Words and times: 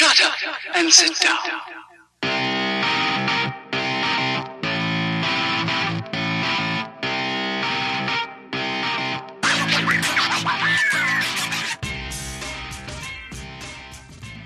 Shut 0.00 0.18
up 0.24 0.76
and 0.76 0.90
sit 0.90 1.12
down. 1.22 1.36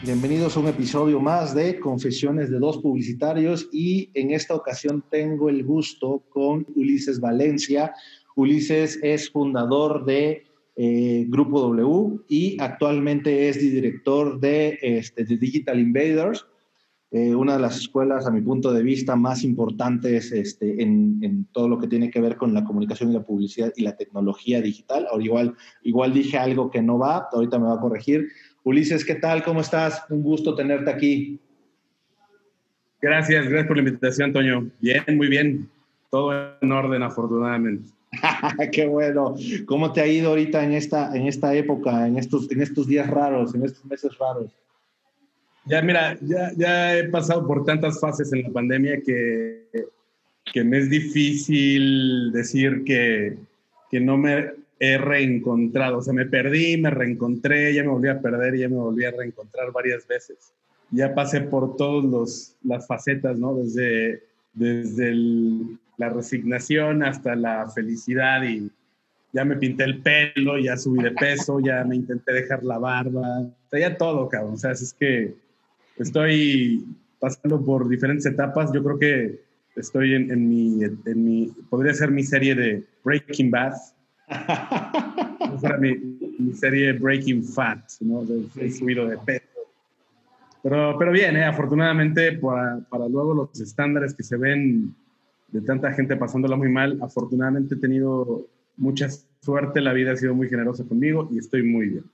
Bienvenidos 0.03 0.57
a 0.57 0.61
un 0.61 0.67
episodio 0.67 1.21
más 1.21 1.55
de 1.55 1.79
Confesiones 1.79 2.51
de 2.51 2.59
dos 2.59 2.79
publicitarios 2.79 3.69
y 3.71 4.11
en 4.15 4.33
esta 4.33 4.57
ocasión 4.57 5.05
tengo 5.09 5.49
el 5.49 5.63
gusto 5.63 6.25
con 6.31 6.67
Ulises 6.75 7.21
Valencia. 7.21 7.95
Ulises 8.35 8.99
es 9.05 9.31
fundador 9.31 10.05
de 10.05 10.47
eh, 10.77 11.27
Grupo 11.29 11.61
W 11.61 12.21
y 12.29 12.57
actualmente 12.61 13.49
es 13.49 13.61
director 13.61 14.41
de, 14.41 14.79
este, 14.83 15.25
de 15.25 15.37
Digital 15.37 15.79
Invaders, 15.79 16.47
eh, 17.17 17.33
una 17.33 17.53
de 17.53 17.61
las 17.61 17.77
escuelas, 17.77 18.27
a 18.27 18.33
mi 18.33 18.41
punto 18.41 18.73
de 18.73 18.83
vista, 18.83 19.15
más 19.15 19.45
importantes 19.45 20.33
este, 20.33 20.83
en, 20.83 21.47
todo 21.53 21.69
lo 21.69 21.79
que 21.79 21.87
tiene 21.87 22.11
que 22.11 22.21
ver 22.21 22.35
con 22.35 22.53
la 22.53 22.65
comunicación 22.65 23.11
y 23.11 23.15
la 23.15 23.23
publicidad 23.23 23.73
y 23.77 23.83
la 23.83 23.97
tecnología 23.97 24.61
digital. 24.61 25.07
Ahora 25.09 25.23
igual, 25.23 25.55
igual 25.85 26.13
dije 26.13 26.39
algo 26.39 26.73
que 26.73 26.83
no 26.83 26.99
va, 26.99 27.29
ahorita 27.33 27.61
me 27.61 27.67
va 27.67 27.75
a 27.75 27.81
corregir. 27.81 28.27
Ulises, 28.65 29.05
¿qué 29.05 29.15
tal? 29.15 29.45
¿Cómo 29.45 29.61
estás? 29.61 30.03
Un 30.11 30.25
gusto 30.25 30.57
tenerte 30.57 30.91
aquí. 30.91 31.39
Gracias, 33.01 33.45
gracias 33.45 33.69
por 33.69 33.77
la 33.77 33.83
invitación, 33.85 34.33
Toño. 34.33 34.69
Bien, 34.81 35.05
muy 35.17 35.29
bien. 35.29 35.71
Todo 36.11 36.33
en 36.61 36.73
orden, 36.73 37.05
afortunadamente. 37.05 37.91
Qué 38.73 38.87
bueno. 38.87 39.35
¿Cómo 39.67 39.93
te 39.93 40.01
ha 40.01 40.07
ido 40.07 40.31
ahorita 40.31 40.65
en 40.65 40.73
esta, 40.73 41.15
en 41.15 41.27
esta 41.27 41.55
época, 41.55 42.07
en 42.07 42.19
estos, 42.19 42.51
en 42.51 42.63
estos 42.63 42.87
días 42.87 43.09
raros, 43.09 43.55
en 43.55 43.65
estos 43.65 43.85
meses 43.85 44.17
raros? 44.19 44.51
Ya, 45.67 45.81
mira, 45.81 46.19
ya, 46.21 46.53
ya 46.57 46.99
he 46.99 47.05
pasado 47.05 47.47
por 47.47 47.65
tantas 47.65 47.99
fases 47.99 48.33
en 48.33 48.43
la 48.43 48.51
pandemia 48.51 49.01
que, 49.01 49.65
que 50.53 50.63
me 50.65 50.79
es 50.79 50.91
difícil 50.91 52.33
decir 52.33 52.85
que, 52.85 53.37
que 53.91 54.01
no 54.01 54.19
me 54.19 54.53
he 54.79 54.99
reencontrado. 54.99 55.99
O 55.99 56.03
sea, 56.03 56.13
me 56.13 56.27
perdí, 56.27 56.77
me 56.77 56.91
reencontré, 56.91 57.73
ya 57.73 57.83
me 57.83 57.89
volví 57.89 58.09
a 58.09 58.21
perder 58.21 58.57
y 58.57 58.61
ya 58.61 58.69
me 58.69 58.77
volví 58.77 59.05
a 59.05 59.11
reencontrar 59.11 59.73
varias 59.73 60.07
veces. 60.07 60.53
Ya 60.91 61.15
pasé 61.15 61.41
por 61.41 61.77
todas 61.77 62.57
las 62.63 62.87
facetas, 62.87 63.39
¿no? 63.39 63.55
Desde, 63.55 64.23
desde 64.53 65.09
el, 65.09 65.79
la 65.97 66.09
resignación 66.09 67.03
hasta 67.03 67.35
la 67.35 67.69
felicidad 67.71 68.43
y 68.43 68.71
ya 69.33 69.45
me 69.45 69.57
pinté 69.57 69.85
el 69.85 70.01
pelo, 70.01 70.59
ya 70.59 70.77
subí 70.77 71.03
de 71.03 71.11
peso, 71.11 71.59
ya 71.59 71.85
me 71.85 71.97
intenté 71.97 72.33
dejar 72.33 72.63
la 72.63 72.79
barba. 72.79 73.41
O 73.41 73.69
sea, 73.69 73.81
ya 73.81 73.97
todo, 73.97 74.29
cabrón. 74.29 74.55
O 74.55 74.57
sea, 74.57 74.71
es 74.71 74.95
que 74.99 75.35
estoy 75.99 76.85
pasando 77.19 77.65
por 77.65 77.89
diferentes 77.89 78.27
etapas. 78.27 78.73
Yo 78.73 78.83
creo 78.85 78.99
que 78.99 79.41
estoy 79.75 80.15
en, 80.15 80.31
en, 80.31 80.49
mi, 80.49 80.85
en 80.85 81.25
mi, 81.25 81.53
podría 81.69 81.95
ser 81.95 82.13
mi 82.13 82.23
serie 82.23 82.55
de 82.55 82.85
Breaking 83.03 83.51
Bad, 83.51 83.73
mi, 85.81 85.97
mi, 86.39 86.53
serie 86.55 86.93
Breaking 86.93 87.43
Fat, 87.45 87.81
¿no? 88.01 88.25
He 88.57 88.71
subido 88.71 89.07
de 89.07 89.19
peso. 89.19 89.45
Pero, 90.63 90.97
pero 90.99 91.13
bien, 91.13 91.37
¿eh? 91.37 91.45
afortunadamente 91.45 92.33
para, 92.39 92.79
para, 92.89 93.09
luego 93.09 93.35
los 93.35 93.61
estándares 93.61 94.15
que 94.15 94.23
se 94.23 94.37
ven 94.37 94.95
de 95.55 95.61
tanta 95.61 95.93
gente 95.93 96.17
pasándola 96.17 96.57
muy 96.57 96.69
mal, 96.69 96.99
afortunadamente 97.01 97.77
he 97.77 97.79
tenido 97.79 98.49
mucha 98.77 99.09
suerte, 99.41 99.81
la 99.81 99.93
vida 99.93 100.11
ha 100.11 100.17
sido 100.17 100.35
muy 100.35 100.49
generosa 100.49 100.85
conmigo 100.85 101.29
y 101.31 101.39
estoy 101.39 101.63
muy 101.63 101.91
bien. 101.91 102.05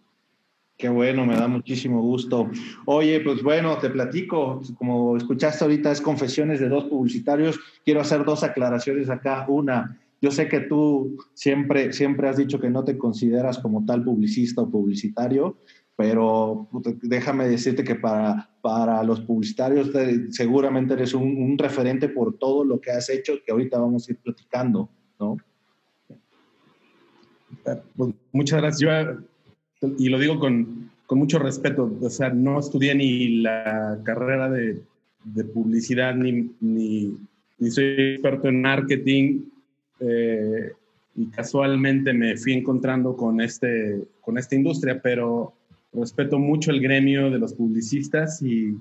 Qué 0.77 0.91
bueno, 0.91 1.24
me 1.24 1.36
da 1.36 1.48
muchísimo 1.48 2.02
gusto. 2.02 2.50
Oye, 2.84 3.18
pues 3.20 3.42
bueno, 3.42 3.78
te 3.78 3.88
platico, 3.88 4.61
como 4.77 5.16
escuchaste 5.16 5.64
ahorita, 5.64 5.91
es 5.91 6.02
confesiones 6.02 6.61
de 6.61 6.68
dos 6.68 6.84
publicitarios. 6.84 7.58
Quiero 7.83 8.02
hacer 8.02 8.27
dos 8.27 8.44
aclaraciones 8.44 9.08
acá. 9.08 9.46
Una, 9.48 9.98
yo 10.20 10.30
sé 10.30 10.46
que 10.48 10.61
tú 10.61 11.17
siempre, 11.33 11.95
siempre 11.95 12.29
has 12.29 12.36
dicho 12.36 12.61
que 12.61 12.68
no 12.68 12.84
te 12.84 12.98
consideras 12.98 13.58
como 13.58 13.86
tal 13.86 14.05
publicista 14.05 14.61
o 14.61 14.70
publicitario, 14.70 15.56
pero 16.00 16.66
déjame 17.02 17.46
decirte 17.46 17.84
que 17.84 17.94
para, 17.94 18.48
para 18.62 19.05
los 19.05 19.20
publicitarios 19.20 19.92
te, 19.92 20.33
seguramente 20.33 20.94
eres 20.94 21.12
un, 21.12 21.42
un, 21.42 21.58
referente 21.58 22.08
por 22.08 22.38
todo 22.38 22.64
lo 22.64 22.80
que 22.80 22.90
has 22.90 23.11
hecho 23.11 23.34
que 23.44 23.52
ahorita 23.52 23.78
vamos 23.78 24.08
a 24.08 24.12
ir 24.12 24.16
platicando, 24.16 24.88
¿no? 25.18 25.36
Pues 27.94 28.14
muchas 28.33 28.62
gracias. 28.62 28.80
Yo, 29.83 29.90
y 29.98 30.08
lo 30.08 30.18
digo 30.18 30.40
con, 30.40 30.90
con, 31.05 31.18
mucho 31.18 31.38
respeto, 31.38 31.94
o 32.00 32.08
sea, 32.08 32.30
no 32.30 32.58
estudié 32.58 32.94
ni 32.94 33.42
la 33.42 34.00
carrera 34.02 34.48
de, 34.48 34.80
de 35.24 35.44
publicidad, 35.44 36.14
ni, 36.14 36.50
ni, 36.61 37.14
ni 37.58 37.70
soy 37.70 38.14
experto 38.14 38.48
en 38.48 38.62
marketing, 38.62 39.42
eh, 40.00 40.72
y 41.14 41.27
casualmente 41.27 42.14
me 42.14 42.38
fui 42.38 42.55
encontrando 42.55 43.14
con, 43.14 43.42
este, 43.42 44.02
con 44.22 44.38
esta 44.38 44.55
industria, 44.55 44.98
pero 45.02 45.60
respeto 45.92 46.39
mucho 46.39 46.70
el 46.70 46.80
gremio 46.80 47.30
de 47.30 47.39
los 47.39 47.55
publicistas 47.55 48.42
y, 48.42 48.77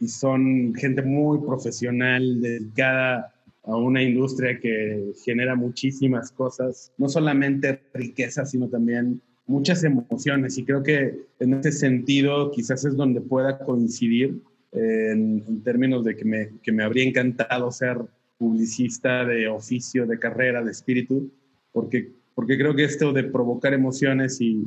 y, 0.00 0.08
son 0.08 0.74
gente 0.74 1.02
muy 1.02 1.38
profesional, 1.38 2.40
dedicada 2.40 3.34
a 3.64 3.76
una 3.76 4.02
industria 4.02 4.58
que 4.58 5.12
genera 5.24 5.54
muchísimas 5.54 6.32
cosas, 6.32 6.92
no 6.96 7.08
solamente 7.08 7.82
riqueza, 7.92 8.46
sino 8.46 8.68
también 8.68 9.20
muchas 9.46 9.84
emociones. 9.84 10.56
Y 10.56 10.64
creo 10.64 10.82
que 10.82 11.20
en 11.38 11.54
ese 11.54 11.72
sentido 11.72 12.50
quizás 12.50 12.84
es 12.84 12.96
donde 12.96 13.20
pueda 13.20 13.58
coincidir 13.58 14.40
en, 14.72 15.44
en 15.46 15.62
términos 15.62 16.04
de 16.04 16.16
que 16.16 16.24
me, 16.24 16.48
que 16.62 16.72
me 16.72 16.84
habría 16.84 17.04
encantado 17.04 17.70
ser 17.70 17.98
publicista 18.38 19.26
de 19.26 19.48
oficio, 19.48 20.06
de 20.06 20.18
carrera, 20.18 20.64
de 20.64 20.70
espíritu, 20.70 21.30
porque, 21.72 22.10
porque 22.34 22.56
creo 22.56 22.74
que 22.74 22.84
esto 22.84 23.12
de 23.12 23.24
provocar 23.24 23.74
emociones 23.74 24.40
y, 24.40 24.66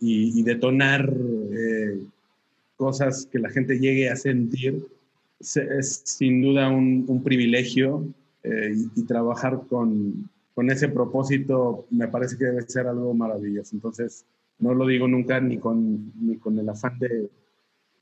y, 0.00 0.42
detonar 0.42 1.12
eh, 1.52 2.00
cosas 2.76 3.28
que 3.30 3.38
la 3.38 3.50
gente 3.50 3.78
llegue 3.78 4.08
a 4.08 4.16
sentir 4.16 4.86
es 5.38 6.02
sin 6.04 6.40
duda 6.42 6.68
un, 6.70 7.04
un 7.06 7.22
privilegio 7.22 8.06
eh, 8.42 8.74
y, 8.74 9.00
y, 9.00 9.04
trabajar 9.04 9.60
con, 9.68 10.30
con 10.54 10.70
ese 10.70 10.88
propósito 10.88 11.86
me 11.90 12.08
parece 12.08 12.36
que 12.36 12.46
debe 12.46 12.62
ser 12.62 12.86
algo 12.86 13.12
maravilloso. 13.14 13.76
Entonces, 13.76 14.24
no 14.58 14.74
lo 14.74 14.86
digo 14.86 15.08
nunca 15.08 15.40
ni 15.40 15.58
con, 15.58 16.12
ni 16.20 16.36
con 16.36 16.58
el 16.58 16.68
afán 16.68 16.98
de, 16.98 17.28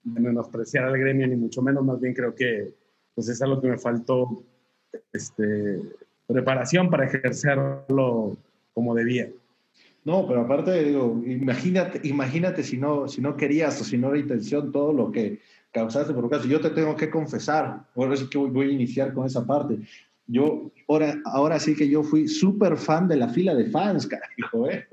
de 0.05 0.21
menospreciar 0.21 0.85
al 0.85 0.99
gremio, 0.99 1.27
ni 1.27 1.37
mucho 1.37 1.63
menos, 1.63 1.85
más 1.85 2.01
bien 2.01 2.15
creo 2.15 2.35
que 2.35 2.73
pues 3.15 3.29
es 3.29 3.43
algo 3.43 3.61
que 3.61 3.69
me 3.69 3.79
faltó 3.79 4.43
este, 5.13 5.81
preparación 6.27 6.91
para 6.91 7.07
ejercerlo 7.07 8.37
como 8.75 8.95
debía. 8.95 9.29
No, 10.09 10.27
pero 10.27 10.41
aparte, 10.41 10.85
digo, 10.85 11.21
imagínate, 11.27 12.01
imagínate 12.09 12.63
si 12.63 12.79
no, 12.79 13.07
si 13.09 13.21
no 13.21 13.37
querías 13.37 13.79
o 13.79 13.85
si 13.85 13.99
no 13.99 14.09
era 14.09 14.19
intención 14.19 14.73
todo 14.73 14.91
lo 14.91 15.13
que 15.13 15.41
causaste 15.71 16.15
por 16.15 16.31
caso. 16.31 16.49
Yo 16.49 16.63
te 16.63 16.71
tengo 16.71 16.97
que 16.97 17.11
confesar, 17.11 17.85
ahora 17.95 18.17
sí 18.17 18.27
que 18.31 18.39
voy, 18.39 18.49
voy 18.49 18.69
a 18.71 18.73
iniciar 18.73 19.13
con 19.13 19.27
esa 19.27 19.47
parte. 19.47 19.77
Yo, 20.27 20.73
ahora, 20.89 21.21
ahora 21.27 21.61
sí 21.61 21.77
que 21.77 21.91
yo 21.91 22.03
fui 22.03 22.27
súper 22.27 22.79
fan 22.79 23.07
de 23.07 23.17
la 23.17 23.29
fila 23.29 23.55
de 23.55 23.67
fans, 23.67 24.07
carajo, 24.07 24.71
¿eh? 24.71 24.87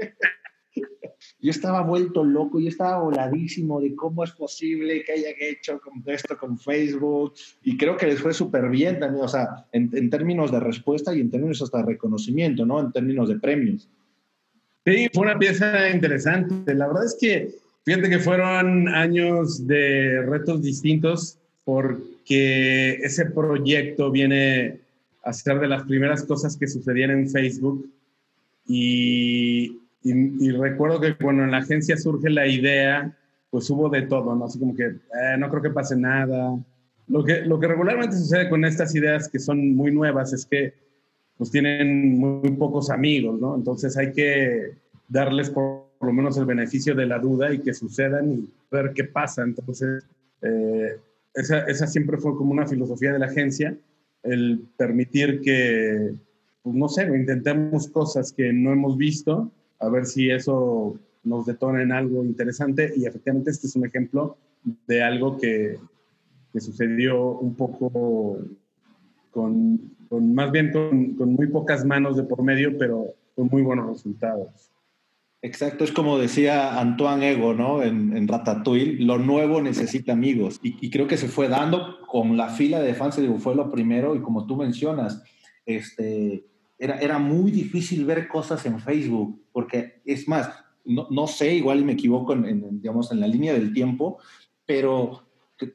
yo 1.40 1.50
estaba 1.50 1.82
vuelto 1.84 2.22
loco, 2.26 2.60
yo 2.60 2.68
estaba 2.68 3.02
voladísimo 3.02 3.80
de 3.80 3.96
cómo 3.96 4.22
es 4.26 4.32
posible 4.32 5.02
que 5.06 5.14
hayan 5.14 5.36
hecho 5.40 5.80
esto 6.08 6.38
con 6.38 6.58
Facebook 6.60 7.36
y 7.64 7.78
creo 7.78 7.96
que 7.96 8.08
les 8.08 8.20
fue 8.20 8.34
súper 8.34 8.70
bien 8.70 9.00
también, 9.00 9.24
o 9.24 9.30
sea, 9.30 9.66
en, 9.72 9.90
en, 9.94 10.10
términos 10.10 10.52
de 10.52 10.60
respuesta 10.60 11.16
y 11.16 11.22
en 11.22 11.32
términos 11.32 11.62
hasta 11.62 11.78
de 11.78 11.86
reconocimiento, 11.86 12.66
¿no? 12.66 12.82
En 12.82 12.92
términos 12.92 13.30
de 13.30 13.40
premios. 13.40 13.88
Sí, 14.86 15.10
fue 15.14 15.24
una 15.24 15.40
pieza 15.40 15.90
interesante. 15.90 16.76
La 16.76 16.88
verdad 16.88 17.06
es 17.06 17.18
que, 17.20 17.56
fíjate 17.84 18.10
que 18.10 18.20
fueron 18.20 18.88
años 18.88 19.66
de 19.66 20.22
retos 20.22 20.62
distintos 20.62 21.38
porque 21.64 23.00
ese 23.02 23.26
proyecto 23.26 24.12
viene 24.12 24.80
a 25.24 25.34
ser 25.34 25.60
de 25.60 25.68
las 25.68 25.84
primeras 25.84 26.24
cosas 26.24 26.56
que 26.56 26.68
sucedían 26.68 27.12
en 27.12 27.30
Facebook 27.30 27.90
y 28.68 29.80
y, 30.06 30.12
y, 30.46 30.52
recuerdo 30.52 31.02
que 31.02 31.16
cuando 31.16 31.44
en 31.44 31.52
la 31.52 31.58
agencia 31.58 31.98
surge 31.98 32.30
la 32.30 32.46
idea, 32.46 33.12
pues 33.50 33.68
hubo 33.72 33.90
de 33.90 34.04
todo, 34.04 34.36
¿no? 34.36 34.46
Así 34.46 34.60
como 34.60 34.76
que 34.76 34.84
eh, 34.84 35.38
no 35.40 35.50
creo 35.50 35.64
que 35.64 35.72
pase 35.72 35.98
nada. 35.98 36.56
Lo 37.08 37.24
que, 37.24 37.42
lo 37.42 37.60
que 37.60 37.68
regularmente 37.68 38.16
sucede 38.16 38.48
con 38.48 38.66
estas 38.66 38.94
ideas 38.94 39.28
que 39.28 39.40
son 39.40 39.76
muy 39.76 39.92
nuevas 39.92 40.32
es 40.32 40.46
que 40.46 40.76
pues 41.38 41.52
tienen 41.52 42.18
muy, 42.18 42.52
pocos 42.52 42.90
amigos, 42.90 43.40
¿no? 43.40 43.56
Entonces 43.56 43.98
hay 43.98 44.12
que 44.14 44.72
darles 45.08 45.50
por, 45.50 45.86
por, 45.98 46.08
lo 46.08 46.14
menos 46.14 46.38
el 46.38 46.46
beneficio 46.46 46.96
de 46.96 47.06
la 47.06 47.20
duda 47.20 47.54
y 47.54 47.60
que 47.60 47.74
sucedan 47.74 48.32
y 48.32 48.50
ver 48.72 48.94
qué 48.94 49.04
pasa. 49.04 49.44
Entonces, 49.44 50.06
eh, 50.42 50.98
esa, 51.34 51.60
esa 51.66 51.88
siempre 51.88 52.18
fue 52.18 52.36
como 52.36 52.52
una 52.52 52.68
filosofía 52.68 53.12
de 53.12 53.20
la 53.20 53.26
agencia, 53.26 53.76
el 54.24 54.66
permitir 54.78 55.42
que, 55.42 56.14
pues 56.64 56.76
no 56.76 56.88
sé, 56.88 57.04
intentemos 57.04 57.88
cosas 57.90 58.32
que 58.32 58.54
no 58.54 58.72
hemos 58.72 58.98
visto 58.98 59.52
a 59.80 59.90
ver 59.90 60.06
si 60.06 60.30
eso 60.30 60.98
nos 61.24 61.46
detona 61.46 61.82
en 61.82 61.92
algo 61.92 62.24
interesante 62.24 62.94
y 62.96 63.06
efectivamente 63.06 63.52
este 63.52 63.68
es 63.68 63.76
un 63.76 63.86
ejemplo 63.86 64.38
de 64.88 65.04
algo 65.04 65.38
que, 65.38 65.78
que 66.54 66.60
sucedió 66.60 67.32
un 67.40 67.56
poco 67.56 68.40
con, 69.36 69.82
con 70.08 70.34
más 70.34 70.50
bien 70.50 70.72
con, 70.72 71.16
con, 71.16 71.34
muy 71.34 71.48
pocas 71.48 71.84
manos 71.84 72.16
de 72.16 72.24
por 72.24 72.42
medio, 72.42 72.78
pero 72.78 73.16
con 73.36 73.50
muy 73.52 73.64
buenos 73.64 73.90
resultados. 73.90 74.72
Exacto, 75.42 75.84
es 75.84 75.92
como 75.92 76.18
decía 76.18 76.80
Antoine 76.80 77.32
Ego, 77.32 77.54
¿no? 77.54 77.84
En, 77.84 78.16
en 78.16 78.30
Ratatouille, 78.30 79.04
lo 79.04 79.18
nuevo 79.18 79.62
necesita 79.62 80.14
amigos. 80.14 80.62
Y, 80.64 80.78
y, 80.80 80.90
creo 80.90 81.06
que 81.06 81.18
se 81.18 81.28
fue 81.28 81.50
dando 81.50 82.00
con 82.08 82.38
la 82.38 82.48
fila 82.48 82.80
de 82.80 82.94
fans, 82.94 83.18
digo, 83.18 83.38
fue 83.38 83.56
lo 83.56 83.70
primero, 83.70 84.16
y 84.16 84.22
como 84.22 84.48
tú 84.48 84.56
mencionas, 84.56 85.22
este, 85.66 86.46
era, 86.80 86.98
era 87.00 87.20
muy 87.20 87.52
difícil 87.52 88.06
ver 88.06 88.30
cosas 88.30 88.66
en 88.66 88.80
Facebook, 88.80 89.44
porque 89.52 90.02
es 90.06 90.30
más, 90.30 90.50
no, 90.86 91.08
no 91.12 91.28
sé, 91.28 91.56
igual 91.56 91.84
me 91.84 91.94
equivoco 91.94 92.32
en, 92.32 92.46
en, 92.46 92.82
digamos, 92.82 93.12
en 93.12 93.20
la 93.20 93.28
línea 93.28 93.52
del 93.52 93.74
tiempo, 93.74 94.18
pero 94.66 95.25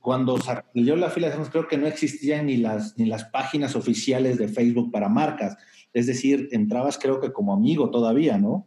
cuando 0.01 0.39
salió 0.39 0.97
la 0.97 1.11
fila 1.11 1.31
de 1.31 1.51
creo 1.51 1.69
que 1.69 1.79
no 1.79 1.87
existían 1.87 2.47
ni 2.47 2.57
las, 2.57 2.97
ni 2.99 3.07
las 3.07 3.25
páginas 3.25 3.77
oficiales 3.77 4.39
de 4.39 4.49
Facebook 4.49 4.93
para 4.93 5.09
marcas. 5.09 5.57
Es 5.93 6.07
decir, 6.07 6.49
entrabas 6.53 6.99
creo 6.99 7.21
que 7.21 7.33
como 7.33 7.55
amigo 7.55 7.91
todavía, 7.91 8.39
¿no? 8.39 8.67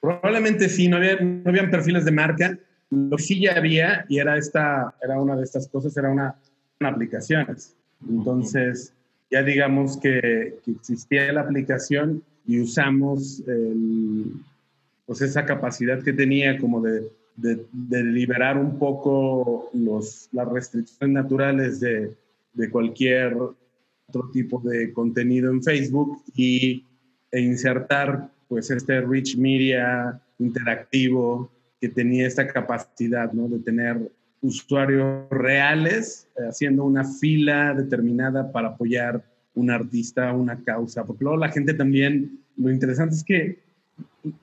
Probablemente 0.00 0.68
sí, 0.68 0.88
no, 0.88 0.96
había, 0.96 1.16
no 1.20 1.48
habían 1.48 1.70
perfiles 1.70 2.04
de 2.04 2.12
marca. 2.12 2.58
Lo 2.90 3.18
sí 3.18 3.40
ya 3.40 3.56
había, 3.56 4.04
y 4.08 4.18
era, 4.18 4.36
esta, 4.36 4.94
era 5.02 5.20
una 5.20 5.36
de 5.36 5.44
estas 5.44 5.68
cosas, 5.68 5.96
era 5.96 6.10
una, 6.10 6.36
aplicaciones. 6.80 7.76
Entonces, 8.08 8.94
ya 9.30 9.42
digamos 9.42 9.96
que, 9.98 10.58
que, 10.64 10.70
existía 10.72 11.32
la 11.32 11.42
aplicación 11.42 12.22
y 12.46 12.60
usamos 12.60 13.42
el, 13.46 14.32
pues 15.06 15.20
esa 15.20 15.44
capacidad 15.44 16.02
que 16.02 16.12
tenía 16.12 16.58
como 16.58 16.80
de, 16.80 17.10
de, 17.40 18.04
liberar 18.04 18.58
un 18.58 18.78
poco 18.78 19.70
los, 19.72 20.28
las 20.32 20.48
restricciones 20.48 21.14
naturales 21.14 21.80
de, 21.80 22.16
de 22.52 22.70
cualquier 22.70 23.36
otro 24.08 24.30
tipo 24.32 24.60
de 24.60 24.92
contenido 24.92 25.50
en 25.50 25.62
Facebook 25.62 26.22
y, 26.34 26.84
e 27.30 27.40
insertar 27.40 28.30
pues 28.48 28.70
este 28.70 29.00
rich 29.02 29.36
media 29.36 30.20
interactivo 30.38 31.50
que 31.80 31.88
tenía 31.88 32.26
esta 32.26 32.46
capacidad 32.46 33.32
¿no? 33.32 33.48
de 33.48 33.60
tener 33.60 34.10
usuarios 34.42 35.28
reales 35.30 36.28
eh, 36.36 36.48
haciendo 36.48 36.84
una 36.84 37.04
fila 37.04 37.74
determinada 37.74 38.50
para 38.50 38.68
apoyar 38.68 39.22
un 39.54 39.70
artista, 39.70 40.32
una 40.32 40.62
causa, 40.62 41.04
porque 41.04 41.24
luego 41.24 41.38
la 41.38 41.50
gente 41.50 41.74
también, 41.74 42.40
lo 42.56 42.70
interesante 42.70 43.14
es 43.14 43.24
que 43.24 43.58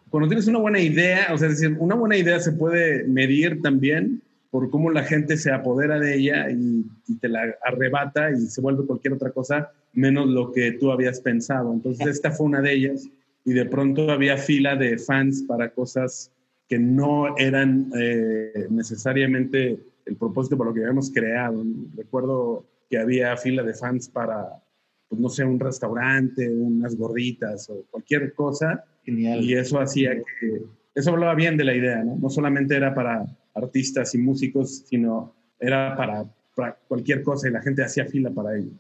cuando 0.10 0.28
tienes 0.28 0.48
una 0.48 0.60
buena 0.60 0.80
idea, 0.80 1.28
o 1.34 1.38
sea, 1.38 1.50
es 1.50 1.60
decir, 1.60 1.78
una 1.80 1.96
buena 1.96 2.18
idea 2.18 2.40
se 2.40 2.52
puede 2.52 3.04
medir 3.04 3.62
también 3.62 4.22
por 4.50 4.70
cómo 4.70 4.90
la 4.90 5.04
gente 5.04 5.38
se 5.38 5.52
apodera 5.52 6.00
de 6.00 6.16
ella 6.16 6.50
y, 6.50 6.86
y, 7.08 7.16
te 7.16 7.28
la 7.28 7.56
arrebata 7.64 8.32
y 8.32 8.48
se 8.48 8.62
vuelve 8.62 8.86
cualquier 8.86 9.14
otra 9.14 9.32
cosa 9.32 9.72
menos 9.94 10.28
lo 10.28 10.52
que 10.52 10.72
tú 10.74 10.92
habías 10.92 11.20
pensado. 11.20 11.74
Entonces, 11.74 12.08
esta 12.08 12.32
fue 12.32 12.46
una 12.46 12.62
de 12.62 12.74
ellas 12.74 13.10
y 13.46 13.54
de 13.54 13.66
pronto 13.66 14.12
había 14.12 14.38
fila 14.38 14.76
de 14.76 14.98
fans 14.98 15.44
para 15.48 15.70
cosas 15.70 16.32
que 16.68 16.78
no 16.78 17.38
eran 17.38 17.92
eh, 17.98 18.68
necesariamente 18.70 19.80
el 20.06 20.16
propósito 20.16 20.58
por 20.58 20.68
lo 20.68 20.74
que 20.74 20.82
habíamos 20.82 21.12
creado. 21.12 21.64
Recuerdo 21.96 22.66
que 22.90 22.98
había 22.98 23.36
fila 23.38 23.64
de 23.64 23.74
fans 23.74 24.10
para, 24.10 24.62
pues, 25.08 25.22
no 25.22 25.30
sé, 25.30 25.44
un 25.44 25.60
restaurante, 25.60 26.50
unas 26.50 26.96
gorditas 26.96 27.70
o 27.70 27.84
cualquier 27.90 28.34
cosa. 28.34 28.84
Genial. 29.04 29.42
Y 29.42 29.54
eso 29.54 29.80
hacía 29.80 30.16
que, 30.16 30.64
eso 30.96 31.12
hablaba 31.12 31.36
bien 31.36 31.58
de 31.58 31.64
la 31.64 31.76
idea, 31.76 32.04
¿no? 32.04 32.18
No 32.18 32.30
solamente 32.30 32.76
era 32.76 32.94
para 32.94 33.26
artistas 33.54 34.14
y 34.16 34.18
músicos, 34.18 34.84
sino 34.88 35.34
era 35.60 35.96
para, 35.96 36.26
para 36.56 36.78
cualquier 36.88 37.24
cosa 37.24 37.48
y 37.48 37.52
la 37.52 37.62
gente 37.62 37.84
hacía 37.84 38.06
fila 38.06 38.32
para 38.32 38.58
ello. 38.58 38.72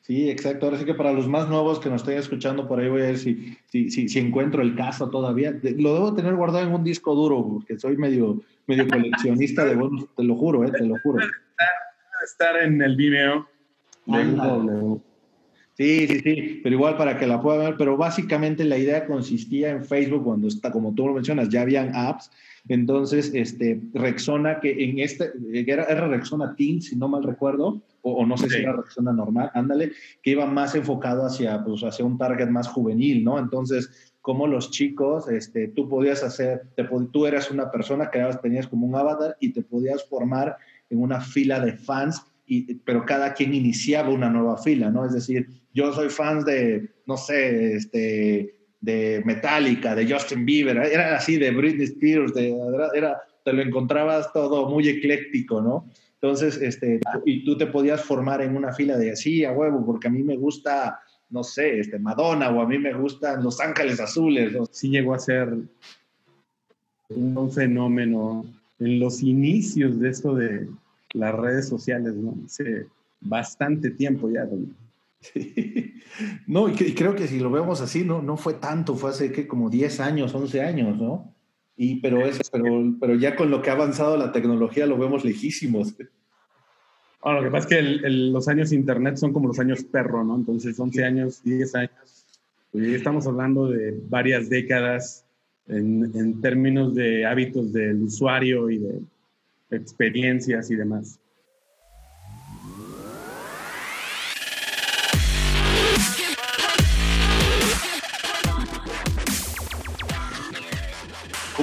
Sí, 0.00 0.28
exacto. 0.28 0.66
Ahora 0.66 0.78
sí 0.78 0.84
que 0.84 0.94
para 0.94 1.12
los 1.12 1.26
más 1.28 1.48
nuevos 1.48 1.80
que 1.80 1.88
nos 1.88 2.02
estén 2.02 2.18
escuchando 2.18 2.68
por 2.68 2.78
ahí 2.78 2.88
voy 2.88 3.02
a 3.02 3.06
ver 3.06 3.18
si, 3.18 3.56
si, 3.70 3.88
si, 3.90 4.08
si, 4.08 4.18
encuentro 4.18 4.60
el 4.60 4.76
caso 4.76 5.08
todavía. 5.08 5.58
Lo 5.62 5.94
debo 5.94 6.14
tener 6.14 6.34
guardado 6.34 6.66
en 6.66 6.74
un 6.74 6.84
disco 6.84 7.14
duro 7.14 7.46
porque 7.48 7.78
soy 7.78 7.96
medio, 7.96 8.42
medio 8.66 8.86
coleccionista 8.86 9.64
de 9.64 9.76
bonos, 9.76 10.06
te 10.14 10.24
lo 10.24 10.36
juro, 10.36 10.64
eh, 10.64 10.72
te 10.72 10.84
lo 10.84 10.98
juro. 11.02 11.24
Estar 12.22 12.62
en 12.62 12.82
el 12.82 12.96
Vimeo. 12.96 13.46
Ah, 14.08 14.98
sí, 15.74 16.06
sí, 16.08 16.20
sí, 16.20 16.60
pero 16.62 16.74
igual 16.74 16.96
para 16.96 17.18
que 17.18 17.26
la 17.26 17.40
puedan 17.40 17.66
ver, 17.66 17.74
pero 17.76 17.96
básicamente 17.96 18.64
la 18.64 18.78
idea 18.78 19.06
consistía 19.06 19.70
en 19.70 19.84
Facebook 19.84 20.24
cuando 20.24 20.48
está, 20.48 20.70
como 20.70 20.94
tú 20.94 21.06
lo 21.06 21.14
mencionas, 21.14 21.48
ya 21.48 21.62
habían 21.62 21.94
apps, 21.94 22.30
entonces 22.68 23.30
este, 23.34 23.80
Rexona, 23.92 24.60
que 24.60 24.84
en 24.84 24.98
este, 24.98 25.32
era, 25.52 25.84
era 25.84 26.08
Rexona 26.08 26.54
Teen, 26.56 26.80
si 26.80 26.96
no 26.96 27.08
mal 27.08 27.22
recuerdo, 27.22 27.82
o, 28.02 28.12
o 28.12 28.26
no 28.26 28.36
sé 28.36 28.48
si 28.48 28.56
era 28.56 28.72
Rexona 28.72 29.12
normal, 29.12 29.50
ándale, 29.54 29.92
que 30.22 30.30
iba 30.30 30.46
más 30.46 30.74
enfocado 30.74 31.26
hacia, 31.26 31.62
pues, 31.62 31.82
hacia 31.82 32.04
un 32.04 32.16
target 32.16 32.48
más 32.48 32.68
juvenil, 32.68 33.22
¿no? 33.22 33.38
Entonces, 33.38 34.12
como 34.24 34.46
los 34.46 34.70
chicos, 34.70 35.28
este, 35.28 35.68
tú 35.68 35.86
podías 35.86 36.22
hacer, 36.22 36.62
te, 36.74 36.88
tú 37.12 37.26
eras 37.26 37.50
una 37.50 37.70
persona, 37.70 38.10
tenías 38.40 38.66
como 38.66 38.86
un 38.86 38.96
avatar 38.96 39.36
y 39.38 39.52
te 39.52 39.60
podías 39.60 40.02
formar 40.08 40.56
en 40.88 41.02
una 41.02 41.20
fila 41.20 41.60
de 41.60 41.74
fans, 41.74 42.24
y, 42.46 42.76
pero 42.76 43.04
cada 43.04 43.34
quien 43.34 43.52
iniciaba 43.52 44.08
una 44.08 44.30
nueva 44.30 44.56
fila, 44.56 44.90
¿no? 44.90 45.04
Es 45.04 45.12
decir, 45.12 45.48
yo 45.74 45.92
soy 45.92 46.08
fan 46.08 46.44
de, 46.44 46.88
no 47.06 47.16
sé, 47.16 47.74
este, 47.74 48.54
de 48.80 49.22
Metallica, 49.24 49.94
de 49.94 50.10
Justin 50.10 50.46
Bieber, 50.46 50.76
era 50.76 51.16
así, 51.16 51.36
de 51.36 51.50
Britney 51.50 51.84
Spears, 51.84 52.32
de, 52.32 52.56
era, 52.94 53.20
te 53.44 53.52
lo 53.52 53.60
encontrabas 53.60 54.32
todo 54.32 54.68
muy 54.68 54.88
ecléctico, 54.88 55.60
¿no? 55.60 55.86
Entonces, 56.14 56.56
este, 56.62 57.00
y 57.26 57.44
tú 57.44 57.58
te 57.58 57.66
podías 57.66 58.02
formar 58.02 58.40
en 58.40 58.56
una 58.56 58.72
fila 58.72 58.96
de 58.96 59.12
así, 59.12 59.44
a 59.44 59.52
huevo, 59.52 59.84
porque 59.84 60.08
a 60.08 60.10
mí 60.10 60.22
me 60.22 60.36
gusta, 60.36 61.00
no 61.28 61.44
sé, 61.44 61.80
este, 61.80 61.98
Madonna 61.98 62.50
o 62.50 62.62
a 62.62 62.66
mí 62.66 62.78
me 62.78 62.94
gustan 62.94 63.42
Los 63.42 63.60
Ángeles 63.60 64.00
Azules. 64.00 64.52
¿no? 64.52 64.64
Sí 64.66 64.88
llegó 64.88 65.12
a 65.12 65.18
ser 65.18 65.54
un 67.10 67.52
fenómeno 67.52 68.46
en 68.78 69.00
los 69.00 69.22
inicios 69.22 70.00
de 70.00 70.08
esto 70.08 70.34
de 70.34 70.66
las 71.12 71.34
redes 71.34 71.68
sociales, 71.68 72.14
¿no? 72.14 72.34
Hace 72.46 72.86
bastante 73.20 73.90
tiempo 73.90 74.30
ya. 74.30 74.44
¿no? 74.44 74.83
Sí. 75.32 75.94
No, 76.46 76.68
y, 76.68 76.72
y, 76.72 76.94
creo 76.94 77.14
que 77.14 77.26
si 77.26 77.38
lo 77.38 77.50
vemos 77.50 77.80
así, 77.80 78.04
no, 78.04 78.20
no 78.20 78.36
fue 78.36 78.54
tanto, 78.54 78.94
fue 78.94 79.10
hace 79.10 79.32
que 79.32 79.46
como 79.46 79.70
10 79.70 80.00
años, 80.00 80.34
11 80.34 80.60
años, 80.60 80.98
¿no? 80.98 81.34
Y, 81.76 81.96
pero, 82.00 82.24
es, 82.24 82.50
pero, 82.50 82.94
pero 83.00 83.14
ya 83.14 83.34
con 83.34 83.50
lo 83.50 83.62
que 83.62 83.70
ha 83.70 83.72
avanzado 83.72 84.16
la 84.16 84.32
tecnología 84.32 84.86
lo 84.86 84.98
vemos 84.98 85.24
lejísimos. 85.24 85.94
Bueno, 87.22 87.40
lo 87.40 87.44
que 87.44 87.50
pasa 87.50 87.62
es 87.62 87.66
que 87.66 87.78
el, 87.78 88.04
el, 88.04 88.32
los 88.32 88.48
años 88.48 88.70
internet 88.72 89.16
son 89.16 89.32
como 89.32 89.48
los 89.48 89.58
años 89.58 89.82
perro, 89.84 90.22
¿no? 90.22 90.36
Entonces, 90.36 90.78
11 90.78 91.04
años, 91.04 91.42
10 91.42 91.74
años. 91.74 92.26
Pues 92.70 92.86
estamos 92.88 93.26
hablando 93.26 93.68
de 93.68 93.98
varias 94.08 94.50
décadas 94.50 95.24
en, 95.66 96.12
en 96.14 96.40
términos 96.42 96.94
de 96.94 97.24
hábitos 97.24 97.72
del 97.72 98.02
usuario 98.02 98.68
y 98.68 98.78
de 98.78 99.00
experiencias 99.70 100.70
y 100.70 100.76
demás. 100.76 101.18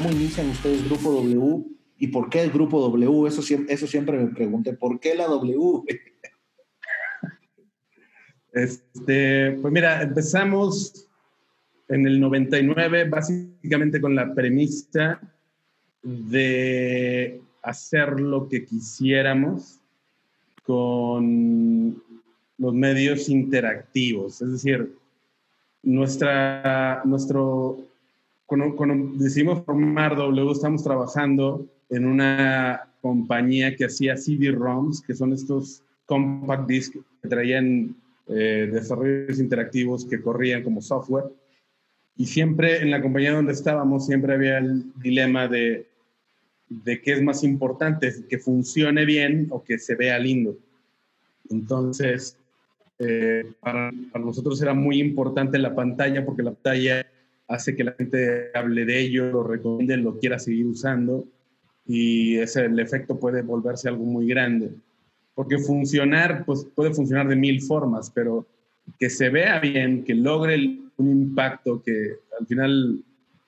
¿Cómo 0.01 0.15
inician 0.15 0.49
ustedes 0.49 0.83
Grupo 0.85 1.11
W? 1.11 1.63
¿Y 1.99 2.07
por 2.07 2.27
qué 2.27 2.41
el 2.41 2.49
Grupo 2.49 2.81
W? 2.89 3.27
Eso, 3.27 3.43
siempre 3.43 4.17
me 4.17 4.33
pregunté. 4.33 4.73
¿Por 4.73 4.99
qué 4.99 5.13
la 5.13 5.27
W? 5.27 5.83
Este, 8.53 9.51
pues 9.61 9.71
mira, 9.71 10.01
empezamos 10.01 11.07
en 11.87 12.05
el 12.05 12.19
99 12.19 13.07
básicamente 13.07 14.01
con 14.01 14.13
la 14.13 14.33
premisa 14.33 15.21
de 16.01 17.39
hacer 17.61 18.19
lo 18.19 18.49
que 18.49 18.65
quisiéramos 18.65 19.79
con 20.63 22.03
los 22.57 22.73
medios 22.73 23.29
interactivos. 23.29 24.41
Es 24.41 24.51
decir, 24.51 24.97
nuestra, 25.83 27.03
nuestro, 27.05 27.90
cuando, 28.51 28.75
cuando 28.75 29.23
decidimos 29.23 29.63
formar 29.63 30.17
W, 30.17 30.51
estamos 30.51 30.83
trabajando 30.83 31.69
en 31.89 32.05
una 32.05 32.85
compañía 32.99 33.77
que 33.77 33.85
hacía 33.85 34.17
CD-ROMs, 34.17 35.01
que 35.03 35.15
son 35.15 35.31
estos 35.31 35.83
compact 36.05 36.67
discs 36.67 36.99
que 37.21 37.29
traían 37.29 37.95
eh, 38.27 38.69
desarrollos 38.69 39.39
interactivos 39.39 40.03
que 40.03 40.21
corrían 40.21 40.63
como 40.63 40.81
software. 40.81 41.31
Y 42.17 42.25
siempre 42.25 42.81
en 42.81 42.91
la 42.91 43.01
compañía 43.01 43.31
donde 43.31 43.53
estábamos, 43.53 44.05
siempre 44.05 44.33
había 44.33 44.57
el 44.57 44.91
dilema 44.99 45.47
de, 45.47 45.87
de 46.67 47.01
qué 47.01 47.13
es 47.13 47.23
más 47.23 47.45
importante, 47.45 48.13
que 48.27 48.37
funcione 48.37 49.05
bien 49.05 49.47
o 49.51 49.63
que 49.63 49.79
se 49.79 49.95
vea 49.95 50.19
lindo. 50.19 50.57
Entonces, 51.49 52.37
eh, 52.99 53.45
para, 53.61 53.93
para, 54.11 54.25
nosotros 54.25 54.61
era 54.61 54.73
muy 54.73 54.99
importante 54.99 55.57
la 55.57 55.73
pantalla 55.73 56.25
porque 56.25 56.43
la 56.43 56.51
pantalla 56.51 57.07
hace 57.51 57.75
que 57.75 57.83
la 57.83 57.93
gente 57.93 58.49
hable 58.53 58.85
de 58.85 58.99
ello, 58.99 59.31
lo 59.31 59.43
recomiende, 59.43 59.97
lo 59.97 60.17
quiera 60.17 60.39
seguir 60.39 60.65
usando. 60.65 61.25
y 61.85 62.37
ese, 62.37 62.65
el 62.65 62.79
efecto 62.79 63.19
puede 63.19 63.41
volverse 63.41 63.89
algo 63.89 64.05
muy 64.05 64.27
grande. 64.27 64.71
Porque 65.35 65.57
funcionar, 65.57 66.45
pues 66.45 66.65
puede 66.75 66.93
funcionar 66.93 67.27
de 67.27 67.35
mil 67.35 67.61
formas, 67.61 68.09
pero 68.11 68.45
que 68.99 69.09
se 69.09 69.29
vea 69.29 69.59
bien, 69.59 70.03
que 70.03 70.13
logre 70.13 70.55
un 70.97 71.09
impacto, 71.09 71.81
que 71.81 72.15
al 72.39 72.45
final 72.47 73.03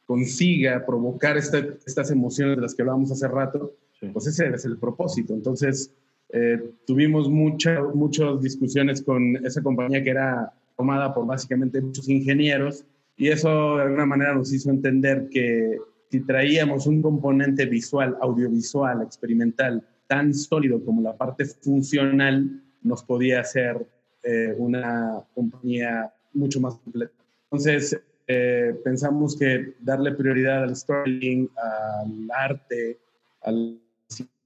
consiga 0.06 0.86
provocar 0.86 1.38
estas 1.38 2.12
emociones 2.12 2.58
de 2.58 2.62
las 2.62 2.76
que 2.76 2.82
hablábamos 2.82 3.12
hace 3.12 3.28
rato, 3.28 3.74
pues 4.12 4.28
ese 4.28 4.50
es 4.50 4.66
el 4.66 4.78
propósito. 4.78 5.34
Entonces, 5.34 5.92
eh, 6.30 6.62
tuvimos 6.86 7.30
muchas 7.30 7.80
muchas 7.94 8.42
discusiones 8.42 9.02
con 9.02 9.36
esa 9.46 9.62
compañía 9.62 10.04
que 10.04 10.10
era 10.10 10.52
formada 10.76 11.14
por 11.14 11.26
básicamente 11.28 11.80
muchos 11.80 12.10
ingenieros 12.10 12.84
y 13.18 13.30
eso 13.30 13.78
de 13.78 13.84
alguna 13.84 14.06
manera 14.06 14.34
nos 14.34 14.52
hizo 14.52 14.70
entender 14.70 15.28
que 15.30 15.78
si 16.10 16.22
traíamos 16.22 16.88
un 16.88 17.02
componente 17.02 17.66
visual, 17.66 18.18
audiovisual, 18.22 19.02
experimental, 19.02 19.84
tan 20.08 20.34
sólido 20.34 20.84
como 20.84 21.02
la 21.02 21.16
parte 21.16 21.46
funcional, 21.46 22.62
nos 22.82 23.04
podía 23.04 23.40
hacer 23.40 23.86
eh, 24.24 24.54
una 24.58 25.24
compañía 25.34 26.14
mucho 26.34 26.60
más 26.60 26.76
completa. 26.76 27.14
Entonces, 27.46 28.00
eh, 28.28 28.76
pensamos 28.84 29.38
que 29.38 29.74
darle 29.80 30.12
prioridad 30.12 30.64
al 30.64 30.76
storytelling, 30.76 31.50
al 31.56 32.30
arte, 32.32 33.00
al, 33.42 33.80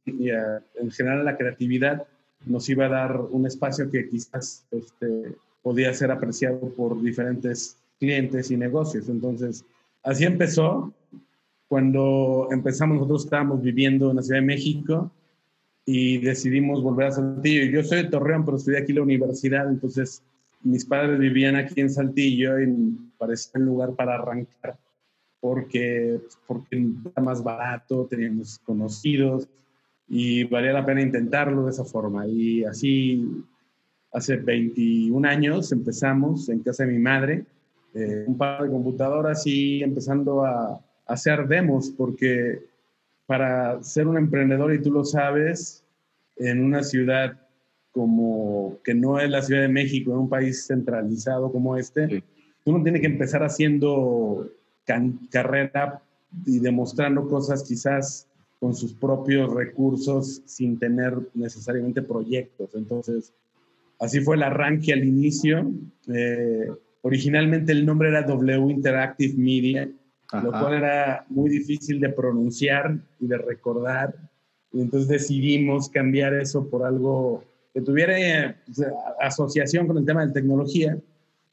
en 0.05 0.91
general 0.91 1.21
a 1.21 1.23
la 1.23 1.37
creatividad, 1.37 2.07
nos 2.45 2.69
iba 2.69 2.85
a 2.85 2.89
dar 2.89 3.19
un 3.19 3.45
espacio 3.45 3.89
que 3.91 4.07
quizás 4.09 4.65
este, 4.71 5.35
podía 5.61 5.93
ser 5.93 6.11
apreciado 6.11 6.59
por 6.69 7.01
diferentes 7.01 7.77
clientes 7.99 8.51
y 8.51 8.57
negocios. 8.57 9.09
Entonces, 9.09 9.65
así 10.03 10.25
empezó. 10.25 10.93
Cuando 11.67 12.47
empezamos, 12.51 12.97
nosotros 12.97 13.25
estábamos 13.25 13.61
viviendo 13.61 14.09
en 14.09 14.15
la 14.17 14.21
Ciudad 14.21 14.39
de 14.39 14.45
México 14.45 15.11
y 15.85 16.17
decidimos 16.19 16.81
volver 16.81 17.07
a 17.07 17.11
Saltillo. 17.11 17.65
Yo 17.65 17.83
soy 17.83 18.03
de 18.03 18.09
Torreón, 18.09 18.45
pero 18.45 18.57
estudié 18.57 18.79
aquí 18.79 18.91
en 18.93 18.97
la 18.97 19.03
universidad, 19.03 19.69
entonces 19.69 20.23
mis 20.63 20.85
padres 20.85 21.19
vivían 21.19 21.55
aquí 21.55 21.81
en 21.81 21.89
Saltillo 21.89 22.59
y 22.59 22.67
parecía 23.17 23.53
un 23.55 23.65
lugar 23.65 23.95
para 23.95 24.15
arrancar 24.15 24.77
porque, 25.39 26.19
porque 26.45 26.87
era 27.05 27.23
más 27.23 27.43
barato, 27.43 28.05
teníamos 28.09 28.59
conocidos 28.59 29.47
y 30.07 30.43
valía 30.45 30.73
la 30.73 30.85
pena 30.85 31.01
intentarlo 31.01 31.65
de 31.65 31.71
esa 31.71 31.85
forma. 31.85 32.27
Y 32.27 32.63
así, 32.63 33.25
hace 34.11 34.37
21 34.37 35.27
años 35.27 35.71
empezamos 35.71 36.49
en 36.49 36.59
casa 36.59 36.85
de 36.85 36.93
mi 36.93 36.99
madre, 36.99 37.45
eh, 37.97 38.25
un 38.27 38.37
par 38.37 38.63
de 38.63 38.69
computadoras 38.69 39.47
y 39.47 39.81
empezando 39.81 40.45
a, 40.45 40.83
hacer 41.07 41.47
demos, 41.47 41.89
porque 41.89 42.59
para 43.25 43.81
ser 43.81 44.07
un 44.07 44.17
emprendedor, 44.17 44.73
y 44.73 44.81
tú 44.81 44.91
lo 44.91 45.05
sabes, 45.05 45.85
en 46.35 46.61
una 46.61 46.83
ciudad 46.83 47.39
como 47.93 48.77
que 48.83 48.93
no 48.93 49.17
es 49.17 49.29
la 49.29 49.41
Ciudad 49.41 49.61
de 49.61 49.69
México, 49.69 50.11
en 50.11 50.17
un 50.19 50.29
país 50.29 50.67
centralizado 50.67 51.49
como 51.51 51.77
este, 51.77 52.23
uno 52.65 52.83
tiene 52.83 52.99
que 52.99 53.07
empezar 53.07 53.41
haciendo 53.41 54.51
carrera 55.31 56.01
y 56.45 56.59
demostrando 56.59 57.27
cosas 57.27 57.63
quizás 57.63 58.27
con 58.59 58.75
sus 58.75 58.93
propios 58.93 59.53
recursos 59.53 60.41
sin 60.45 60.77
tener 60.77 61.17
necesariamente 61.33 62.01
proyectos. 62.01 62.75
Entonces, 62.75 63.33
así 63.99 64.19
fue 64.19 64.35
el 64.35 64.43
arranque 64.43 64.93
al 64.93 65.05
inicio. 65.05 65.71
Eh, 66.13 66.69
originalmente 67.07 67.71
el 67.71 67.85
nombre 67.85 68.09
era 68.09 68.21
W 68.23 68.69
Interactive 68.69 69.33
Media, 69.37 69.89
lo 70.43 70.51
cual 70.51 70.73
era 70.73 71.25
muy 71.29 71.49
difícil 71.49 72.01
de 72.01 72.09
pronunciar 72.09 72.97
y 73.19 73.27
de 73.27 73.37
recordar. 73.37 74.13
Y 74.73 74.81
entonces 74.81 75.07
decidimos 75.07 75.89
cambiar 75.89 76.33
eso 76.33 76.69
por 76.69 76.85
algo 76.85 77.45
que 77.73 77.81
tuviera 77.81 78.57
pues, 78.65 78.85
asociación 79.21 79.87
con 79.87 79.97
el 79.97 80.05
tema 80.05 80.25
de 80.25 80.33
tecnología. 80.33 80.97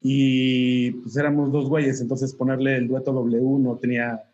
Y 0.02 0.90
pues 0.90 1.16
éramos 1.16 1.52
dos 1.52 1.68
güeyes, 1.68 2.00
entonces 2.00 2.34
ponerle 2.34 2.76
el 2.76 2.88
dueto 2.88 3.12
W 3.12 3.58
no 3.60 3.76
tenía, 3.76 4.24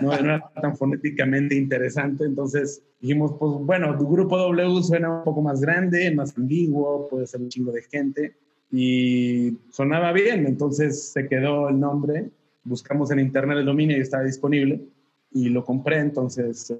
no, 0.00 0.12
era 0.12 0.50
tan 0.60 0.74
fonéticamente 0.74 1.54
interesante. 1.54 2.24
Entonces 2.24 2.82
dijimos, 2.98 3.34
pues 3.38 3.52
bueno, 3.60 3.96
tu 3.98 4.08
grupo 4.08 4.38
W 4.38 4.82
suena 4.82 5.18
un 5.18 5.24
poco 5.24 5.42
más 5.42 5.60
grande, 5.60 6.10
más 6.14 6.34
ambiguo, 6.36 7.08
puede 7.08 7.26
ser 7.26 7.42
un 7.42 7.50
chingo 7.50 7.72
de 7.72 7.82
gente. 7.82 8.36
Y 8.70 9.58
sonaba 9.70 10.12
bien, 10.12 10.46
entonces 10.46 11.12
se 11.12 11.28
quedó 11.28 11.68
el 11.68 11.78
nombre. 11.78 12.30
Buscamos 12.64 13.10
en 13.10 13.20
internet 13.20 13.58
el 13.58 13.66
dominio 13.66 13.96
y 13.96 14.00
estaba 14.00 14.24
disponible. 14.24 14.80
Y 15.32 15.48
lo 15.48 15.64
compré, 15.64 15.98
entonces 15.98 16.70
eh, 16.70 16.78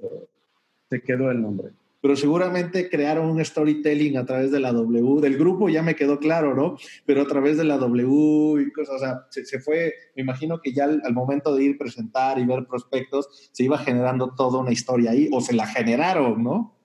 se 0.89 1.01
quedó 1.01 1.31
el 1.31 1.41
nombre 1.41 1.69
pero 2.01 2.15
seguramente 2.15 2.89
crearon 2.89 3.29
un 3.29 3.43
storytelling 3.43 4.17
a 4.17 4.25
través 4.25 4.51
de 4.51 4.59
la 4.59 4.71
W, 4.71 5.19
del 5.19 5.37
grupo 5.37 5.67
ya 5.67 5.81
me 5.81 5.95
quedó 5.95 6.19
claro, 6.19 6.55
¿no? 6.55 6.77
Pero 7.05 7.23
a 7.23 7.27
través 7.27 7.57
de 7.57 7.63
la 7.63 7.77
W 7.77 8.61
y 8.61 8.71
cosas, 8.71 8.95
o 8.95 8.99
sea, 8.99 9.27
se, 9.29 9.59
fue, 9.59 9.93
me 10.15 10.21
imagino 10.21 10.61
que 10.61 10.73
ya 10.73 10.85
al, 10.85 11.13
momento 11.13 11.55
de 11.55 11.63
ir 11.63 11.77
presentar 11.77 12.39
y 12.39 12.45
ver 12.45 12.65
prospectos, 12.65 13.49
se 13.51 13.63
iba 13.63 13.77
generando 13.77 14.33
toda 14.35 14.59
una 14.59 14.71
historia 14.71 15.11
ahí, 15.11 15.29
o 15.33 15.41
se 15.41 15.53
la 15.53 15.65
generaron, 15.65 16.43
¿no? 16.43 16.76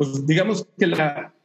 Pues 0.00 0.26
digamos 0.26 0.66
que 0.78 0.90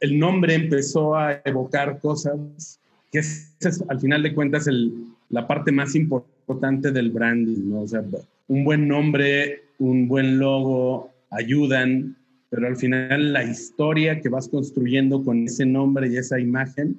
el 0.00 0.18
nombre 0.18 0.54
empezó 0.54 1.14
a 1.14 1.42
evocar 1.44 2.00
cosas 2.00 2.80
que 3.12 3.18
es, 3.18 3.54
al 3.86 4.00
final 4.00 4.22
de 4.22 4.34
cuentas 4.34 4.66
el, 4.66 5.08
la 5.28 5.46
parte 5.46 5.72
más 5.72 5.94
importante 5.94 6.90
del 6.90 7.10
branding, 7.10 7.68
¿no? 7.68 7.80
O 7.82 7.86
sea, 7.86 8.02
un 8.48 8.64
buen 8.64 8.88
nombre, 8.88 9.64
un 9.78 10.08
buen 10.08 10.38
logo 10.38 11.10
ayudan 11.28 12.16
pero 12.48 12.68
al 12.68 12.76
final 12.76 13.34
la 13.34 13.44
historia 13.44 14.22
que 14.22 14.30
vas 14.30 14.48
construyendo 14.48 15.22
con 15.22 15.44
ese 15.44 15.66
nombre 15.66 16.08
y 16.08 16.16
esa 16.16 16.40
imagen 16.40 16.98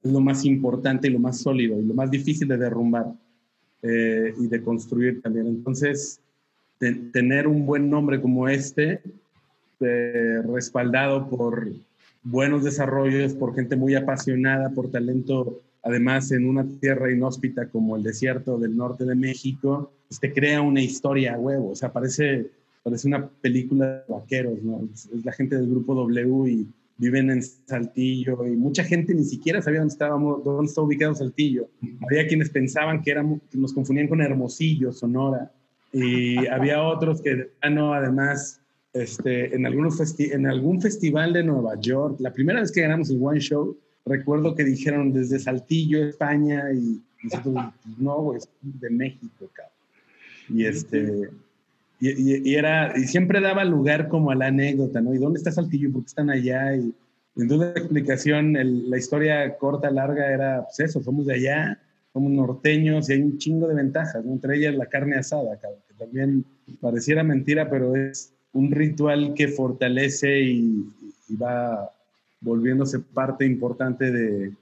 es 0.00 0.12
lo 0.12 0.20
más 0.20 0.44
importante 0.44 1.08
y 1.08 1.10
lo 1.10 1.18
más 1.18 1.40
sólido 1.40 1.76
y 1.80 1.84
lo 1.84 1.94
más 1.94 2.08
difícil 2.08 2.46
de 2.46 2.56
derrumbar 2.56 3.06
eh, 3.82 4.32
y 4.38 4.46
de 4.46 4.62
construir 4.62 5.20
también. 5.20 5.48
Entonces, 5.48 6.20
tener 6.78 7.48
un 7.48 7.66
buen 7.66 7.90
nombre 7.90 8.20
como 8.20 8.48
este, 8.48 9.00
eh, 9.80 10.40
respaldado 10.42 11.28
por 11.28 11.68
buenos 12.22 12.64
desarrollos, 12.64 13.34
por 13.34 13.54
gente 13.54 13.76
muy 13.76 13.94
apasionada, 13.94 14.70
por 14.70 14.90
talento, 14.90 15.60
además 15.82 16.32
en 16.32 16.48
una 16.48 16.66
tierra 16.80 17.12
inhóspita 17.12 17.68
como 17.68 17.96
el 17.96 18.02
desierto 18.02 18.58
del 18.58 18.76
norte 18.76 19.04
de 19.04 19.14
México, 19.14 19.92
pues 20.08 20.20
crea 20.34 20.62
una 20.62 20.80
historia 20.80 21.34
a 21.34 21.38
huevo, 21.38 21.70
o 21.70 21.76
sea, 21.76 21.92
parece 21.92 22.50
parece 22.84 23.08
una 23.08 23.26
película 23.26 24.04
de 24.06 24.12
vaqueros, 24.12 24.62
¿no? 24.62 24.86
Es, 24.92 25.08
la 25.24 25.32
gente 25.32 25.56
del 25.56 25.68
grupo 25.68 25.94
W 25.94 26.50
y 26.50 26.68
viven 26.98 27.30
en 27.30 27.42
Saltillo 27.42 28.46
y 28.46 28.50
mucha 28.50 28.84
gente 28.84 29.14
ni 29.14 29.24
siquiera 29.24 29.60
sabía 29.60 29.80
dónde 29.80 29.92
estábamos, 29.92 30.44
dónde 30.44 30.66
estaba 30.68 30.86
ubicado 30.86 31.14
Saltillo. 31.14 31.66
Había 32.02 32.28
quienes 32.28 32.50
pensaban 32.50 33.02
que, 33.02 33.10
éramos, 33.10 33.40
que 33.50 33.58
nos 33.58 33.72
confundían 33.72 34.06
con 34.06 34.20
Hermosillo, 34.20 34.92
Sonora, 34.92 35.50
y 35.92 36.46
había 36.46 36.82
otros 36.82 37.22
que, 37.22 37.50
ah, 37.62 37.70
no, 37.70 37.94
además, 37.94 38.60
este, 38.94 39.54
en, 39.54 39.66
algunos 39.66 40.18
en 40.18 40.46
algún 40.46 40.80
festival 40.80 41.32
de 41.32 41.44
Nueva 41.44 41.78
York, 41.80 42.16
la 42.20 42.32
primera 42.32 42.60
vez 42.60 42.72
que 42.72 42.80
ganamos 42.80 43.10
el 43.10 43.18
One 43.20 43.40
Show, 43.40 43.76
recuerdo 44.06 44.54
que 44.54 44.64
dijeron 44.64 45.12
desde 45.12 45.38
Saltillo, 45.38 46.04
España, 46.04 46.72
y 46.72 47.02
nosotros, 47.22 47.54
pues, 47.82 47.98
no, 47.98 48.22
güey, 48.22 48.40
de 48.62 48.90
México, 48.90 49.50
cabrón. 49.52 49.72
Y 50.48 50.66
este 50.66 51.30
y, 52.00 52.54
era, 52.54 52.92
y 52.98 53.04
siempre 53.04 53.40
daba 53.40 53.64
lugar 53.64 54.08
como 54.08 54.30
a 54.30 54.34
la 54.34 54.48
anécdota, 54.48 55.00
¿no? 55.00 55.14
¿Y 55.14 55.18
dónde 55.18 55.38
está 55.38 55.50
Saltillo? 55.50 55.90
¿Por 55.90 56.02
qué 56.02 56.08
están 56.08 56.28
allá? 56.28 56.76
Y, 56.76 56.94
entonces 57.36 57.72
la 57.74 57.80
explicación, 57.80 58.52
la 58.90 58.98
historia 58.98 59.56
corta, 59.56 59.90
larga 59.90 60.30
era, 60.30 60.64
pues 60.64 60.80
eso, 60.80 61.02
somos 61.02 61.26
de 61.26 61.34
allá, 61.34 61.80
somos 62.12 62.30
norteños 62.30 63.08
y 63.08 63.14
hay 63.14 63.22
un 63.22 63.38
chingo 63.38 63.66
de 63.66 63.74
ventajas, 63.74 64.24
¿no? 64.24 64.32
Entre 64.32 64.56
ellas 64.56 64.74
la 64.74 64.86
carne 64.86 65.16
asada, 65.16 65.58
que 65.58 65.94
también 65.94 66.44
pareciera 66.80 67.24
mentira, 67.24 67.70
pero 67.70 67.96
es 67.96 68.33
un 68.54 68.70
ritual 68.70 69.34
que 69.34 69.48
fortalece 69.48 70.40
y, 70.40 70.86
va 71.40 71.90
volviéndose 72.40 73.00
parte 73.00 73.46
importante 73.46 74.10
de, 74.10 74.52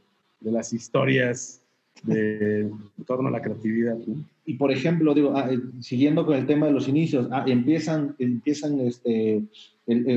las 0.41 0.73
historias 0.73 1.61
de, 2.05 2.61
en 2.61 3.05
torno 3.05 3.29
a 3.29 3.33
la 3.33 3.43
creatividad. 3.43 3.97
Y 4.45 4.55
por 4.55 4.73
ejemplo, 4.73 5.15
digo, 5.15 5.35
ah, 5.37 5.49
eh, 5.51 5.61
siguiendo 5.81 6.27
con 6.27 6.37
el 6.37 6.47
tema 6.47 6.67
de 6.67 6.73
los 6.73 6.89
inicios, 6.89 7.29
ah, 7.31 7.45
empiezan, 7.47 8.15
empiezan 8.19 8.81
este, 8.81 9.43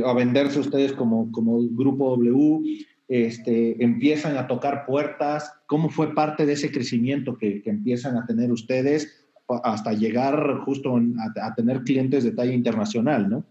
a 0.05 0.13
venderse 0.13 0.59
ustedes 0.59 0.93
como, 0.93 1.31
como 1.31 1.59
grupo 1.71 2.11
W, 2.11 2.85
este, 3.07 3.83
empiezan 3.83 4.37
a 4.37 4.47
tocar 4.47 4.85
puertas. 4.85 5.51
¿Cómo 5.67 5.89
fue 5.89 6.15
parte 6.15 6.45
de 6.45 6.53
ese 6.53 6.71
crecimiento 6.71 7.37
que, 7.37 7.61
que 7.61 7.69
empiezan 7.69 8.17
a 8.17 8.25
tener 8.25 8.51
ustedes 8.51 9.25
hasta 9.47 9.93
llegar 9.93 10.59
justo 10.65 10.99
a, 11.41 11.55
tener 11.55 11.83
clientes 11.83 12.23
de 12.23 12.31
talla 12.31 12.53
internacional, 12.53 13.29
no? 13.29 13.45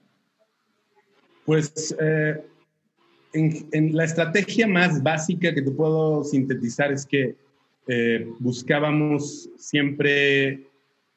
Pues 1.44 1.94
eh, 2.00 2.42
en, 3.32 3.68
en, 3.72 3.96
la 3.96 4.04
estrategia 4.04 4.66
más 4.66 5.02
básica 5.02 5.54
que 5.54 5.62
te 5.62 5.70
puedo 5.70 6.24
sintetizar 6.24 6.92
es 6.92 7.04
que 7.04 7.34
eh, 7.86 8.26
buscábamos 8.38 9.50
siempre 9.58 10.66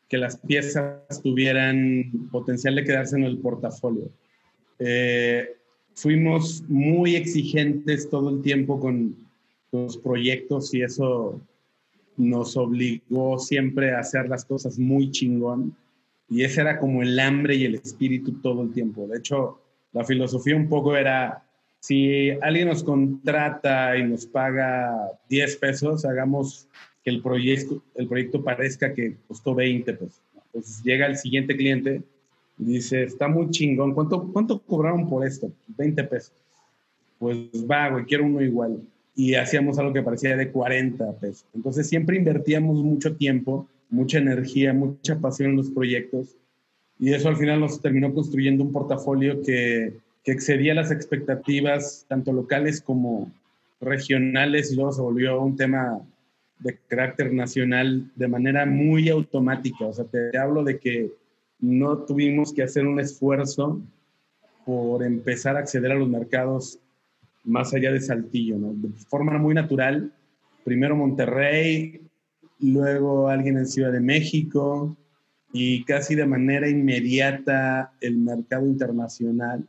que 0.10 0.18
las 0.18 0.38
piezas 0.38 1.22
tuvieran 1.22 2.30
potencial 2.32 2.76
de 2.76 2.84
quedarse 2.84 3.16
en 3.16 3.24
el 3.24 3.38
portafolio. 3.40 4.10
Eh, 4.80 5.56
fuimos 5.94 6.64
muy 6.68 7.16
exigentes 7.16 8.10
todo 8.10 8.30
el 8.30 8.42
tiempo 8.42 8.80
con 8.80 9.16
los 9.72 9.98
proyectos 9.98 10.74
y 10.74 10.82
eso 10.82 11.42
nos 12.16 12.58
obligó 12.58 13.38
siempre 13.40 13.94
a 13.94 14.00
hacer 14.00 14.28
las 14.28 14.46
cosas 14.46 14.78
muy 14.80 15.12
chingón. 15.12 15.76
Y 16.30 16.44
ese 16.44 16.62
era 16.62 16.80
como 16.80 17.02
el 17.02 17.18
hambre 17.20 17.56
y 17.56 17.66
el 17.66 17.76
espíritu 17.76 18.34
todo 18.42 18.64
el 18.64 18.74
tiempo. 18.74 19.08
De 19.08 19.20
hecho, 19.20 19.62
la 19.94 20.04
filosofía 20.04 20.56
un 20.56 20.70
poco 20.70 20.96
era, 20.96 21.44
si 21.80 22.32
alguien 22.42 22.68
nos 22.68 22.84
contrata 22.84 23.98
y 23.98 24.04
nos 24.04 24.26
paga 24.26 24.94
10 25.30 25.56
pesos, 25.58 26.06
hagamos 26.06 26.68
que 27.04 27.10
el 27.10 27.22
proyecto, 27.22 27.82
el 27.96 28.08
proyecto 28.08 28.44
parezca 28.44 28.94
que 28.94 29.16
costó 29.28 29.56
20 29.56 29.94
pesos. 29.94 30.22
Llega 30.84 31.06
el 31.06 31.18
siguiente 31.18 31.56
cliente 31.56 32.02
y 32.60 32.66
dice, 32.66 33.04
está 33.04 33.28
muy 33.28 33.50
chingón, 33.52 33.94
¿cuánto, 33.94 34.32
cuánto 34.34 34.60
cobraron 34.60 35.08
por 35.08 35.26
esto? 35.26 35.52
20 35.78 36.04
pesos. 36.06 36.34
Pues 37.20 37.38
va, 37.70 37.90
güey, 37.90 38.06
quiero 38.06 38.26
uno 38.26 38.42
igual. 38.42 38.82
Y 39.16 39.36
hacíamos 39.36 39.80
algo 39.80 39.94
que 39.94 40.02
parecía 40.02 40.36
de 40.36 40.52
40 40.52 41.14
pesos. 41.20 41.46
Entonces 41.56 41.88
siempre 41.88 42.18
invertíamos 42.18 42.84
mucho 42.84 43.16
tiempo, 43.16 43.68
mucha 43.90 44.20
energía, 44.20 44.74
mucha 44.74 45.20
pasión 45.20 45.52
en 45.52 45.58
los 45.58 45.70
proyectos. 45.70 46.36
Y 47.00 47.14
eso 47.14 47.30
al 47.30 47.38
final 47.38 47.60
nos 47.60 47.82
terminó 47.82 48.14
construyendo 48.14 48.64
un 48.64 48.72
portafolio 48.72 49.42
que, 49.42 49.94
que 50.24 50.32
excedía 50.32 50.74
las 50.74 50.92
expectativas, 50.92 52.06
tanto 52.08 52.34
locales 52.34 52.82
como 52.82 53.32
regionales, 53.80 54.72
y 54.72 54.76
luego 54.76 54.92
se 54.92 55.02
volvió 55.02 55.42
un 55.42 55.56
tema 55.56 56.02
de 56.60 56.78
carácter 56.88 57.34
nacional 57.34 58.12
de 58.16 58.28
manera 58.28 58.66
muy 58.66 59.10
automática. 59.10 59.86
O 59.86 59.94
sea, 59.94 60.06
te 60.06 60.38
hablo 60.38 60.64
de 60.64 60.80
que 60.80 61.12
no 61.60 62.00
tuvimos 62.00 62.54
que 62.54 62.64
hacer 62.64 62.86
un 62.88 63.00
esfuerzo 63.00 63.80
por 64.66 65.04
empezar 65.04 65.56
a 65.56 65.60
acceder 65.60 65.92
a 65.92 65.96
los 65.96 66.10
mercados 66.10 66.80
más 67.44 67.74
allá 67.74 67.92
de 67.92 68.02
Saltillo. 68.02 68.58
De 68.60 68.90
forma 69.08 69.38
muy 69.38 69.54
natural. 69.54 70.12
Primero 70.64 70.96
Monterrey, 70.96 72.02
luego 72.60 73.30
alguien 73.30 73.58
en 73.58 73.68
Ciudad 73.68 73.92
de 73.92 74.02
México 74.02 74.98
y 75.54 75.84
casi 75.86 76.16
de 76.16 76.26
manera 76.26 76.70
inmediata 76.70 77.92
el 78.02 78.18
mercado 78.18 78.66
internacional 78.66 79.68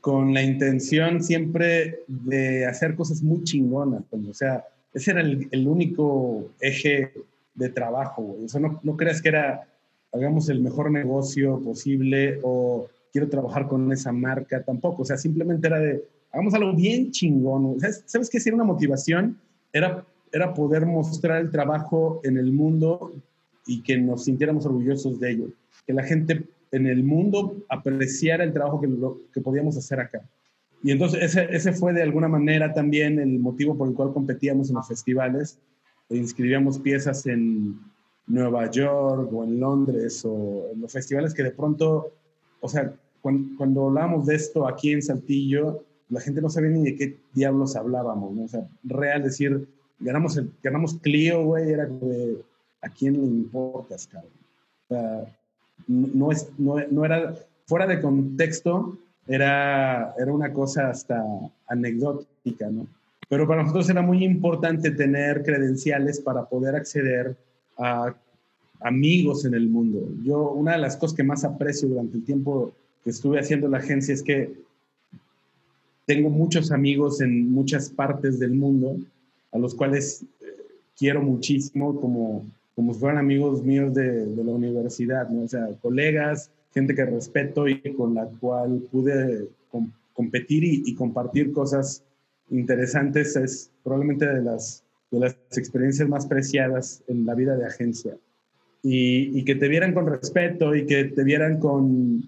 con 0.00 0.34
la 0.34 0.42
intención 0.42 1.22
siempre 1.22 2.00
de 2.06 2.66
hacer 2.66 2.94
cosas 2.94 3.22
muy 3.22 3.42
chingonas. 3.42 4.02
Pues, 4.10 4.26
o 4.28 4.34
sea, 4.34 4.64
ese 4.92 5.12
era 5.12 5.22
el, 5.22 5.66
único 5.66 6.50
eje 6.60 7.12
de 7.54 7.68
trabajo, 7.70 8.36
Eso 8.44 8.60
no, 8.60 8.80
no 8.82 8.96
creas 8.96 9.22
que 9.22 9.30
era, 9.30 9.66
hagamos 10.12 10.48
el 10.50 10.60
mejor 10.60 10.90
negocio 10.90 11.58
posible 11.60 12.38
o 12.42 12.88
quiero 13.12 13.28
trabajar 13.28 13.66
con 13.66 13.90
esa 13.92 14.12
marca, 14.12 14.62
tampoco. 14.62 15.02
O 15.02 15.04
sea, 15.06 15.16
simplemente 15.16 15.68
era 15.68 15.78
de, 15.78 16.04
hagamos 16.32 16.52
algo 16.52 16.74
bien 16.74 17.10
chingón. 17.10 17.78
¿Sabes, 17.80 18.28
qué? 18.28 18.38
era 18.44 18.56
una 18.56 18.64
motivación 18.64 19.38
era, 19.72 20.04
era 20.32 20.54
poder 20.54 20.86
mostrar 20.86 21.40
el 21.40 21.50
trabajo 21.50 22.20
en 22.24 22.38
el 22.38 22.52
mundo 22.52 23.12
y 23.66 23.82
que 23.82 23.98
nos 23.98 24.24
sintiéramos 24.24 24.66
orgullosos 24.66 25.18
de 25.20 25.30
ello. 25.30 25.46
Que 25.86 25.92
la 25.92 26.02
gente 26.02 26.44
en 26.70 26.86
el 26.86 27.04
mundo 27.04 27.64
apreciara 27.68 28.44
el 28.44 28.52
trabajo 28.52 28.80
que, 28.80 28.88
que 29.32 29.40
podíamos 29.40 29.76
hacer 29.76 30.00
acá. 30.00 30.22
Y 30.82 30.90
entonces 30.90 31.22
ese, 31.22 31.48
ese, 31.50 31.72
fue 31.72 31.92
de 31.92 32.02
alguna 32.02 32.28
manera 32.28 32.74
también 32.74 33.18
el 33.18 33.38
motivo 33.38 33.76
por 33.76 33.88
el 33.88 33.94
cual 33.94 34.12
competíamos 34.12 34.68
en 34.68 34.76
los 34.76 34.88
festivales. 34.88 35.58
E 36.10 36.16
inscribíamos 36.16 36.78
piezas 36.78 37.26
en 37.26 37.80
Nueva 38.26 38.70
York 38.70 39.32
o 39.32 39.44
en 39.44 39.60
Londres 39.60 40.22
o 40.24 40.70
en 40.72 40.80
los 40.80 40.92
festivales 40.92 41.32
que 41.32 41.42
de 41.42 41.52
pronto, 41.52 42.12
o 42.60 42.68
sea, 42.68 42.94
cuando, 43.22 43.56
cuando 43.56 43.86
hablábamos 43.86 44.26
de 44.26 44.34
esto 44.34 44.68
aquí 44.68 44.92
en 44.92 45.00
Saltillo, 45.00 45.84
la 46.10 46.20
gente 46.20 46.40
no 46.40 46.50
sabía 46.50 46.70
ni 46.70 46.84
de 46.84 46.96
qué 46.96 47.16
diablos 47.32 47.76
hablábamos, 47.76 48.34
¿no? 48.34 48.44
O 48.44 48.48
sea, 48.48 48.68
real 48.82 49.22
decir, 49.22 49.66
ganamos, 49.98 50.36
el, 50.36 50.50
ganamos 50.62 50.98
Clio, 51.00 51.44
güey, 51.44 51.70
era 51.70 51.86
de, 51.86 52.38
¿a 52.84 52.88
quién 52.90 53.14
le 53.14 53.26
importas, 53.26 54.06
cabrón? 54.06 55.28
No, 55.86 56.30
es, 56.30 56.48
no, 56.58 56.76
no 56.90 57.04
era, 57.04 57.34
fuera 57.66 57.86
de 57.86 58.00
contexto, 58.00 58.98
era, 59.26 60.14
era 60.18 60.32
una 60.32 60.52
cosa 60.52 60.90
hasta 60.90 61.22
anecdótica, 61.66 62.68
¿no? 62.70 62.86
Pero 63.28 63.48
para 63.48 63.62
nosotros 63.62 63.88
era 63.88 64.02
muy 64.02 64.22
importante 64.22 64.90
tener 64.90 65.42
credenciales 65.42 66.20
para 66.20 66.44
poder 66.44 66.76
acceder 66.76 67.36
a 67.78 68.14
amigos 68.80 69.44
en 69.46 69.54
el 69.54 69.68
mundo. 69.68 70.06
Yo, 70.22 70.50
una 70.50 70.72
de 70.72 70.78
las 70.78 70.96
cosas 70.96 71.16
que 71.16 71.24
más 71.24 71.42
aprecio 71.44 71.88
durante 71.88 72.18
el 72.18 72.24
tiempo 72.24 72.72
que 73.02 73.10
estuve 73.10 73.40
haciendo 73.40 73.68
la 73.68 73.78
agencia 73.78 74.12
es 74.12 74.22
que 74.22 74.52
tengo 76.06 76.28
muchos 76.28 76.70
amigos 76.70 77.20
en 77.22 77.50
muchas 77.50 77.88
partes 77.88 78.38
del 78.38 78.52
mundo 78.52 78.96
a 79.52 79.58
los 79.58 79.74
cuales 79.74 80.24
eh, 80.40 80.46
quiero 80.98 81.22
muchísimo 81.22 81.98
como, 81.98 82.44
como 82.74 82.92
si 82.92 83.00
fueran 83.00 83.18
amigos 83.18 83.62
míos 83.62 83.94
de, 83.94 84.26
de 84.26 84.44
la 84.44 84.52
universidad, 84.52 85.28
¿no? 85.28 85.44
O 85.44 85.48
sea, 85.48 85.68
colegas, 85.80 86.50
gente 86.74 86.94
que 86.94 87.04
respeto 87.04 87.68
y 87.68 87.80
con 87.96 88.14
la 88.14 88.26
cual 88.40 88.82
pude 88.90 89.48
competir 90.12 90.64
y, 90.64 90.94
compartir 90.94 91.52
cosas 91.52 92.04
interesantes, 92.50 93.36
es 93.36 93.70
probablemente 93.82 94.26
de 94.26 94.42
las, 94.42 94.84
de 95.10 95.20
las 95.20 95.36
experiencias 95.56 96.08
más 96.08 96.26
preciadas 96.26 97.02
en 97.08 97.26
la 97.26 97.34
vida 97.34 97.56
de 97.56 97.66
agencia. 97.66 98.16
Y, 98.82 99.38
y 99.38 99.44
que 99.44 99.54
te 99.54 99.68
vieran 99.68 99.94
con 99.94 100.06
respeto 100.06 100.74
y 100.74 100.86
que 100.86 101.04
te 101.04 101.24
vieran 101.24 101.58
con, 101.58 102.22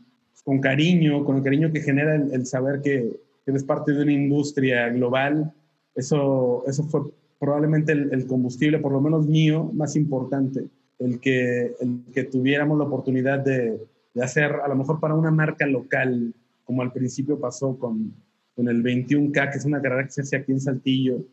con 0.44 0.60
cariño, 0.60 1.24
con 1.24 1.36
el 1.36 1.42
cariño 1.42 1.72
que 1.72 1.80
genera 1.80 2.16
el, 2.16 2.46
saber 2.46 2.80
que, 2.80 3.20
eres 3.46 3.62
parte 3.62 3.92
de 3.92 4.02
una 4.02 4.12
industria 4.12 4.88
global, 4.88 5.52
eso, 5.94 6.64
eso 6.66 6.82
fue 6.84 7.02
probablemente 7.46 7.92
el, 7.92 8.26
combustible, 8.26 8.80
por 8.80 8.92
lo 8.92 9.00
menos 9.00 9.26
mío, 9.26 9.70
más 9.72 9.94
importante, 9.94 10.66
el 10.98 11.20
que, 11.20 11.72
el 11.80 12.00
que 12.12 12.24
tuviéramos 12.24 12.76
la 12.76 12.84
oportunidad 12.84 13.38
de, 13.38 13.78
de 14.12 14.24
hacer 14.24 14.52
a 14.52 14.66
lo 14.66 14.74
mejor 14.74 14.98
para 14.98 15.14
una 15.14 15.30
marca 15.30 15.64
local, 15.64 16.34
como 16.64 16.82
al 16.82 16.92
principio 16.92 17.38
pasó 17.38 17.78
con, 17.78 18.12
con 18.56 18.68
el 18.68 18.82
21K, 18.82 19.52
que 19.52 19.58
es 19.58 19.64
una 19.64 19.80
carrera 19.80 20.04
que 20.04 20.10
se 20.10 20.22
hace 20.22 20.36
aquí 20.36 20.50
en 20.50 20.60
Saltillo, 20.60 21.24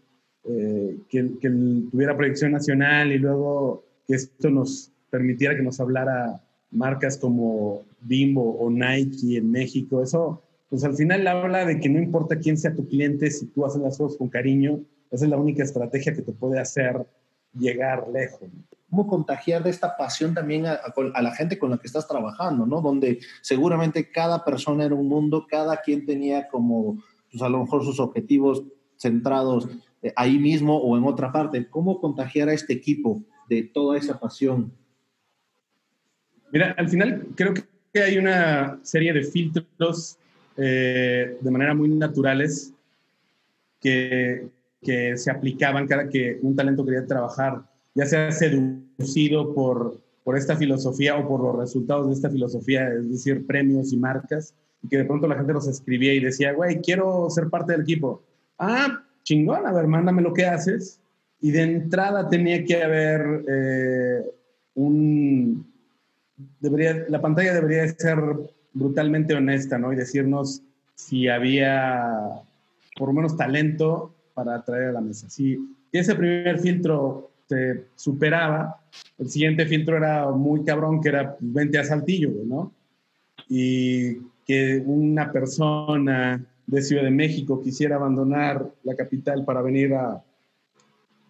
eh, 0.45 0.97
que, 1.09 1.31
que 1.41 1.49
tuviera 1.49 2.15
proyección 2.15 2.51
nacional 2.51 3.11
y 3.11 3.17
luego 3.17 3.83
que 4.07 4.15
esto 4.15 4.51
nos 4.51 4.91
permitiera 5.09 5.55
que 5.55 5.63
nos 5.63 5.79
hablara 5.79 6.39
marcas 6.69 7.17
como 7.17 7.81
Bimbo 8.01 8.57
o 8.59 8.69
Nike 8.69 9.37
en 9.37 9.49
México. 9.49 10.03
Eso, 10.03 10.43
pues 10.69 10.83
al 10.83 10.95
final 10.95 11.25
habla 11.25 11.65
de 11.65 11.79
que 11.79 11.89
no 11.89 11.97
importa 11.97 12.37
quién 12.37 12.57
sea 12.57 12.75
tu 12.75 12.87
cliente, 12.87 13.31
si 13.31 13.47
tú 13.47 13.65
haces 13.65 13.81
las 13.81 13.97
cosas 13.97 14.17
con 14.17 14.29
cariño, 14.29 14.81
esa 15.13 15.25
es 15.25 15.31
la 15.31 15.37
única 15.37 15.63
estrategia 15.63 16.13
que 16.13 16.21
te 16.21 16.33
puede 16.33 16.59
hacer 16.59 17.05
llegar 17.53 18.07
lejos 18.09 18.49
cómo 18.93 19.07
contagiar 19.07 19.63
de 19.63 19.71
esta 19.71 19.97
pasión 19.97 20.35
también 20.35 20.67
a, 20.67 20.79
la 21.19 21.31
gente 21.33 21.57
con 21.57 21.71
la 21.71 21.79
que 21.79 21.87
estás 21.87 22.07
trabajando, 22.07 22.67
¿no? 22.67 22.79
Donde 22.79 23.19
seguramente 23.41 24.11
cada 24.11 24.45
persona 24.45 24.85
era 24.85 24.93
un 24.93 25.07
mundo, 25.07 25.47
cada 25.49 25.77
quien 25.77 26.05
tenía 26.05 26.47
como, 26.47 27.01
pues 27.31 27.41
a 27.41 27.49
lo 27.49 27.61
mejor 27.61 27.83
sus 27.83 27.99
objetivos 27.99 28.63
centrados 28.95 29.67
eh, 30.03 30.13
ahí 30.15 30.37
mismo 30.37 30.77
o 30.77 30.95
en 30.95 31.05
otra 31.05 31.31
parte. 31.31 31.67
¿Cómo 31.71 31.99
contagiar 31.99 32.49
a 32.49 32.53
este 32.53 32.73
equipo 32.73 33.23
de 33.49 33.63
toda 33.63 33.97
esa 33.97 34.19
pasión? 34.19 34.71
Mira, 36.51 36.75
al 36.77 36.87
final 36.87 37.29
creo 37.35 37.55
que 37.91 37.99
hay 37.99 38.19
una 38.19 38.79
serie 38.83 39.11
de 39.11 39.23
filtros 39.23 40.19
eh, 40.55 41.35
de 41.41 41.51
manera 41.51 41.73
muy 41.73 41.89
naturales 41.89 42.71
que, 43.81 44.49
que 44.83 45.17
se 45.17 45.31
aplicaban 45.31 45.87
cada 45.87 46.09
que 46.09 46.39
un 46.41 46.55
talento 46.55 46.85
quería 46.85 47.05
trabajar 47.05 47.63
ya 47.95 48.05
sea 48.05 48.31
seducido 48.31 49.53
por, 49.53 50.01
por 50.23 50.37
esta 50.37 50.55
filosofía 50.55 51.15
o 51.17 51.27
por 51.27 51.41
los 51.41 51.57
resultados 51.57 52.07
de 52.07 52.13
esta 52.13 52.29
filosofía, 52.29 52.89
es 52.89 53.11
decir, 53.11 53.45
premios 53.45 53.93
y 53.93 53.97
marcas, 53.97 54.55
y 54.81 54.87
que 54.87 54.97
de 54.97 55.05
pronto 55.05 55.27
la 55.27 55.35
gente 55.35 55.53
nos 55.53 55.67
escribía 55.67 56.13
y 56.13 56.19
decía, 56.19 56.53
güey, 56.53 56.81
quiero 56.81 57.29
ser 57.29 57.49
parte 57.49 57.73
del 57.73 57.81
equipo. 57.81 58.23
Ah, 58.57 59.03
chingón, 59.23 59.65
a 59.65 59.71
ver, 59.71 59.87
mándame 59.87 60.21
lo 60.21 60.33
que 60.33 60.45
haces. 60.45 60.99
Y 61.39 61.51
de 61.51 61.61
entrada 61.61 62.29
tenía 62.29 62.63
que 62.63 62.81
haber 62.81 63.45
eh, 63.47 64.21
un... 64.75 65.71
Debería, 66.59 67.05
la 67.09 67.21
pantalla 67.21 67.53
debería 67.53 67.87
ser 67.93 68.19
brutalmente 68.73 69.35
honesta, 69.35 69.77
¿no? 69.77 69.93
Y 69.93 69.95
decirnos 69.95 70.61
si 70.95 71.27
había 71.27 72.41
por 72.97 73.09
lo 73.09 73.13
menos 73.13 73.37
talento 73.37 74.12
para 74.33 74.55
atraer 74.55 74.89
a 74.89 74.93
la 74.93 75.01
mesa. 75.01 75.29
Si 75.29 75.57
ese 75.91 76.15
primer 76.15 76.59
filtro 76.59 77.31
se 77.47 77.85
superaba, 77.95 78.79
el 79.17 79.29
siguiente 79.29 79.65
filtro 79.65 79.97
era 79.97 80.29
muy 80.31 80.63
cabrón, 80.63 81.01
que 81.01 81.09
era 81.09 81.35
pues, 81.35 81.53
vente 81.53 81.77
a 81.77 81.83
Saltillo, 81.83 82.31
¿no? 82.45 82.71
Y 83.49 84.15
que 84.45 84.81
una 84.85 85.31
persona 85.31 86.43
de 86.65 86.81
Ciudad 86.81 87.03
de 87.03 87.11
México 87.11 87.61
quisiera 87.61 87.95
abandonar 87.95 88.71
la 88.83 88.95
capital 88.95 89.45
para 89.45 89.61
venir 89.61 89.93
a 89.93 90.23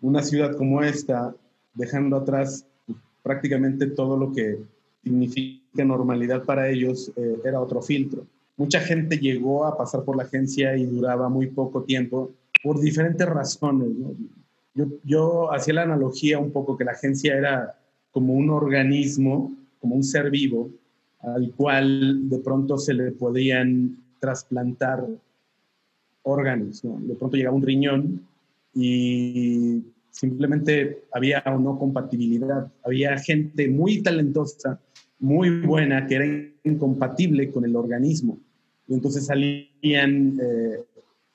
una 0.01 0.21
ciudad 0.21 0.55
como 0.55 0.83
esta, 0.83 1.35
dejando 1.73 2.17
atrás 2.17 2.65
prácticamente 3.23 3.87
todo 3.87 4.17
lo 4.17 4.31
que 4.31 4.59
significa 5.03 5.83
normalidad 5.83 6.43
para 6.43 6.69
ellos 6.69 7.11
eh, 7.15 7.37
era 7.43 7.59
otro 7.59 7.81
filtro. 7.81 8.25
Mucha 8.57 8.79
gente 8.79 9.17
llegó 9.17 9.65
a 9.65 9.77
pasar 9.77 10.03
por 10.03 10.15
la 10.15 10.23
agencia 10.23 10.77
y 10.77 10.85
duraba 10.85 11.29
muy 11.29 11.47
poco 11.47 11.83
tiempo 11.83 12.31
por 12.63 12.79
diferentes 12.79 13.27
razones. 13.27 13.89
Yo, 14.73 14.85
yo 15.03 15.53
hacía 15.53 15.75
la 15.75 15.83
analogía 15.83 16.39
un 16.39 16.51
poco 16.51 16.77
que 16.77 16.85
la 16.85 16.93
agencia 16.93 17.35
era 17.35 17.77
como 18.11 18.33
un 18.33 18.49
organismo, 18.49 19.55
como 19.79 19.95
un 19.95 20.03
ser 20.03 20.31
vivo, 20.31 20.71
al 21.19 21.51
cual 21.51 22.29
de 22.29 22.39
pronto 22.39 22.77
se 22.77 22.93
le 22.93 23.11
podían 23.11 23.97
trasplantar 24.19 25.05
órganos. 26.23 26.81
De 26.81 27.15
pronto 27.15 27.37
llegaba 27.37 27.55
un 27.55 27.63
riñón 27.63 28.21
y 28.73 29.83
simplemente 30.09 31.03
había 31.11 31.43
o 31.45 31.59
no 31.59 31.77
compatibilidad. 31.77 32.71
Había 32.83 33.17
gente 33.17 33.67
muy 33.67 34.01
talentosa, 34.01 34.79
muy 35.19 35.61
buena, 35.61 36.05
que 36.07 36.15
era 36.15 36.25
incompatible 36.63 37.51
con 37.51 37.65
el 37.65 37.75
organismo. 37.75 38.37
Y 38.87 38.93
entonces 38.93 39.25
salían 39.25 40.39
eh, 40.41 40.83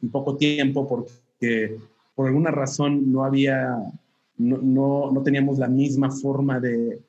en 0.03 0.11
poco 0.11 0.37
tiempo 0.37 0.87
porque 0.89 1.77
por 2.15 2.29
alguna 2.29 2.51
razón 2.51 3.13
no 3.13 3.25
había, 3.25 3.77
no, 4.37 5.11
no, 5.13 5.23
teníamos 5.23 5.59
la 5.59 5.69
misma 5.69 6.11
forma 6.11 6.61
de 6.61 7.01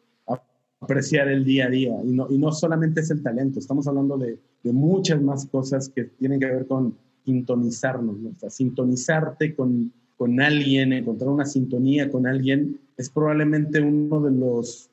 apreciar 0.81 1.27
el 1.27 1.43
día 1.43 1.65
a 1.65 1.69
día. 1.69 1.97
Y 2.03 2.11
no, 2.11 2.27
y 2.29 2.37
no 2.37 2.51
solamente 2.51 3.01
es 3.01 3.11
el 3.11 3.21
talento, 3.21 3.59
estamos 3.59 3.87
hablando 3.87 4.17
de, 4.17 4.39
de 4.63 4.73
muchas 4.73 5.21
más 5.21 5.45
cosas 5.45 5.89
que 5.89 6.05
tienen 6.05 6.39
que 6.39 6.45
ver 6.45 6.67
con 6.67 6.95
sintonizarnos, 7.25 8.15
o 8.15 8.39
sea, 8.39 8.49
sintonizarte 8.49 9.53
con, 9.55 9.91
con 10.17 10.41
alguien, 10.41 10.93
encontrar 10.93 11.29
una 11.29 11.45
sintonía 11.45 12.09
con 12.09 12.27
alguien, 12.27 12.79
es 12.97 13.09
probablemente 13.09 13.81
uno 13.81 14.19
de 14.19 14.31
los, 14.31 14.89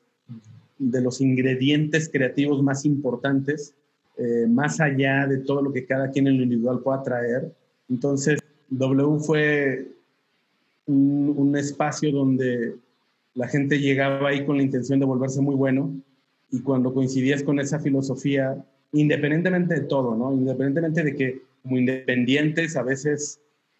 de 0.77 1.01
los 1.01 1.19
ingredientes 1.19 2.09
creativos 2.09 2.63
más 2.63 2.85
importantes, 2.85 3.75
eh, 4.17 4.45
más 4.47 4.79
allá 4.79 5.27
de 5.27 5.39
todo 5.39 5.61
lo 5.61 5.73
que 5.73 5.85
cada 5.85 6.11
quien 6.11 6.27
en 6.27 6.37
lo 6.37 6.43
individual 6.43 6.79
pueda 6.79 7.03
traer. 7.03 7.53
Entonces, 7.89 8.39
W 8.69 9.19
fue 9.19 9.87
un, 10.85 11.33
un 11.37 11.57
espacio 11.57 12.11
donde 12.11 12.75
la 13.33 13.47
gente 13.47 13.79
llegaba 13.79 14.29
ahí 14.29 14.45
con 14.45 14.57
la 14.57 14.63
intención 14.63 14.99
de 14.99 15.05
volverse 15.05 15.41
muy 15.41 15.55
bueno 15.55 15.93
y 16.51 16.61
cuando 16.61 16.93
coincidías 16.93 17.43
con 17.43 17.59
esa 17.59 17.79
filosofía, 17.79 18.65
independientemente 18.93 19.75
de 19.75 19.81
todo, 19.81 20.15
¿no? 20.15 20.33
Independientemente 20.33 21.03
de 21.03 21.15
que 21.15 21.41
como 21.61 21.77
independientes 21.77 22.75
a 22.75 22.83
veces 22.83 23.39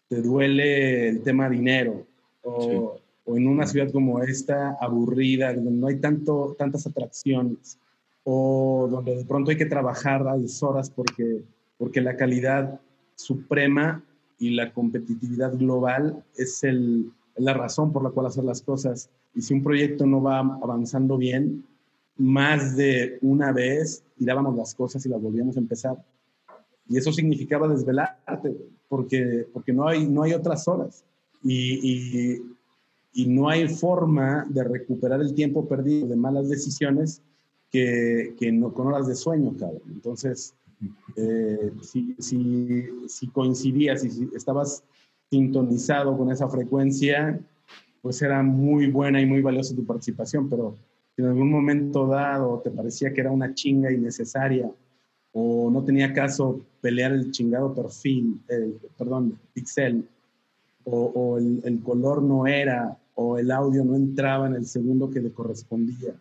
te 0.09 0.21
duele 0.21 1.09
el 1.09 1.21
tema 1.21 1.49
dinero 1.49 2.05
o, 2.43 2.99
o, 3.25 3.37
en 3.37 3.47
una 3.47 3.65
ciudad 3.65 3.91
como 3.91 4.21
esta 4.21 4.77
aburrida, 4.79 5.53
donde 5.53 5.71
no 5.71 5.87
hay 5.87 5.97
tanto, 5.97 6.55
tantas 6.57 6.85
atracciones 6.85 7.79
o 8.23 8.87
donde 8.91 9.15
de 9.15 9.25
pronto 9.25 9.51
hay 9.51 9.57
que 9.57 9.65
trabajar 9.65 10.27
a 10.27 10.37
dos 10.37 10.61
horas 10.61 10.89
porque, 10.89 11.41
porque 11.77 12.01
la 12.01 12.15
calidad 12.15 12.79
suprema 13.17 14.03
y 14.39 14.51
la 14.51 14.71
competitividad 14.71 15.57
global 15.57 16.23
es 16.35 16.63
el, 16.63 17.11
la 17.35 17.53
razón 17.53 17.91
por 17.91 18.03
la 18.03 18.11
cual 18.11 18.27
hacer 18.27 18.43
las 18.43 18.61
cosas. 18.61 19.09
Y 19.35 19.41
si 19.41 19.53
un 19.53 19.63
proyecto 19.63 20.05
no 20.05 20.21
va 20.21 20.39
avanzando 20.39 21.17
bien, 21.17 21.65
más 22.17 22.75
de 22.75 23.17
una 23.21 23.51
vez 23.51 24.03
tirábamos 24.17 24.55
las 24.55 24.73
cosas 24.73 25.05
y 25.05 25.09
las 25.09 25.21
volvíamos 25.21 25.57
a 25.57 25.59
empezar. 25.59 26.03
Y 26.87 26.97
eso 26.97 27.11
significaba 27.11 27.67
desvelarte, 27.67 28.55
porque, 28.87 29.47
porque 29.51 29.73
no, 29.73 29.87
hay, 29.87 30.07
no 30.07 30.23
hay 30.23 30.33
otras 30.33 30.67
horas. 30.67 31.03
Y, 31.43 32.39
y, 33.13 33.25
no 33.27 33.49
hay 33.49 33.67
forma 33.67 34.45
de 34.49 34.63
recuperar 34.63 35.21
el 35.21 35.33
tiempo 35.33 35.67
perdido 35.67 36.07
de 36.07 36.15
malas 36.15 36.49
decisiones 36.49 37.21
que, 37.71 38.35
que 38.39 38.51
no, 38.51 38.73
con 38.73 38.87
horas 38.87 39.07
de 39.07 39.15
sueño, 39.15 39.55
cabrón. 39.57 39.81
Entonces, 39.87 40.53
eh, 41.15 41.71
si, 41.81 42.15
si, 42.19 42.85
si 43.07 43.27
coincidías 43.27 44.01
si 44.01 44.29
estabas 44.35 44.83
sintonizado 45.29 46.17
con 46.17 46.31
esa 46.31 46.47
frecuencia, 46.47 47.39
pues 48.01 48.21
era 48.21 48.43
muy 48.43 48.87
buena 48.87 49.21
y 49.21 49.25
muy 49.25 49.41
valiosa 49.41 49.75
tu 49.75 49.85
participación, 49.85 50.49
pero 50.49 50.75
si 51.15 51.21
en 51.21 51.29
algún 51.29 51.49
momento 51.49 52.07
dado 52.07 52.61
te 52.63 52.71
parecía 52.71 53.11
que 53.11 53.21
era 53.21 53.31
una 53.31 53.53
chinga 53.53 53.91
innecesaria 53.91 54.71
o 55.33 55.69
no 55.69 55.83
tenía 55.83 56.13
caso 56.13 56.61
pelear 56.81 57.11
el 57.11 57.31
chingado 57.31 57.73
perfil, 57.73 58.41
perdón, 58.97 59.37
pixel, 59.53 60.07
o, 60.85 61.37
el, 61.37 61.61
el, 61.65 61.81
color 61.83 62.23
no 62.23 62.47
era, 62.47 62.97
o 63.15 63.37
el 63.37 63.51
audio 63.51 63.83
no 63.83 63.95
entraba 63.95 64.47
en 64.47 64.55
el 64.55 64.65
segundo 64.65 65.09
que 65.09 65.19
le 65.19 65.31
correspondía, 65.31 66.15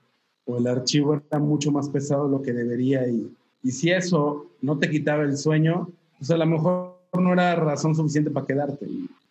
o 0.45 0.59
el 0.59 0.67
archivo 0.67 1.15
era 1.15 1.39
mucho 1.39 1.71
más 1.71 1.89
pesado 1.89 2.27
de 2.27 2.33
lo 2.33 2.43
que 2.43 2.53
debería, 2.53 3.07
y, 3.07 3.31
y 3.67 3.73
si 3.73 3.91
eso 3.91 4.47
no 4.63 4.79
te 4.79 4.89
quitaba 4.89 5.25
el 5.25 5.37
sueño, 5.37 5.91
pues 6.19 6.31
a 6.31 6.37
lo 6.37 6.47
mejor 6.47 7.01
no 7.19 7.33
era 7.33 7.57
razón 7.57 7.97
suficiente 7.97 8.31
para 8.31 8.47
quedarte. 8.47 8.87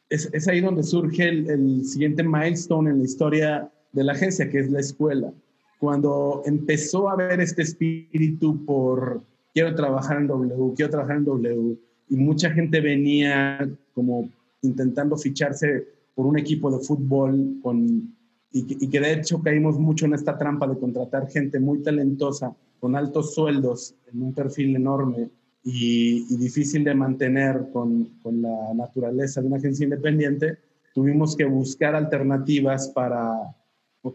Es, 0.09 0.29
es 0.33 0.49
ahí 0.49 0.59
donde 0.59 0.83
surge 0.83 1.29
el, 1.29 1.49
el 1.49 1.85
siguiente 1.85 2.21
milestone 2.21 2.89
en 2.89 2.97
la 2.97 3.05
historia 3.05 3.71
de 3.93 4.03
la 4.03 4.11
agencia, 4.11 4.49
que 4.49 4.59
es 4.59 4.69
la 4.69 4.81
escuela. 4.81 5.31
Cuando 5.79 6.43
empezó 6.45 7.07
a 7.07 7.13
haber 7.13 7.39
este 7.39 7.61
espíritu 7.61 8.65
por 8.65 9.21
quiero 9.53 9.73
trabajar 9.73 10.17
en 10.17 10.27
W, 10.27 10.73
quiero 10.75 10.91
trabajar 10.91 11.15
en 11.15 11.23
W. 11.23 11.77
Y 12.09 12.17
mucha 12.17 12.51
gente 12.51 12.81
venía 12.81 13.69
como 13.93 14.29
intentando 14.63 15.15
ficharse 15.15 15.87
por 16.13 16.25
un 16.25 16.37
equipo 16.37 16.69
de 16.69 16.83
fútbol 16.83 17.55
con, 17.63 18.13
y, 18.51 18.89
que 18.89 18.99
de 18.99 19.13
hecho 19.13 19.41
caímos 19.41 19.79
mucho 19.79 20.05
en 20.05 20.13
esta 20.13 20.37
trampa 20.37 20.67
de 20.67 20.77
contratar 20.77 21.29
gente 21.29 21.57
muy 21.57 21.81
talentosa 21.81 22.53
con 22.79 22.95
altos 22.95 23.33
sueldos 23.33 23.95
en 24.11 24.21
un 24.21 24.33
perfil 24.33 24.75
enorme 24.75 25.29
y, 25.63 26.25
y 26.33 26.37
difícil 26.37 26.83
de 26.83 26.93
mantener 26.93 27.69
con, 27.71 28.05
con, 28.21 28.41
la 28.41 28.73
naturaleza 28.73 29.41
de 29.41 29.47
una 29.47 29.57
agencia 29.57 29.83
independiente, 29.83 30.57
tuvimos 30.93 31.35
que 31.35 31.45
buscar 31.45 31.95
alternativas 31.95 32.89
para, 32.89 33.55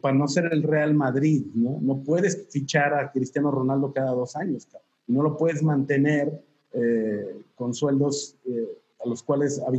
para 0.01 0.14
no 0.16 0.29
ser 0.29 0.53
el 0.53 0.62
Real 0.62 0.94
Madrid, 0.94 1.46
¿no? 1.55 1.79
No 1.81 2.03
puedes 2.03 2.46
fichar 2.51 2.94
a 2.94 3.11
Cristiano 3.11 3.51
Ronaldo 3.51 3.92
cada 3.92 4.12
dos 4.12 4.37
años, 4.37 4.66
cabrón 4.66 4.90
no 5.11 5.23
lo 5.23 5.37
puedes 5.37 5.62
mantener 5.62 6.42
eh, 6.73 7.42
con 7.57 7.75
sueldos 7.75 8.37
eh, 8.46 8.79
a 9.05 9.09
los 9.09 9.23
cuales 9.23 9.61
a 9.61 9.70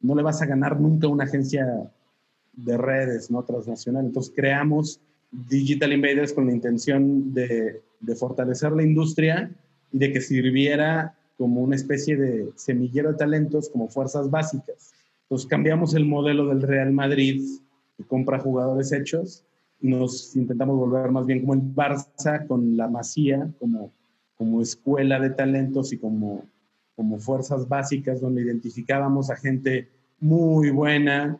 no 0.00 0.14
le 0.14 0.22
vas 0.22 0.42
a 0.42 0.46
ganar 0.46 0.78
nunca 0.78 1.08
una 1.08 1.24
agencia 1.24 1.90
de 2.52 2.76
redes 2.76 3.30
no 3.30 3.42
transnacional. 3.42 4.04
Entonces 4.04 4.32
creamos 4.34 5.00
Digital 5.30 5.92
Invaders 5.92 6.32
con 6.32 6.46
la 6.46 6.52
intención 6.52 7.32
de, 7.32 7.82
fortalecer 8.16 8.72
la 8.72 8.82
industria 8.82 9.50
y 9.92 9.98
de 9.98 10.12
que 10.12 10.20
sirviera 10.20 11.14
como 11.36 11.62
una 11.62 11.76
especie 11.76 12.16
de 12.16 12.50
semillero 12.56 13.12
de 13.12 13.18
talentos, 13.18 13.68
como 13.68 13.88
fuerzas 13.88 14.30
básicas. 14.30 14.92
Entonces 15.22 15.46
cambiamos 15.46 15.94
el 15.94 16.04
modelo 16.04 16.46
del 16.46 16.62
Real 16.62 16.92
Madrid, 16.92 17.42
que 17.96 18.04
compra 18.04 18.40
jugadores 18.40 18.92
hechos, 18.92 19.44
y 19.80 19.88
nos 19.88 20.34
intentamos 20.34 20.76
volver 20.76 21.10
más 21.10 21.26
bien 21.26 21.40
como 21.40 21.54
el 21.54 21.62
Barça, 21.62 22.46
con 22.46 22.76
la 22.76 22.88
Masía 22.88 23.48
como 23.60 23.92
como 24.38 24.62
escuela 24.62 25.18
de 25.18 25.30
talentos 25.30 25.92
y 25.92 25.98
como, 25.98 26.46
como 26.94 27.18
fuerzas 27.18 27.68
básicas 27.68 28.20
donde 28.20 28.42
identificábamos 28.42 29.30
a 29.30 29.36
gente 29.36 29.88
muy 30.20 30.70
buena 30.70 31.38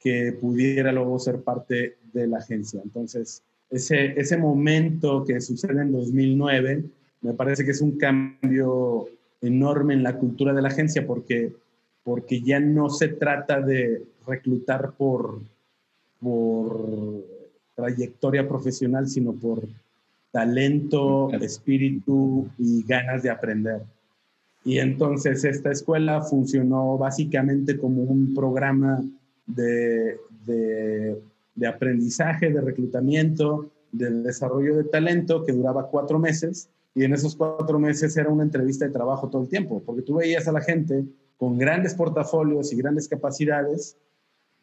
que 0.00 0.32
pudiera 0.32 0.92
luego 0.92 1.18
ser 1.18 1.42
parte 1.42 1.96
de 2.12 2.26
la 2.26 2.38
agencia. 2.38 2.80
Entonces, 2.82 3.42
ese, 3.70 4.18
ese 4.18 4.36
momento 4.36 5.24
que 5.24 5.40
sucede 5.40 5.82
en 5.82 5.92
2009 5.92 6.84
me 7.20 7.34
parece 7.34 7.64
que 7.64 7.72
es 7.72 7.80
un 7.80 7.98
cambio 7.98 9.08
enorme 9.40 9.94
en 9.94 10.02
la 10.02 10.16
cultura 10.16 10.52
de 10.52 10.62
la 10.62 10.68
agencia 10.68 11.06
porque, 11.06 11.52
porque 12.04 12.40
ya 12.40 12.60
no 12.60 12.90
se 12.90 13.08
trata 13.08 13.60
de 13.60 14.04
reclutar 14.26 14.92
por, 14.92 15.40
por 16.20 17.24
trayectoria 17.74 18.48
profesional, 18.48 19.08
sino 19.08 19.32
por 19.32 19.66
talento, 20.30 21.30
espíritu 21.32 22.48
y 22.58 22.82
ganas 22.84 23.22
de 23.22 23.30
aprender. 23.30 23.82
Y 24.64 24.78
entonces 24.78 25.44
esta 25.44 25.70
escuela 25.70 26.20
funcionó 26.22 26.98
básicamente 26.98 27.78
como 27.78 28.02
un 28.02 28.34
programa 28.34 29.02
de, 29.48 30.16
de, 30.46 31.66
aprendizaje, 31.66 32.50
de 32.50 32.60
reclutamiento, 32.60 33.70
de 33.90 34.10
desarrollo 34.22 34.76
de 34.76 34.84
talento 34.84 35.44
que 35.44 35.52
duraba 35.52 35.88
cuatro 35.88 36.20
meses. 36.20 36.70
Y 36.94 37.04
en 37.04 37.14
esos 37.14 37.34
cuatro 37.34 37.78
meses 37.78 38.16
era 38.16 38.30
una 38.30 38.44
entrevista 38.44 38.84
de 38.84 38.92
trabajo 38.92 39.28
todo 39.28 39.42
el 39.42 39.48
tiempo, 39.48 39.82
porque 39.84 40.02
tú 40.02 40.14
veías 40.14 40.46
a 40.48 40.52
la 40.52 40.60
gente 40.60 41.04
con 41.36 41.58
grandes 41.58 41.94
portafolios 41.94 42.72
y 42.72 42.76
grandes 42.76 43.08
capacidades, 43.08 43.96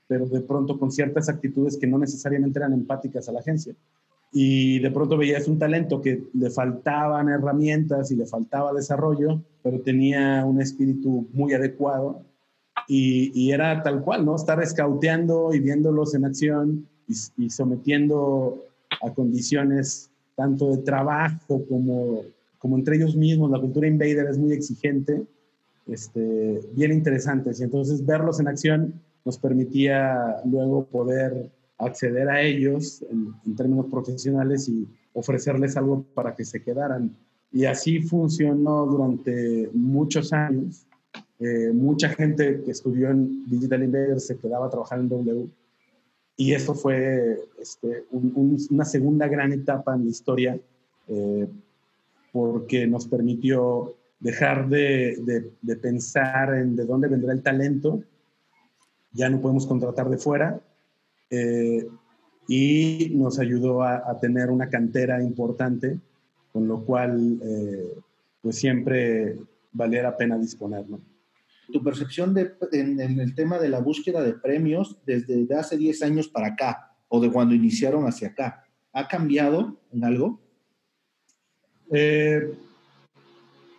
pero 0.08 0.26
de 0.26 0.42
pronto 0.42 0.80
con 0.80 0.92
ciertas 0.92 1.30
actitudes 1.30 1.78
que 1.78 1.88
no 1.88 1.98
necesariamente 1.98 2.60
eran 2.60 2.74
empáticas 2.74 3.28
a 3.28 3.32
la 3.32 3.40
agencia 3.40 3.76
y 4.38 4.80
de 4.80 4.92
pronto 4.92 5.18
veías 5.18 5.48
un 5.48 5.58
talento 5.58 6.02
que 6.02 6.26
le 6.34 6.50
faltaban 6.50 7.30
herramientas 7.30 8.12
y 8.12 8.18
le 8.18 8.26
faltaba 8.26 8.74
desarrollo, 8.74 9.42
pero 9.64 9.80
tenía 9.80 10.44
un 10.46 10.62
espíritu 10.62 11.30
muy 11.32 11.54
adecuado 11.54 12.22
y, 12.88 13.32
y 13.34 13.52
era 13.52 13.82
tal 13.84 14.02
cual, 14.04 14.26
¿no? 14.26 14.36
Estar 14.36 14.62
escauteando 14.62 15.54
y 15.54 15.60
viéndolos 15.60 16.16
en 16.16 16.26
acción 16.26 16.88
y, 17.08 17.46
y, 17.46 17.50
sometiendo 17.50 18.64
a 19.02 19.12
condiciones 19.14 20.10
tanto 20.36 20.76
de 20.76 20.84
trabajo 20.84 21.66
como, 21.68 22.24
como 22.60 22.78
entre 22.78 22.98
ellos 22.98 23.16
mismos. 23.16 23.52
La 23.52 23.60
cultura 23.60 23.88
invader 23.88 24.28
es 24.30 24.38
muy 24.38 24.54
exigente, 24.54 25.26
este, 25.88 26.62
bien 26.74 26.92
interesantes. 26.92 27.60
Y 27.60 27.64
entonces 27.64 28.06
verlos 28.06 28.40
en 28.40 28.48
acción 28.48 29.02
nos 29.24 29.38
permitía 29.38 30.38
luego 30.46 30.86
poder 30.86 31.52
acceder 31.78 32.30
a 32.30 32.42
ellos 32.42 33.04
en, 33.10 33.56
términos 33.56 33.88
profesionales 33.92 34.70
y 34.70 34.88
ofrecerles 35.14 35.76
algo 35.78 36.06
para 36.14 36.36
que 36.36 36.46
se 36.46 36.62
quedaran. 36.62 37.16
Y 37.52 37.66
así 37.66 38.00
funcionó 38.00 38.86
durante 38.86 39.70
muchos 39.74 40.34
años. 40.34 40.86
Eh, 41.40 41.72
mucha 41.74 42.10
gente 42.10 42.62
que 42.64 42.72
estudió 42.72 43.10
en 43.10 43.46
Digital 43.50 43.84
Invader 43.84 44.20
se 44.20 44.38
quedaba 44.38 44.68
a 44.68 44.70
trabajar 44.70 45.00
en 45.00 45.10
W. 45.10 45.48
Y 46.38 46.54
eso 46.54 46.74
fue 46.76 47.40
este, 47.60 48.06
una 48.12 48.86
segunda 48.86 49.28
gran 49.28 49.54
etapa 49.54 49.96
en 49.96 50.04
la 50.04 50.10
historia 50.10 50.60
eh, 51.08 51.48
porque 52.34 52.88
nos 52.88 53.08
permitió 53.08 53.96
dejar 54.20 54.68
de, 54.68 55.52
de, 55.62 55.76
pensar 55.78 56.56
en 56.56 56.76
de 56.76 56.86
dónde 56.86 57.08
vendrá 57.08 57.32
el 57.32 57.42
talento. 57.42 58.04
Ya 59.14 59.30
no 59.30 59.40
podemos 59.40 59.66
contratar 59.66 60.10
de 60.10 60.18
fuera. 60.18 60.60
Eh, 61.30 61.88
y 62.48 63.12
nos 63.16 63.40
ayudó 63.40 63.82
a, 63.82 64.20
tener 64.20 64.52
una 64.52 64.70
cantera 64.70 65.22
importante, 65.22 66.00
con 66.52 66.68
lo 66.68 66.84
cual 66.84 67.40
eh, 67.42 67.96
pues 68.42 68.58
siempre 68.58 69.38
valía 69.72 70.04
la 70.04 70.16
pena 70.16 70.38
disponer. 70.38 70.86
Tu 71.72 71.84
percepción 71.84 72.34
de, 72.34 72.54
en, 72.72 73.00
el 73.00 73.36
tema 73.36 73.58
de 73.60 73.70
la 73.70 73.80
búsqueda 73.80 74.24
de 74.24 74.34
premios 74.34 74.98
desde 75.06 75.48
hace 75.56 75.78
10 75.78 76.04
años 76.04 76.28
para 76.28 76.48
acá, 76.48 76.96
o 77.08 77.20
de 77.20 77.32
cuando 77.32 77.56
iniciaron 77.56 78.06
hacia 78.06 78.30
acá, 78.30 78.66
¿ha 78.94 79.08
cambiado 79.08 79.78
en 79.92 80.04
algo? 80.04 80.40
Eh, 81.92 82.52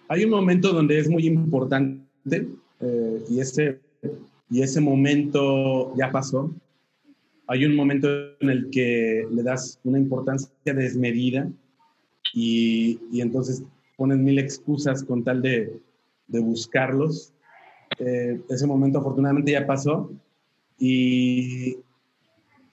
hay 0.08 0.24
un 0.24 0.30
momento 0.30 0.72
donde 0.72 0.98
es 0.98 1.08
muy 1.08 1.26
importante 1.26 2.48
eh, 2.80 3.24
y, 3.28 3.40
ese, 3.40 3.80
y 4.50 4.62
ese 4.62 4.80
momento 4.80 5.94
ya 5.96 6.10
pasó. 6.10 6.54
Hay 7.48 7.64
un 7.64 7.76
momento 7.76 8.08
en 8.40 8.50
el 8.50 8.70
que 8.70 9.26
le 9.30 9.42
das 9.42 9.78
una 9.84 9.98
importancia 9.98 10.50
desmedida 10.64 11.48
y, 12.34 13.00
y 13.12 13.20
entonces 13.20 13.62
pones 13.96 14.18
mil 14.18 14.38
excusas 14.38 15.02
con 15.02 15.24
tal 15.24 15.42
de, 15.42 15.80
de 16.28 16.40
buscarlos. 16.40 17.32
Eh, 17.98 18.40
ese 18.48 18.66
momento 18.66 18.98
afortunadamente 18.98 19.52
ya 19.52 19.66
pasó 19.66 20.10
y, 20.78 21.78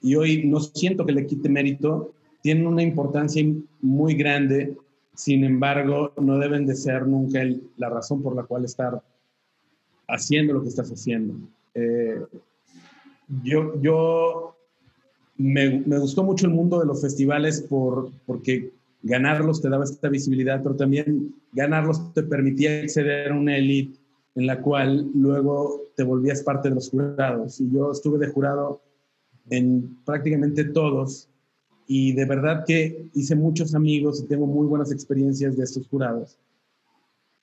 y 0.02 0.14
hoy 0.16 0.44
no 0.46 0.60
siento 0.60 1.06
que 1.06 1.12
le 1.12 1.26
quite 1.26 1.48
mérito. 1.48 2.12
Tienen 2.42 2.66
una 2.66 2.82
importancia 2.82 3.42
muy 3.80 4.14
grande 4.14 4.76
sin 5.14 5.44
embargo, 5.44 6.12
no 6.20 6.38
deben 6.38 6.66
de 6.66 6.74
ser 6.74 7.06
nunca 7.06 7.40
la 7.76 7.88
razón 7.88 8.22
por 8.22 8.34
la 8.34 8.42
cual 8.42 8.64
estar 8.64 9.00
haciendo 10.08 10.54
lo 10.54 10.62
que 10.62 10.68
estás 10.68 10.90
haciendo. 10.90 11.34
Eh, 11.74 12.20
yo 13.42 13.80
yo 13.80 14.56
me, 15.36 15.82
me, 15.86 15.98
gustó 15.98 16.24
mucho 16.24 16.46
el 16.46 16.52
mundo 16.52 16.80
de 16.80 16.86
los 16.86 17.00
festivales 17.00 17.62
por, 17.62 18.10
porque 18.26 18.72
ganarlos 19.02 19.62
te 19.62 19.68
daba 19.68 19.84
esta 19.84 20.08
visibilidad, 20.08 20.62
pero 20.62 20.76
también 20.76 21.34
ganarlos 21.52 22.12
te 22.12 22.22
permitía 22.22 22.80
acceder 22.82 23.30
a 23.30 23.36
una 23.36 23.56
elite 23.56 23.98
en 24.34 24.46
la 24.46 24.60
cual 24.60 25.10
luego 25.14 25.82
te 25.96 26.02
volvías 26.02 26.42
parte 26.42 26.68
de 26.68 26.74
los 26.74 26.90
jurados. 26.90 27.60
Y 27.60 27.70
yo 27.70 27.92
estuve 27.92 28.18
de 28.18 28.32
jurado 28.32 28.82
en 29.50 29.96
prácticamente 30.04 30.64
todos 30.64 31.28
y 31.86 32.12
de 32.12 32.24
verdad 32.24 32.64
que 32.66 33.08
hice 33.14 33.34
muchos 33.36 33.74
amigos 33.74 34.20
y 34.20 34.26
tengo 34.26 34.46
muy 34.46 34.66
buenas 34.66 34.90
experiencias 34.90 35.56
de 35.56 35.64
estos 35.64 35.86
jurados, 35.88 36.38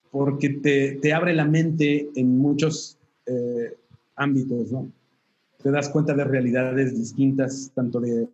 porque 0.09 0.49
te, 0.49 0.93
te 0.93 1.13
abre 1.13 1.33
la 1.33 1.45
mente 1.45 2.09
en 2.15 2.37
muchos 2.37 2.97
eh, 3.27 3.77
ámbitos, 4.15 4.71
¿no? 4.71 4.91
Te 5.61 5.69
das 5.69 5.89
cuenta 5.89 6.15
de 6.15 6.23
realidades 6.23 6.97
distintas, 6.97 7.71
tanto 7.75 7.99
de 7.99 8.27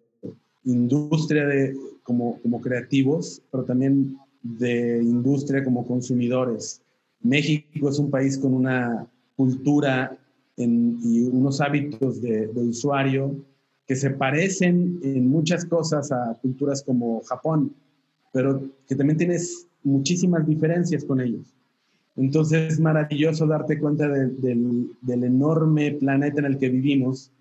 industria 0.63 1.45
de, 1.45 1.75
como, 2.03 2.39
como 2.41 2.61
creativos, 2.61 3.41
pero 3.51 3.65
también 3.65 4.17
de 4.41 5.01
industria 5.03 5.63
como 5.63 5.85
consumidores. 5.85 6.81
México 7.21 7.89
es 7.89 7.99
un 7.99 8.09
país 8.09 8.37
con 8.37 8.53
una 8.53 9.07
cultura 9.35 10.17
y 10.55 11.21
unos 11.23 11.61
hábitos 11.61 12.21
de, 12.21 12.47
de 12.47 12.61
usuario 12.61 13.35
que 13.87 13.95
se 13.95 14.09
parecen 14.09 14.99
en 15.03 15.29
muchas 15.29 15.65
cosas 15.65 16.11
a 16.11 16.37
culturas 16.41 16.83
como 16.83 17.21
Japón, 17.21 17.73
pero 18.33 18.61
que 18.87 18.95
también 18.95 19.17
tienes 19.17 19.67
muchísimas 19.83 20.45
diferencias 20.45 21.05
con 21.05 21.21
ellos. 21.21 21.53
Entonces 22.17 22.73
es 22.73 22.79
maravilloso 22.79 23.45
darte 23.45 23.79
cuenta 23.79 24.07
del, 24.09 24.89
enorme 25.07 25.91
planeta 25.91 26.39
en 26.39 26.45
el 26.45 26.57
que 26.57 26.69
vivimos 26.69 27.31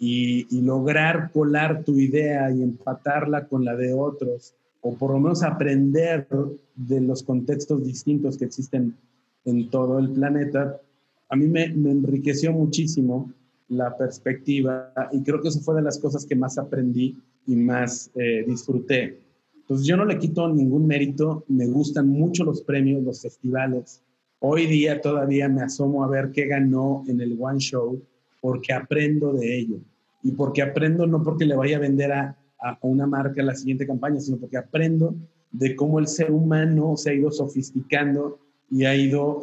y, 0.00 0.60
lograr 0.60 1.30
colar 1.32 1.84
tu 1.84 1.98
idea 1.98 2.50
y 2.50 2.62
empatarla 2.62 3.46
con 3.46 3.64
la 3.64 3.76
de 3.76 3.94
otros, 3.94 4.54
o 4.82 4.94
por 4.94 5.12
lo 5.12 5.20
menos 5.20 5.42
aprender 5.44 6.26
de 6.74 7.00
los 7.00 7.22
contextos 7.22 7.84
distintos 7.84 8.36
que 8.36 8.44
existen 8.44 8.96
en 9.44 9.70
todo 9.70 9.98
el 9.98 10.10
planeta, 10.10 10.80
a 11.28 11.36
mí 11.36 11.46
me, 11.46 11.68
me 11.68 11.90
enriqueció 11.90 12.52
muchísimo 12.52 13.32
la 13.68 13.96
perspectiva 13.96 14.92
y 15.12 15.22
creo 15.22 15.40
que 15.40 15.48
eso 15.48 15.60
fue 15.60 15.76
de 15.76 15.82
las 15.82 15.98
cosas 15.98 16.26
que 16.26 16.36
más 16.36 16.58
aprendí 16.58 17.16
y 17.46 17.56
más 17.56 18.10
eh, 18.14 18.44
disfruté. 18.46 19.20
Entonces 19.56 19.86
yo 19.86 19.96
no 19.96 20.04
le 20.04 20.18
quito 20.18 20.48
ningún 20.48 20.86
mérito, 20.86 21.44
me 21.48 21.66
gustan 21.66 22.08
mucho 22.08 22.44
los 22.44 22.62
premios, 22.62 23.02
los 23.02 23.22
festivales. 23.22 24.02
Hoy 24.40 24.66
día 24.66 25.00
todavía 25.00 25.48
me 25.48 25.62
asomo 25.62 26.04
a 26.04 26.08
ver 26.08 26.30
qué 26.32 26.46
ganó 26.46 27.02
en 27.08 27.20
el 27.20 27.36
One 27.40 27.58
Show 27.58 28.02
porque 28.40 28.74
aprendo 28.74 29.32
de 29.32 29.58
ello. 29.58 29.78
Y 30.22 30.32
porque 30.32 30.62
aprendo 30.62 31.06
no 31.06 31.22
porque 31.22 31.46
le 31.46 31.56
vaya 31.56 31.78
a 31.78 31.80
vender 31.80 32.12
a, 32.12 32.36
a 32.60 32.78
una 32.82 33.06
marca 33.06 33.42
la 33.42 33.54
siguiente 33.54 33.86
campaña, 33.86 34.20
sino 34.20 34.36
porque 34.36 34.58
aprendo 34.58 35.14
de 35.50 35.74
cómo 35.76 35.98
el 35.98 36.08
ser 36.08 36.30
humano 36.30 36.96
se 36.96 37.10
ha 37.10 37.14
ido 37.14 37.30
sofisticando 37.30 38.38
y 38.70 38.84
ha 38.84 38.96
ido 38.96 39.42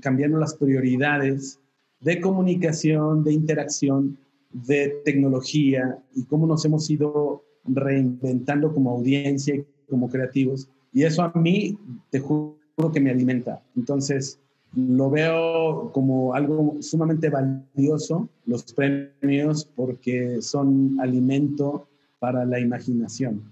cambiando 0.00 0.38
las 0.38 0.54
prioridades 0.54 1.58
de 2.00 2.20
comunicación, 2.20 3.22
de 3.24 3.32
interacción, 3.32 4.18
de 4.50 5.00
tecnología 5.04 5.98
y 6.14 6.24
cómo 6.24 6.46
nos 6.46 6.64
hemos 6.64 6.88
ido 6.90 7.44
reinventando 7.64 8.72
como 8.72 8.90
audiencia 8.90 9.54
y 9.54 9.64
como 9.88 10.08
creativos. 10.08 10.68
Y 10.92 11.04
eso 11.04 11.22
a 11.22 11.32
mí, 11.38 11.78
te 12.10 12.20
juro 12.20 12.56
que 12.92 13.00
me 13.00 13.10
alimenta. 13.10 13.62
Entonces, 13.76 14.40
lo 14.74 15.10
veo 15.10 15.90
como 15.92 16.34
algo 16.34 16.76
sumamente 16.80 17.28
valioso, 17.28 18.28
los 18.46 18.72
premios, 18.72 19.64
porque 19.64 20.40
son 20.40 20.96
alimento 21.00 21.88
para 22.18 22.44
la 22.44 22.60
imaginación. 22.60 23.42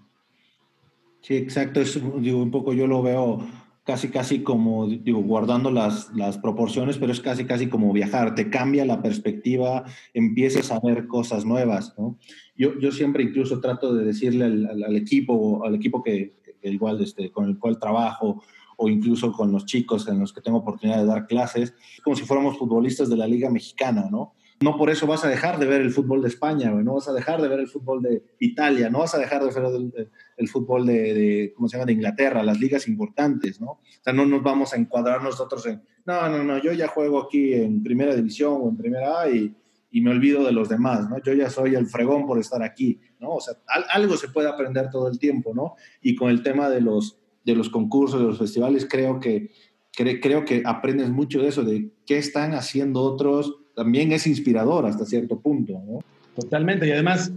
Sí, 1.21 1.37
exacto. 1.37 1.81
Es, 1.81 2.01
digo, 2.21 2.43
un 2.43 2.51
poco 2.51 2.73
yo 2.73 2.87
lo 2.87 3.03
veo 3.03 3.41
casi, 3.89 4.11
casi 4.11 4.43
como, 4.43 4.87
digo, 4.87 5.23
guardando 5.23 5.71
las, 5.71 6.15
las 6.15 6.37
proporciones, 6.37 6.99
pero 6.99 7.11
es 7.11 7.23
casi, 7.23 7.47
casi 7.47 7.71
como 7.71 7.91
viajar, 7.91 8.35
te 8.35 8.51
cambia 8.51 8.85
la 8.85 9.01
perspectiva, 9.01 9.87
empiezas 10.13 10.71
a 10.71 10.79
ver 10.79 11.07
cosas 11.07 11.47
nuevas, 11.47 11.95
¿no? 11.97 12.19
Yo, 12.55 12.79
yo 12.79 12.93
siempre 12.93 13.23
incluso 13.23 13.61
trato 13.61 13.95
de 13.95 14.05
decirle 14.05 14.45
al, 14.45 14.85
al, 14.85 14.95
equipo, 14.95 15.65
al 15.65 15.75
equipo 15.75 16.03
que, 16.03 16.35
igual 16.65 17.01
este, 17.01 17.31
con 17.31 17.47
el 17.47 17.59
cual 17.59 17.79
trabajo, 17.79 18.43
o 18.77 18.91
incluso 18.91 19.33
con 19.33 19.53
los 19.53 19.65
chicos 19.65 20.07
en 20.07 20.19
los 20.19 20.35
que 20.35 20.43
tengo 20.43 20.59
oportunidad 20.59 20.99
de 20.99 21.07
dar 21.07 21.27
clases, 21.27 21.73
como 22.05 22.15
si 22.15 22.25
fuéramos 22.25 22.59
futbolistas 22.59 23.09
de 23.09 23.17
la 23.17 23.27
Liga 23.27 23.49
Mexicana, 23.49 24.09
¿no? 24.11 24.35
No 24.61 24.77
por 24.77 24.91
eso 24.91 25.07
vas 25.07 25.25
a 25.25 25.29
dejar 25.29 25.59
de 25.59 25.67
ver 25.67 25.81
el 25.81 25.91
fútbol 25.91 26.21
de 26.21 26.29
España, 26.29 26.71
no 26.71 26.95
vas 26.95 27.09
a 27.09 27.13
dejar 27.13 27.41
de 27.41 27.49
ver 27.49 27.61
el 27.61 27.69
fútbol 27.69 28.03
de 28.03 28.25
Italia, 28.41 28.91
no 28.91 29.01
vas 29.01 29.15
a 29.15 29.19
dejar 29.19 29.45
de 29.45 29.61
ver 29.61 30.13
el, 30.37 30.49
fútbol 30.49 30.87
de, 30.87 31.53
¿cómo 31.55 31.69
se 31.69 31.77
llama?, 31.77 31.87
de 31.87 31.93
Inglaterra, 31.93 32.43
las 32.43 32.59
ligas 32.59 32.89
importantes, 32.89 33.61
¿no? 33.61 33.71
O 33.71 33.81
sea, 34.03 34.13
no 34.13 34.27
nos 34.27 34.43
vamos 34.43 34.73
a 34.73 34.77
encuadrar 34.77 35.23
nosotros 35.23 35.65
en, 35.67 35.83
no, 36.07 36.29
no, 36.29 36.43
no, 36.43 36.59
yo 36.59 36.73
ya 36.73 36.89
juego 36.89 37.23
aquí 37.23 37.55
en 37.55 37.83
primera 37.83 38.17
división 38.17 38.59
o 38.61 38.69
en 38.69 38.77
primera 38.77 39.21
A 39.21 39.31
y, 39.31 39.55
y 39.91 40.01
me 40.01 40.11
olvido 40.11 40.45
de 40.45 40.53
los 40.53 40.69
demás, 40.69 41.09
¿no? 41.09 41.23
Yo 41.23 41.33
ya 41.33 41.49
soy 41.51 41.75
el 41.75 41.87
fregón 41.87 42.27
por 42.27 42.39
estar 42.39 42.63
aquí, 42.63 43.01
¿no? 43.21 43.35
O 43.35 43.41
sea, 43.41 43.55
algo 43.93 44.17
se 44.17 44.29
puede 44.29 44.49
aprender 44.49 44.91
todo 44.91 45.09
el 45.09 45.19
tiempo, 45.19 45.55
¿no? 45.55 45.75
Y 46.03 46.15
con 46.15 46.31
el 46.31 46.43
tema 46.43 46.69
de 46.69 46.81
los, 46.81 47.19
de 47.45 47.55
los 47.55 47.71
concursos, 47.71 48.21
de 48.21 48.27
los 48.27 48.39
festivales, 48.39 48.87
creo 48.89 49.21
que, 49.21 49.51
creo 49.93 50.45
que 50.45 50.63
aprendes 50.65 51.11
mucho 51.11 51.41
de 51.41 51.49
eso, 51.49 51.63
de 51.63 51.91
qué 52.07 52.19
están 52.19 52.55
haciendo 52.55 53.03
otros, 53.03 53.57
también 53.79 54.11
es 54.11 54.27
inspirador 54.27 54.87
hasta 54.87 55.05
cierto 55.05 55.39
punto. 55.39 55.75
¿no? 55.87 56.01
Totalmente, 56.35 56.89
y 56.89 56.91
además 56.91 57.33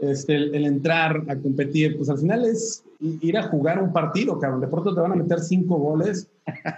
este, 0.00 0.34
el, 0.34 0.64
entrar 0.64 1.22
a 1.28 1.36
competir, 1.36 1.96
pues 1.96 2.10
al 2.10 2.18
final 2.18 2.44
es 2.44 2.82
ir 2.98 3.38
a 3.38 3.44
jugar 3.44 3.80
un 3.80 3.92
partido, 3.92 4.36
cabrón. 4.40 4.60
De 4.60 4.66
pronto 4.66 4.92
te 4.92 5.00
van 5.00 5.12
a 5.12 5.14
meter 5.14 5.38
cinco 5.38 5.78
goles, 5.78 6.28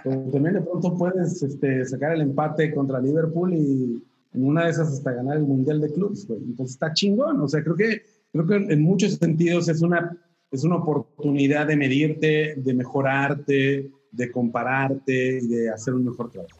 pero 0.03 0.21
también 0.31 0.53
de 0.53 0.61
pronto 0.61 0.95
puedes 0.95 1.41
este, 1.41 1.83
sacar 1.85 2.13
el 2.13 2.21
empate 2.21 2.71
contra 2.71 3.01
Liverpool 3.01 3.55
y 3.55 3.99
en 4.31 4.45
una 4.45 4.65
de 4.65 4.69
esas 4.69 4.89
hasta 4.89 5.11
ganar 5.11 5.37
el 5.37 5.43
Mundial 5.43 5.81
de 5.81 5.91
Clubs, 5.91 6.27
güey. 6.27 6.41
Entonces 6.43 6.75
está 6.75 6.93
chingón, 6.93 7.41
o 7.41 7.47
sea, 7.47 7.63
creo 7.63 7.75
que, 7.75 8.03
creo 8.31 8.45
que 8.45 8.55
en 8.55 8.81
muchos 8.83 9.13
sentidos 9.13 9.69
es 9.69 9.81
una 9.81 10.15
es 10.51 10.63
una 10.63 10.75
oportunidad 10.75 11.65
de 11.65 11.75
medirte, 11.75 12.53
de 12.57 12.73
mejorarte, 12.75 13.89
de 14.11 14.31
compararte 14.31 15.39
y 15.41 15.47
de 15.47 15.71
hacer 15.71 15.95
un 15.95 16.05
mejor 16.05 16.29
trabajo. 16.29 16.57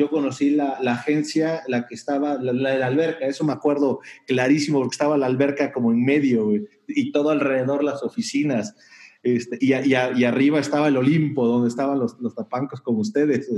Yo, 0.00 0.10
conocí 0.10 0.50
la, 0.50 0.78
agencia, 0.86 1.62
la 1.68 1.86
que 1.86 1.94
estaba, 1.94 2.34
la, 2.34 2.52
de 2.52 2.78
la 2.78 2.86
alberca, 2.86 3.26
eso 3.26 3.44
me 3.44 3.52
acuerdo 3.52 4.00
clarísimo, 4.26 4.78
porque 4.78 4.94
estaba 4.94 5.18
la 5.18 5.26
alberca 5.26 5.72
como 5.72 5.92
en 5.92 6.04
medio, 6.04 6.52
y 6.88 7.12
todo 7.12 7.30
alrededor 7.30 7.84
las 7.84 8.02
oficinas. 8.02 8.74
Este, 9.22 9.58
y, 9.60 9.72
y, 9.72 9.94
arriba 10.24 10.58
estaba 10.58 10.88
el 10.88 10.96
Olimpo, 10.96 11.46
donde 11.46 11.68
estaban 11.68 11.98
los, 11.98 12.18
los 12.20 12.34
tapancos 12.34 12.80
como 12.80 13.00
ustedes. 13.00 13.50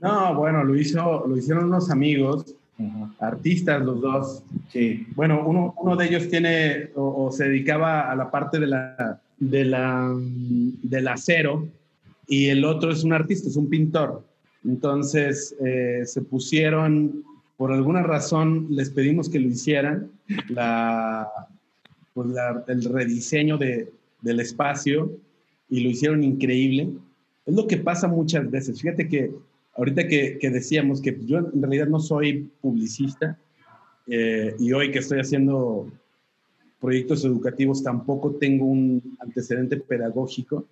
¿no? 0.00 0.34
bueno, 0.34 0.62
lo, 0.62 0.76
hizo, 0.76 1.26
lo 1.26 1.36
hicieron 1.36 1.64
unos 1.64 1.90
amigos, 1.90 2.54
artistas 3.18 3.84
los 3.84 4.00
dos. 4.00 4.42
Sí. 4.68 5.06
Bueno, 5.14 5.44
uno, 5.46 5.74
uno 5.78 5.96
de 5.96 6.06
ellos 6.06 6.28
tiene 6.28 6.90
o, 6.94 7.30
se 7.32 7.48
dedicaba 7.48 8.10
a 8.10 8.14
la 8.14 8.30
parte 8.30 8.60
de 8.60 8.66
la, 8.68 9.20
de 9.38 9.64
la, 9.64 10.14
del 10.16 11.08
acero 11.08 11.68
y 12.26 12.48
el 12.48 12.64
otro 12.64 12.92
es 12.92 13.04
un 13.04 13.12
artista, 13.12 13.48
es 13.48 13.56
un 13.56 13.68
pintor. 13.68 14.24
Entonces 14.66 15.54
eh, 15.64 16.02
se 16.04 16.22
pusieron, 16.22 17.24
por 17.56 17.72
alguna 17.72 18.02
razón 18.02 18.66
les 18.70 18.90
pedimos 18.90 19.28
que 19.28 19.38
lo 19.38 19.48
hicieran, 19.48 20.10
la, 20.48 21.28
pues 22.12 22.28
el 22.68 22.84
rediseño 22.84 23.58
de, 23.58 23.92
del 24.20 24.40
espacio 24.40 25.10
y 25.68 25.80
lo 25.80 25.90
hicieron 25.90 26.24
increíble. 26.24 26.90
Es 27.44 27.54
lo 27.54 27.66
que 27.66 27.76
pasa 27.76 28.08
muchas 28.08 28.50
veces. 28.50 28.80
Fíjate 28.80 29.08
que 29.08 29.30
ahorita 29.76 30.08
que, 30.08 30.38
que 30.38 30.50
decíamos 30.50 31.00
que 31.00 31.16
yo 31.24 31.38
en 31.38 31.62
realidad 31.62 31.86
no 31.86 32.00
soy 32.00 32.50
publicista 32.60 33.38
eh, 34.08 34.54
y 34.58 34.72
hoy 34.72 34.90
que 34.90 34.98
estoy 34.98 35.20
haciendo 35.20 35.90
proyectos 36.80 37.24
educativos 37.24 37.82
tampoco 37.82 38.32
tengo 38.32 38.66
un 38.66 39.16
antecedente 39.20 39.76
pedagógico, 39.76 40.64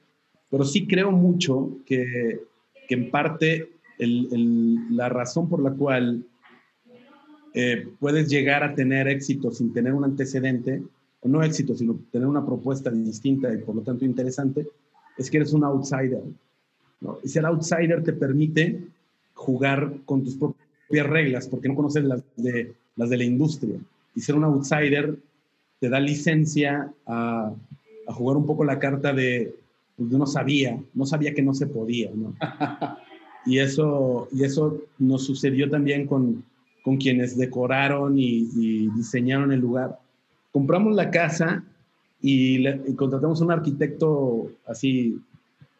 pero 0.50 0.64
sí 0.64 0.86
creo 0.86 1.10
mucho 1.10 1.78
que, 1.86 2.40
que 2.88 2.94
en 2.94 3.10
parte 3.10 3.73
la 3.98 5.08
razón 5.08 5.48
por 5.48 5.62
la 5.62 5.70
cual 5.72 6.24
eh, 7.54 7.86
puedes 8.00 8.28
llegar 8.28 8.64
a 8.64 8.74
tener 8.74 9.06
éxito 9.08 9.50
sin 9.52 9.72
tener 9.72 9.94
un 9.94 10.04
antecedente, 10.04 10.82
o 11.20 11.28
no 11.28 11.42
éxito, 11.42 11.74
sino 11.74 11.98
tener 12.10 12.26
una 12.26 12.44
propuesta 12.44 12.90
distinta 12.90 13.52
y 13.54 13.58
por 13.58 13.76
lo 13.76 13.82
tanto 13.82 14.04
interesante, 14.04 14.66
es 15.16 15.30
que 15.30 15.36
eres 15.38 15.52
un 15.52 15.64
outsider. 15.64 16.22
¿no? 17.00 17.18
Y 17.22 17.28
ser 17.28 17.46
outsider 17.46 18.02
te 18.02 18.12
permite 18.12 18.80
jugar 19.34 19.94
con 20.04 20.24
tus 20.24 20.36
propias 20.36 21.06
reglas, 21.06 21.48
porque 21.48 21.68
no 21.68 21.74
conoces 21.74 22.04
las 22.04 22.22
de, 22.36 22.74
las 22.96 23.08
de 23.08 23.16
la 23.16 23.24
industria. 23.24 23.78
Y 24.14 24.20
ser 24.20 24.34
un 24.34 24.44
outsider 24.44 25.16
te 25.80 25.88
da 25.88 26.00
licencia 26.00 26.92
a, 27.06 27.52
jugar 28.06 28.36
un 28.36 28.46
poco 28.46 28.64
la 28.64 28.78
carta 28.78 29.12
de, 29.12 29.54
pues 29.96 30.10
no 30.10 30.26
sabía, 30.26 30.78
no 30.92 31.06
sabía 31.06 31.32
que 31.34 31.42
no 31.42 31.54
se 31.54 31.66
podía. 31.66 32.10
Y 33.46 33.58
eso, 33.58 34.28
y 34.32 34.44
eso 34.44 34.80
nos 34.98 35.24
sucedió 35.24 35.68
también 35.68 36.06
con, 36.06 36.44
con 36.82 36.96
quienes 36.96 37.36
decoraron 37.36 38.18
y, 38.18 38.88
diseñaron 38.94 39.52
el 39.52 39.60
lugar. 39.60 39.98
Compramos 40.52 40.94
la 40.94 41.10
casa 41.10 41.64
y, 42.20 42.64
contratamos 42.94 43.40
a 43.40 43.44
un 43.44 43.52
arquitecto 43.52 44.50
así 44.66 45.18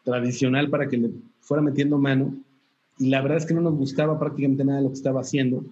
tradicional 0.03 0.69
para 0.69 0.87
que 0.87 0.97
le 0.97 1.11
fuera 1.41 1.63
metiendo 1.63 1.97
mano. 1.97 2.35
Y 2.97 3.09
la 3.09 3.21
verdad 3.21 3.37
es 3.37 3.45
que 3.45 3.53
no 3.53 3.61
nos 3.61 3.75
gustaba 3.75 4.19
prácticamente 4.19 4.63
nada 4.63 4.79
de 4.79 4.83
lo 4.83 4.89
que 4.89 4.95
estaba 4.95 5.21
haciendo. 5.21 5.63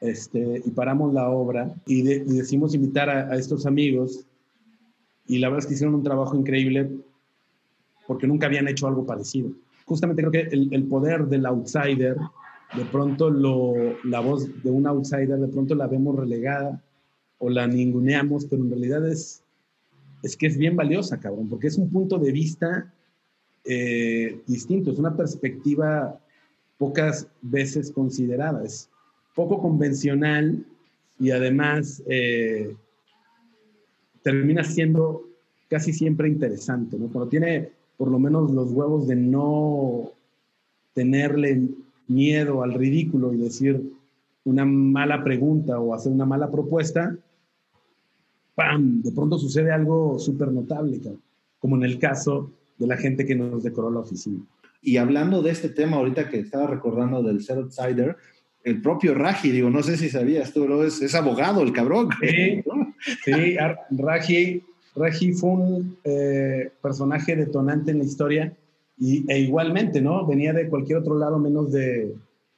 Este, 0.00 0.62
y 0.64 0.70
paramos 0.70 1.14
la 1.14 1.28
obra 1.28 1.72
y, 1.86 2.02
decidimos 2.02 2.74
invitar 2.74 3.10
a, 3.10 3.32
a, 3.32 3.36
estos 3.36 3.66
amigos. 3.66 4.24
Y 5.28 5.38
la 5.38 5.48
verdad 5.48 5.60
es 5.60 5.66
que 5.66 5.74
hicieron 5.74 5.94
un 5.94 6.02
trabajo 6.02 6.36
increíble 6.36 6.90
porque 8.06 8.26
nunca 8.26 8.46
habían 8.46 8.66
hecho 8.66 8.88
algo 8.88 9.06
parecido 9.06 9.50
justamente 9.84 10.22
creo 10.22 10.32
que 10.32 10.48
el, 10.54 10.84
poder 10.84 11.26
del 11.26 11.46
outsider, 11.46 12.16
de 12.76 12.84
pronto 12.86 13.30
lo, 13.30 13.74
la 14.04 14.20
voz 14.20 14.48
de 14.62 14.70
un 14.70 14.86
outsider, 14.86 15.38
de 15.38 15.48
pronto 15.48 15.74
la 15.74 15.86
vemos 15.86 16.16
relegada 16.16 16.82
o 17.38 17.50
la 17.50 17.66
ninguneamos, 17.66 18.46
pero 18.46 18.62
en 18.62 18.70
realidad 18.70 19.08
es, 19.08 19.42
es 20.22 20.36
que 20.36 20.46
es 20.46 20.56
bien 20.56 20.76
valiosa, 20.76 21.18
cabrón, 21.20 21.48
porque 21.48 21.66
es 21.66 21.76
un 21.76 21.90
punto 21.90 22.18
de 22.18 22.32
vista 22.32 22.92
eh, 23.64 24.40
distinto, 24.46 24.90
es 24.90 24.98
una 24.98 25.16
perspectiva 25.16 26.18
pocas 26.78 27.28
veces 27.42 27.90
considerada, 27.90 28.64
es 28.64 28.88
poco 29.34 29.60
convencional 29.60 30.64
y 31.18 31.30
además 31.30 32.02
eh, 32.06 32.74
termina 34.22 34.64
siendo 34.64 35.28
casi 35.68 35.92
siempre 35.92 36.28
interesante, 36.28 36.98
¿no? 36.98 37.06
Cuando 37.08 37.28
tiene 37.28 37.70
por 38.02 38.10
lo 38.10 38.18
menos 38.18 38.50
los 38.50 38.72
huevos 38.72 39.06
de 39.06 39.14
no 39.14 40.10
tenerle 40.92 41.68
miedo 42.08 42.64
al 42.64 42.74
ridículo 42.74 43.32
y 43.32 43.36
decir 43.36 43.80
una 44.42 44.64
mala 44.64 45.22
pregunta 45.22 45.78
o 45.78 45.94
hacer 45.94 46.10
una 46.10 46.26
mala 46.26 46.50
propuesta, 46.50 47.16
¡pam! 48.56 49.02
De 49.02 49.12
pronto 49.12 49.38
sucede 49.38 49.70
algo 49.70 50.18
súper 50.18 50.50
notable, 50.50 51.00
como 51.60 51.76
en 51.76 51.84
el 51.84 52.00
caso 52.00 52.50
de 52.76 52.88
la 52.88 52.96
gente 52.96 53.24
que 53.24 53.36
nos 53.36 53.62
decoró 53.62 53.88
la 53.88 54.00
oficina. 54.00 54.40
Y 54.80 54.96
hablando 54.96 55.40
de 55.40 55.52
este 55.52 55.68
tema, 55.68 55.98
ahorita 55.98 56.28
que 56.28 56.40
estaba 56.40 56.66
recordando 56.66 57.22
del 57.22 57.40
Set 57.40 57.58
Outsider, 57.58 58.16
el 58.64 58.82
propio 58.82 59.14
Raji, 59.14 59.52
digo, 59.52 59.70
no 59.70 59.84
sé 59.84 59.96
si 59.96 60.08
sabías 60.08 60.52
tú, 60.52 60.82
es, 60.82 61.00
es 61.00 61.14
abogado 61.14 61.62
el 61.62 61.72
cabrón. 61.72 62.08
Sí, 62.20 62.64
sí 63.24 63.56
Raji 63.90 64.64
Regi 64.94 65.32
fue 65.32 65.50
un 65.50 65.96
eh, 66.04 66.70
personaje 66.82 67.34
detonante 67.34 67.92
en 67.92 67.98
la 67.98 68.04
historia 68.04 68.56
y, 68.98 69.24
e 69.30 69.38
igualmente, 69.40 70.00
¿no? 70.00 70.26
Venía 70.26 70.52
de 70.52 70.68
cualquier 70.68 70.98
otro 70.98 71.18
lado 71.18 71.38
menos 71.38 71.72
de, 71.72 72.14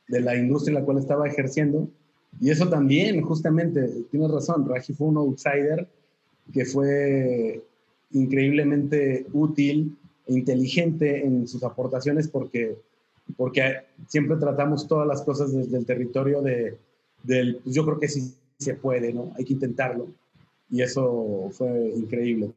la 0.09 0.37
industria 0.37 0.73
en 0.73 0.81
la 0.81 0.85
cual 0.85 0.99
estaba 0.99 1.29
ejerciendo. 1.29 1.89
Y 2.41 2.51
eso 2.51 2.69
también, 2.69 3.23
justamente, 3.23 3.89
tienes 4.11 4.31
razón, 4.31 4.69
Regi 4.69 4.93
fue 4.93 5.09
un 5.09 5.17
outsider 5.17 5.89
que 6.53 6.65
fue 6.65 7.63
increíblemente 8.11 9.27
útil 9.33 9.97
e 10.27 10.35
inteligente 10.35 11.25
en 11.25 11.47
sus 11.47 11.63
aportaciones 11.63 12.29
porque, 12.29 12.77
porque 13.37 13.77
siempre 14.09 14.37
tratamos 14.37 14.87
todas 14.89 15.07
las 15.07 15.23
cosas 15.23 15.53
desde 15.53 15.79
el 15.79 15.87
territorio 15.87 16.43
de, 16.43 16.77
del, 17.23 17.61
pues 17.63 17.75
yo 17.75 17.85
creo 17.85 18.01
que 18.01 18.09
sí 18.09 18.35
se 18.59 18.75
puede, 18.75 19.13
¿no? 19.13 19.33
Hay 19.37 19.45
que 19.45 19.55
intentarlo 19.55 20.09
y 20.75 20.83
eso 20.83 21.51
fue 21.53 21.93
increíble. 21.95 22.51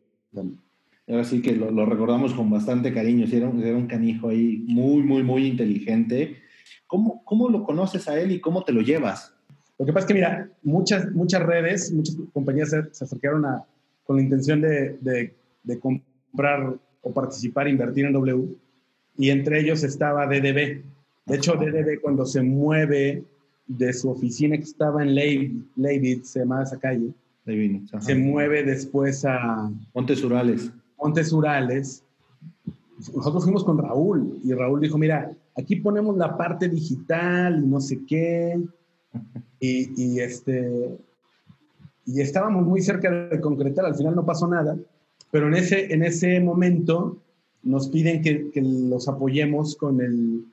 Ahora 1.07 1.23
sí 1.23 1.39
que 1.39 1.51
lo, 1.51 1.85
recordamos 1.85 2.33
con 2.33 2.49
bastante 2.49 2.91
cariño, 2.91 3.27
era 3.31 3.47
un, 3.47 3.61
era 3.61 3.77
un 3.77 3.85
canijo 3.85 4.29
ahí 4.29 4.63
muy, 4.65 5.03
muy, 5.03 5.21
muy 5.21 5.45
inteligente. 5.45 6.37
¿Cómo, 6.87 7.23
¿Cómo 7.23 7.47
lo 7.47 7.63
conoces 7.63 8.07
a 8.07 8.19
él 8.19 8.31
y 8.31 8.39
cómo 8.39 8.63
te 8.63 8.73
lo 8.73 8.81
llevas? 8.81 9.35
Lo 9.77 9.85
que 9.85 9.93
pasa 9.93 10.05
es 10.05 10.07
que, 10.07 10.13
mira, 10.15 10.49
muchas, 10.63 11.11
muchas 11.11 11.43
redes, 11.43 11.93
muchas 11.93 12.17
compañías 12.33 12.71
se, 12.71 13.03
acercaron 13.03 13.45
a, 13.45 13.63
con 14.03 14.15
la 14.15 14.23
intención 14.23 14.61
de, 14.61 14.97
de, 14.99 15.35
de, 15.61 15.79
comprar 15.79 16.73
o 17.03 17.13
participar, 17.13 17.67
invertir 17.67 18.05
en 18.07 18.13
W, 18.13 18.47
y 19.19 19.29
entre 19.29 19.59
ellos 19.59 19.83
estaba 19.83 20.25
DDB. 20.25 20.81
De 21.27 21.35
hecho, 21.35 21.53
DDB 21.53 22.01
cuando 22.01 22.25
se 22.25 22.41
mueve 22.41 23.23
de 23.67 23.93
su 23.93 24.09
oficina 24.09 24.57
que 24.57 24.63
estaba 24.63 25.03
en 25.03 25.13
Leibit, 25.13 26.23
se 26.23 26.39
llama 26.39 26.63
esa 26.63 26.79
calle, 26.79 27.13
se 27.99 28.15
mueve 28.15 28.63
después 28.63 29.23
a... 29.25 29.71
Montes 29.93 30.23
Urales. 30.23 30.71
Montes 30.97 31.31
Urales. 31.31 32.03
Nosotros 33.15 33.43
fuimos 33.43 33.63
con 33.63 33.77
Raúl 33.77 34.39
y 34.43 34.53
Raúl 34.53 34.81
dijo, 34.81 34.97
mira, 34.97 35.31
aquí 35.55 35.77
ponemos 35.77 36.17
la 36.17 36.35
parte 36.35 36.67
digital 36.67 37.63
y 37.63 37.67
no 37.67 37.79
sé 37.79 38.01
qué. 38.07 38.59
Y, 39.59 40.19
este, 40.19 40.99
y 42.05 42.21
estábamos 42.21 42.63
muy 42.63 42.79
cerca 42.79 43.09
de 43.09 43.41
concretar, 43.41 43.85
al 43.85 43.95
final 43.95 44.13
no 44.13 44.23
pasó 44.23 44.47
nada, 44.47 44.77
pero 45.31 45.47
en 45.47 45.55
ese, 45.55 45.91
en 45.91 46.03
ese 46.03 46.39
momento 46.39 47.17
nos 47.63 47.89
piden 47.89 48.21
que, 48.21 48.51
los 48.61 49.07
apoyemos 49.07 49.75
con 49.75 49.99
el 49.99 50.45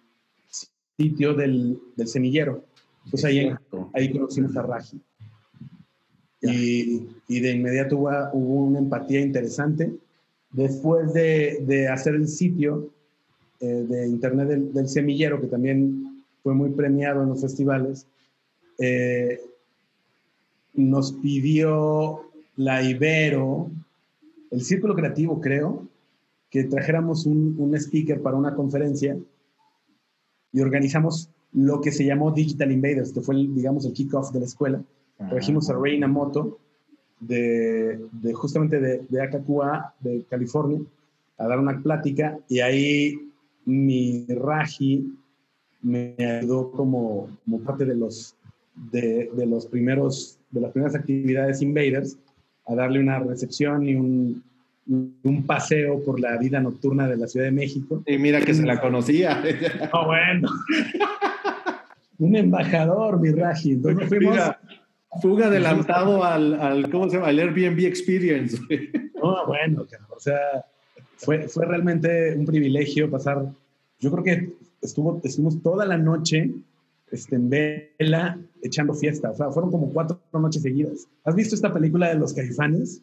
sitio 0.96 1.34
del, 1.34 1.78
semillero. 2.06 2.64
Entonces 3.04 3.24
ahí, 3.26 3.50
ahí 3.92 4.10
conocimos 4.10 4.56
a 4.56 4.62
Raji. 4.62 5.02
Y, 6.44 7.08
y, 7.28 7.40
de 7.40 7.52
inmediato 7.52 7.96
hubo, 7.96 8.10
hubo, 8.32 8.64
una 8.64 8.78
empatía 8.78 9.20
interesante. 9.20 9.92
Después 10.52 11.12
de, 11.12 11.64
de 11.66 11.88
hacer 11.88 12.14
el 12.14 12.28
sitio 12.28 12.90
eh, 13.60 13.66
de 13.88 14.06
internet 14.06 14.48
del, 14.48 14.88
semillero, 14.88 15.40
que 15.40 15.46
también 15.46 16.24
fue 16.42 16.54
muy 16.54 16.70
premiado 16.70 17.22
en 17.22 17.30
los 17.30 17.40
festivales, 17.40 18.06
eh, 18.78 19.40
nos 20.74 21.12
pidió 21.12 22.30
la 22.56 22.82
Ibero, 22.82 23.70
el 24.50 24.62
Círculo 24.62 24.94
Creativo, 24.94 25.40
creo, 25.40 25.86
que 26.50 26.64
trajéramos 26.64 27.26
un, 27.26 27.56
un 27.58 27.74
speaker 27.74 28.20
para 28.20 28.36
una 28.36 28.54
conferencia 28.54 29.16
y 30.52 30.60
organizamos 30.60 31.30
lo 31.54 31.80
que 31.80 31.92
se 31.92 32.04
llamó 32.04 32.32
Digital 32.32 32.70
Invaders, 32.70 33.12
que 33.12 33.20
fue, 33.20 33.36
el, 33.36 33.54
digamos, 33.54 33.86
el 33.86 33.92
kickoff 33.92 34.32
de 34.32 34.40
la 34.40 34.46
escuela. 34.46 34.82
Trajimos 35.16 35.70
a 35.70 35.78
Reina 35.78 36.08
Moto, 36.08 36.58
de, 37.20 38.00
de 38.12 38.34
justamente 38.34 38.80
de, 38.80 39.04
de 39.08 39.22
AKQA, 39.22 39.94
de 40.00 40.24
California, 40.28 40.80
a 41.38 41.46
dar 41.46 41.58
una 41.58 41.80
plática 41.82 42.38
y 42.48 42.60
ahí 42.60 43.18
mi 43.64 44.26
Raji 44.28 45.14
me 45.82 46.14
ayudó 46.18 46.70
como, 46.70 47.28
como 47.44 47.60
parte 47.60 47.84
de 47.84 47.94
los, 47.94 48.34
de, 48.90 49.30
de, 49.34 49.46
los 49.46 49.66
primeros, 49.66 50.38
de 50.50 50.60
las 50.60 50.72
primeras 50.72 50.94
actividades 50.94 51.62
Invaders 51.62 52.18
a 52.66 52.74
darle 52.74 53.00
una 53.00 53.18
recepción 53.18 53.86
y 53.86 53.94
un, 53.94 54.42
un 54.86 55.46
paseo 55.46 56.02
por 56.02 56.20
la 56.20 56.38
vida 56.38 56.60
nocturna 56.60 57.08
de 57.08 57.16
la 57.16 57.26
Ciudad 57.26 57.46
de 57.46 57.52
México. 57.52 58.02
Y 58.06 58.18
mira 58.18 58.40
que 58.40 58.54
se 58.54 58.64
la 58.64 58.80
conocía. 58.80 59.42
Oh, 59.92 60.06
bueno. 60.06 60.48
un 62.18 62.36
embajador, 62.36 63.20
mi 63.20 63.30
Raji. 63.30 63.72
Entonces 63.72 64.08
fuimos... 64.08 64.32
Mira, 64.32 64.60
fuga 65.20 65.46
adelantado 65.46 66.24
al, 66.24 66.60
al, 66.60 66.90
¿cómo 66.90 67.08
se 67.08 67.16
llama? 67.16 67.28
Al 67.28 67.38
Airbnb 67.38 67.80
Experience. 67.80 68.58
Oh, 69.26 69.46
bueno, 69.46 69.86
o 70.14 70.20
sea, 70.20 70.38
fue, 71.16 71.48
fue 71.48 71.64
realmente 71.64 72.34
un 72.36 72.44
privilegio 72.44 73.10
pasar. 73.10 73.50
Yo 73.98 74.10
creo 74.10 74.22
que 74.22 74.52
estuvo, 74.82 75.20
estuvimos 75.24 75.62
toda 75.62 75.86
la 75.86 75.96
noche 75.96 76.50
este, 77.10 77.36
en 77.36 77.48
vela 77.48 78.38
echando 78.62 78.92
fiesta. 78.94 79.30
O 79.30 79.34
sea, 79.34 79.50
fueron 79.50 79.70
como 79.70 79.92
cuatro 79.92 80.20
noches 80.32 80.62
seguidas. 80.62 81.08
¿Has 81.24 81.34
visto 81.34 81.54
esta 81.54 81.72
película 81.72 82.08
de 82.08 82.16
los 82.16 82.34
caifanes? 82.34 83.02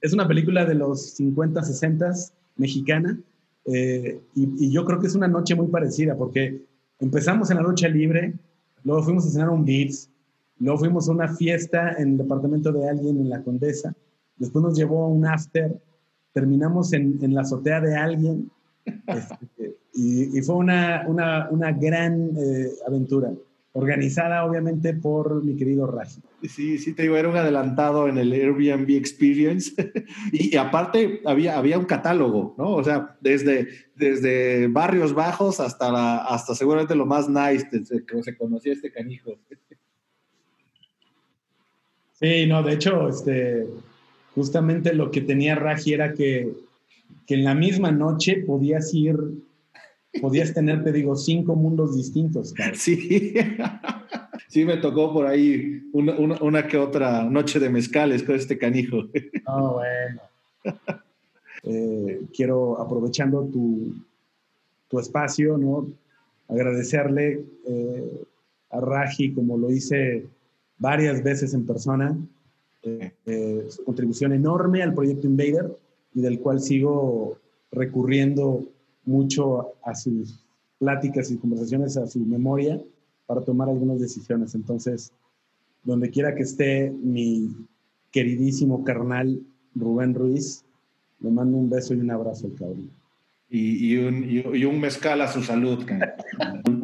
Es 0.00 0.12
una 0.12 0.26
película 0.26 0.64
de 0.64 0.74
los 0.74 1.10
50, 1.12 1.62
60 1.62 2.12
mexicana. 2.56 3.18
Eh, 3.66 4.20
y, 4.34 4.66
y, 4.66 4.72
yo 4.72 4.84
creo 4.84 4.98
que 4.98 5.06
es 5.06 5.14
una 5.14 5.28
noche 5.28 5.54
muy 5.54 5.68
parecida 5.68 6.16
porque 6.16 6.62
empezamos 6.98 7.50
en 7.50 7.58
la 7.58 7.62
lucha 7.62 7.88
libre, 7.88 8.32
luego 8.84 9.02
fuimos 9.02 9.26
a 9.26 9.30
cenar 9.30 9.50
un 9.50 9.64
Beats, 9.64 10.09
luego 10.60 10.78
fuimos 10.78 11.08
a 11.08 11.12
una 11.12 11.34
fiesta 11.34 11.94
en 11.98 12.10
el 12.10 12.18
departamento 12.18 12.72
de 12.72 12.88
alguien 12.88 13.18
en 13.18 13.28
la 13.28 13.42
Condesa, 13.42 13.94
después 14.36 14.62
nos 14.62 14.76
llevó 14.76 15.04
a 15.04 15.08
un 15.08 15.26
after, 15.26 15.76
terminamos 16.32 16.92
en, 16.92 17.18
en 17.22 17.34
la 17.34 17.42
azotea 17.42 17.80
de 17.80 17.96
alguien 17.96 18.50
este, 19.06 19.76
y, 19.94 20.38
y, 20.38 20.42
fue 20.42 20.56
una, 20.56 21.04
una, 21.06 21.48
una 21.50 21.72
gran 21.72 22.30
eh, 22.36 22.70
aventura 22.86 23.32
organizada 23.72 24.44
obviamente 24.44 24.94
por 24.94 25.44
mi 25.44 25.56
querido 25.56 25.86
Raji. 25.86 26.20
Sí, 26.48 26.78
sí, 26.78 26.92
te 26.92 27.02
digo, 27.02 27.16
era 27.16 27.28
un 27.28 27.36
adelantado 27.36 28.08
en 28.08 28.18
el 28.18 28.32
Airbnb 28.32 28.90
Experience 28.90 29.72
y, 30.32 30.54
y, 30.54 30.56
aparte 30.56 31.20
había, 31.24 31.56
había 31.56 31.78
un 31.78 31.84
catálogo, 31.84 32.54
¿no? 32.58 32.74
O 32.74 32.82
sea, 32.82 33.16
desde, 33.20 33.68
desde 33.94 34.66
barrios 34.68 35.14
bajos 35.14 35.60
hasta, 35.60 35.92
la, 35.92 36.18
hasta 36.18 36.54
seguramente 36.54 36.96
lo 36.96 37.06
más 37.06 37.28
nice 37.28 37.68
que 37.70 38.22
se 38.22 38.36
conocía 38.36 38.72
este 38.72 38.90
canijo. 38.90 39.32
Sí, 42.20 42.46
no, 42.46 42.62
de 42.62 42.74
hecho, 42.74 43.08
este, 43.08 43.66
justamente 44.34 44.94
lo 44.94 45.10
que 45.10 45.22
tenía 45.22 45.54
Raji 45.54 45.94
era 45.94 46.12
que, 46.12 46.52
que 47.26 47.34
en 47.34 47.44
la 47.44 47.54
misma 47.54 47.90
noche 47.90 48.44
podías 48.46 48.92
ir 48.92 49.16
podías 50.20 50.52
tener, 50.52 50.82
te 50.82 50.92
digo, 50.92 51.16
cinco 51.16 51.54
mundos 51.54 51.96
distintos. 51.96 52.54
Sí, 52.74 53.34
sí 54.48 54.64
me 54.64 54.78
tocó 54.78 55.12
por 55.12 55.26
ahí 55.26 55.88
una, 55.92 56.14
una, 56.14 56.36
una, 56.40 56.66
que 56.66 56.78
otra 56.78 57.24
noche 57.24 57.60
de 57.60 57.70
mezcales 57.70 58.22
con 58.22 58.34
este 58.34 58.58
canijo. 58.58 59.04
Oh, 59.46 59.74
bueno. 59.74 60.20
Eh, 61.64 62.20
quiero, 62.32 62.80
aprovechando 62.80 63.44
tu, 63.46 63.94
tu, 64.88 65.00
espacio, 65.00 65.58
¿no? 65.58 65.88
agradecerle 66.48 67.44
eh, 67.66 68.22
a 68.70 68.80
Raji, 68.80 69.32
como 69.32 69.58
lo 69.58 69.72
hice 69.72 70.26
varias 70.80 71.22
veces 71.22 71.54
en 71.54 71.64
persona, 71.64 72.18
eh, 72.82 73.12
eh, 73.26 73.66
su 73.68 73.84
contribución 73.84 74.32
enorme 74.32 74.82
al 74.82 74.94
proyecto 74.94 75.28
Invader 75.28 75.70
y 76.14 76.22
del 76.22 76.40
cual 76.40 76.60
sigo 76.60 77.38
recurriendo 77.70 78.64
mucho 79.04 79.74
a 79.84 79.94
sus 79.94 80.44
pláticas 80.78 81.30
y 81.30 81.36
conversaciones, 81.36 81.96
a 81.96 82.06
su 82.06 82.18
memoria, 82.20 82.80
para 83.26 83.42
tomar 83.42 83.68
algunas 83.68 84.00
decisiones. 84.00 84.54
Entonces, 84.54 85.12
donde 85.84 86.10
quiera 86.10 86.34
que 86.34 86.42
esté 86.42 86.90
mi 86.90 87.54
queridísimo 88.10 88.82
carnal 88.82 89.40
Rubén 89.74 90.14
Ruiz, 90.14 90.64
le 91.20 91.30
mando 91.30 91.58
un 91.58 91.68
beso 91.68 91.94
y 91.94 92.00
un 92.00 92.10
abrazo 92.10 92.46
al 92.46 92.54
cabrón. 92.54 92.90
Y, 93.50 93.92
y, 93.92 93.98
un, 93.98 94.24
y, 94.24 94.64
un, 94.64 94.80
mezcal 94.80 95.20
a 95.20 95.28
su 95.28 95.42
salud. 95.42 95.84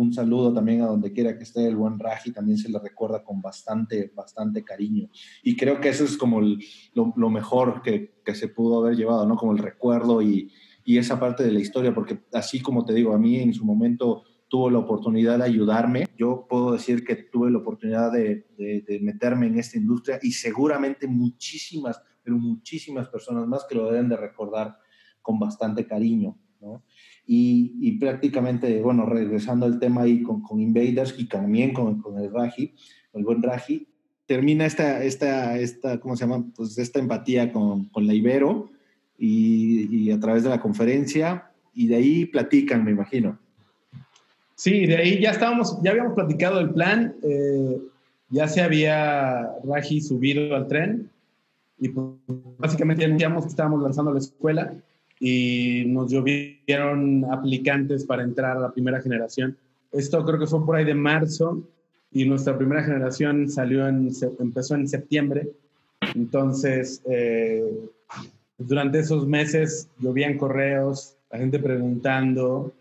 Un, 0.06 0.12
saludo 0.12 0.52
también 0.52 0.82
a 0.82 0.86
donde 0.86 1.12
quiera 1.12 1.36
que 1.36 1.44
esté 1.44 1.66
el 1.66 1.76
buen 1.76 1.98
Raji, 1.98 2.32
también 2.32 2.58
se 2.58 2.70
le 2.70 2.78
recuerda 2.78 3.22
con 3.22 3.40
bastante, 3.40 4.12
bastante 4.14 4.64
cariño. 4.64 5.08
Y 5.42 5.56
creo 5.56 5.80
que 5.80 5.88
eso 5.88 6.04
es 6.04 6.16
como 6.16 6.40
el, 6.40 6.58
lo, 6.94 7.12
lo, 7.16 7.30
mejor 7.30 7.82
que, 7.82 8.20
que, 8.24 8.34
se 8.34 8.48
pudo 8.48 8.80
haber 8.80 8.96
llevado, 8.96 9.26
¿no? 9.26 9.36
Como 9.36 9.52
el 9.52 9.58
recuerdo 9.58 10.22
y, 10.22 10.50
y 10.84 10.98
esa 10.98 11.18
parte 11.18 11.42
de 11.44 11.52
la 11.52 11.60
historia, 11.60 11.94
porque 11.94 12.20
así 12.32 12.60
como 12.60 12.84
te 12.84 12.94
digo, 12.94 13.12
a 13.12 13.18
mí 13.18 13.36
en 13.36 13.52
su 13.52 13.64
momento 13.64 14.24
tuvo 14.48 14.70
la 14.70 14.78
oportunidad 14.78 15.38
de 15.38 15.44
ayudarme. 15.44 16.06
Yo 16.16 16.46
puedo 16.48 16.72
decir 16.72 17.04
que 17.04 17.16
tuve 17.16 17.50
la 17.50 17.58
oportunidad 17.58 18.12
de, 18.12 18.46
de, 18.56 18.84
de, 18.86 19.00
meterme 19.00 19.46
en 19.48 19.58
esta 19.58 19.76
industria 19.78 20.18
y 20.22 20.32
seguramente 20.32 21.06
muchísimas, 21.08 22.00
pero 22.22 22.36
muchísimas 22.38 23.08
personas 23.08 23.46
más 23.46 23.64
que 23.68 23.74
lo 23.74 23.90
deben 23.90 24.08
de 24.08 24.16
recordar 24.16 24.78
con 25.20 25.38
bastante 25.38 25.86
cariño. 25.86 26.38
¿no? 26.60 26.84
Y, 27.26 27.74
y, 27.80 27.98
prácticamente, 27.98 28.80
bueno, 28.80 29.04
regresando 29.04 29.66
al 29.66 29.80
tema 29.80 30.02
ahí 30.02 30.22
con, 30.22 30.42
con 30.42 30.60
Invaders 30.60 31.14
y 31.18 31.26
también 31.26 31.72
con, 31.72 32.00
con, 32.00 32.18
el 32.18 32.32
Raji, 32.32 32.72
el 33.14 33.24
buen 33.24 33.42
Raji, 33.42 33.88
termina 34.26 34.64
esta, 34.64 35.02
esta, 35.02 35.58
esta 35.58 35.98
¿cómo 35.98 36.16
se 36.16 36.24
llama? 36.24 36.44
Pues 36.54 36.78
esta 36.78 37.00
empatía 37.00 37.52
con, 37.52 37.86
con 37.86 38.06
la 38.06 38.14
Ibero 38.14 38.70
y, 39.18 39.88
y, 39.90 40.12
a 40.12 40.20
través 40.20 40.44
de 40.44 40.50
la 40.50 40.60
conferencia 40.60 41.50
y 41.74 41.88
de 41.88 41.96
ahí 41.96 42.26
platican, 42.26 42.84
me 42.84 42.92
imagino. 42.92 43.38
Sí, 44.54 44.86
de 44.86 44.96
ahí 44.96 45.20
ya 45.20 45.30
estábamos, 45.30 45.78
ya 45.82 45.90
habíamos 45.90 46.14
platicado 46.14 46.60
el 46.60 46.70
plan, 46.70 47.14
eh, 47.22 47.78
ya 48.30 48.48
se 48.48 48.62
había 48.62 49.50
Raji 49.64 50.00
subido 50.00 50.56
al 50.56 50.66
tren 50.66 51.10
y 51.78 51.90
pues, 51.90 52.06
básicamente 52.58 53.04
anunciamos 53.04 53.44
que 53.44 53.50
estábamos 53.50 53.82
lanzando 53.82 54.12
la 54.12 54.18
escuela 54.18 54.74
y 55.18 55.84
nos 55.86 56.10
llovieron 56.10 57.24
aplicantes 57.30 58.04
para 58.04 58.22
entrar 58.22 58.56
a 58.56 58.60
la 58.60 58.72
primera 58.72 59.00
generación. 59.00 59.56
Esto 59.92 60.24
creo 60.24 60.38
que 60.38 60.46
fue 60.46 60.64
por 60.64 60.76
ahí 60.76 60.84
de 60.84 60.94
marzo 60.94 61.62
y 62.12 62.24
nuestra 62.26 62.56
primera 62.56 62.82
generación 62.82 63.48
salió 63.48 63.86
en, 63.88 64.10
empezó 64.38 64.74
en 64.74 64.88
septiembre. 64.88 65.50
Entonces, 66.14 67.02
eh, 67.08 67.64
durante 68.58 68.98
esos 68.98 69.26
meses 69.26 69.88
llovían 69.98 70.38
correos, 70.38 71.16
la 71.30 71.38
gente 71.38 71.58
preguntando 71.58 72.72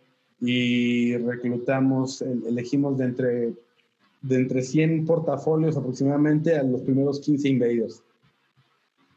y 0.42 1.16
reclutamos, 1.18 2.22
elegimos 2.22 2.98
de 2.98 3.06
entre, 3.06 3.54
de 4.22 4.36
entre 4.36 4.62
100 4.62 5.06
portafolios 5.06 5.78
aproximadamente 5.78 6.58
a 6.58 6.64
los 6.64 6.82
primeros 6.82 7.20
15 7.22 7.48
invaders. 7.48 8.04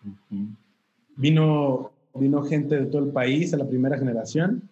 Uh 0.05 0.35
-huh. 0.35 0.57
Vino 1.17 1.91
vino 2.19 2.43
gente 2.43 2.77
de 2.77 2.87
todo 2.87 3.05
el 3.05 3.11
país 3.11 3.53
a 3.55 3.57
la 3.57 3.69
primera 3.69 3.99
generación 3.99 4.69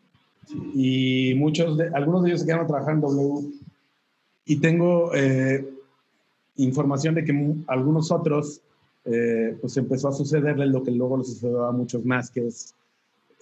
y 0.75 1.35
muchos 1.37 1.77
de, 1.77 1.89
algunos 1.89 2.23
de 2.23 2.31
ellos 2.31 2.41
se 2.41 2.47
quedaron 2.47 2.65
a 2.65 2.69
trabajar 2.69 2.95
en 2.95 3.01
W. 3.01 3.51
Y 4.45 4.61
tengo 4.61 5.13
eh, 5.15 5.69
información 6.57 7.15
de 7.15 7.25
que 7.25 7.55
algunos 7.67 8.11
otros, 8.13 8.61
eh, 9.05 9.57
pues 9.61 9.77
empezó 9.77 10.09
a 10.09 10.13
sucederle 10.13 10.67
lo 10.67 10.83
que 10.83 10.91
luego 10.91 11.19
le 11.19 11.25
sucedió 11.25 11.65
a 11.65 11.73
muchos 11.73 12.05
más, 12.05 12.31
que 12.31 12.47
es 12.47 12.75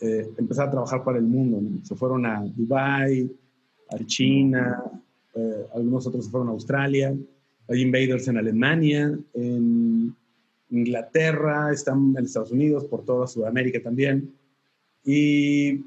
eh, 0.01 0.29
empezar 0.39 0.69
a 0.69 0.71
trabajar 0.71 1.05
para 1.05 1.19
el 1.19 1.25
mundo. 1.25 1.61
¿no? 1.61 1.85
Se 1.85 1.95
fueron 1.95 2.25
a 2.27 2.45
Dubai, 2.45 3.31
a 3.91 3.99
China, 4.07 4.83
eh, 5.35 5.67
algunos 5.75 6.07
otros 6.07 6.25
se 6.25 6.31
fueron 6.31 6.49
a 6.49 6.53
Australia, 6.53 7.15
hay 7.69 7.81
invaders 7.81 8.29
en 8.29 8.39
Alemania, 8.39 9.19
en 9.35 10.15
Inglaterra, 10.71 11.73
están 11.73 12.15
en 12.17 12.25
Estados 12.25 12.51
Unidos, 12.51 12.85
por 12.85 13.05
toda 13.05 13.27
Sudamérica 13.27 13.81
también. 13.83 14.33
Y 15.05 15.85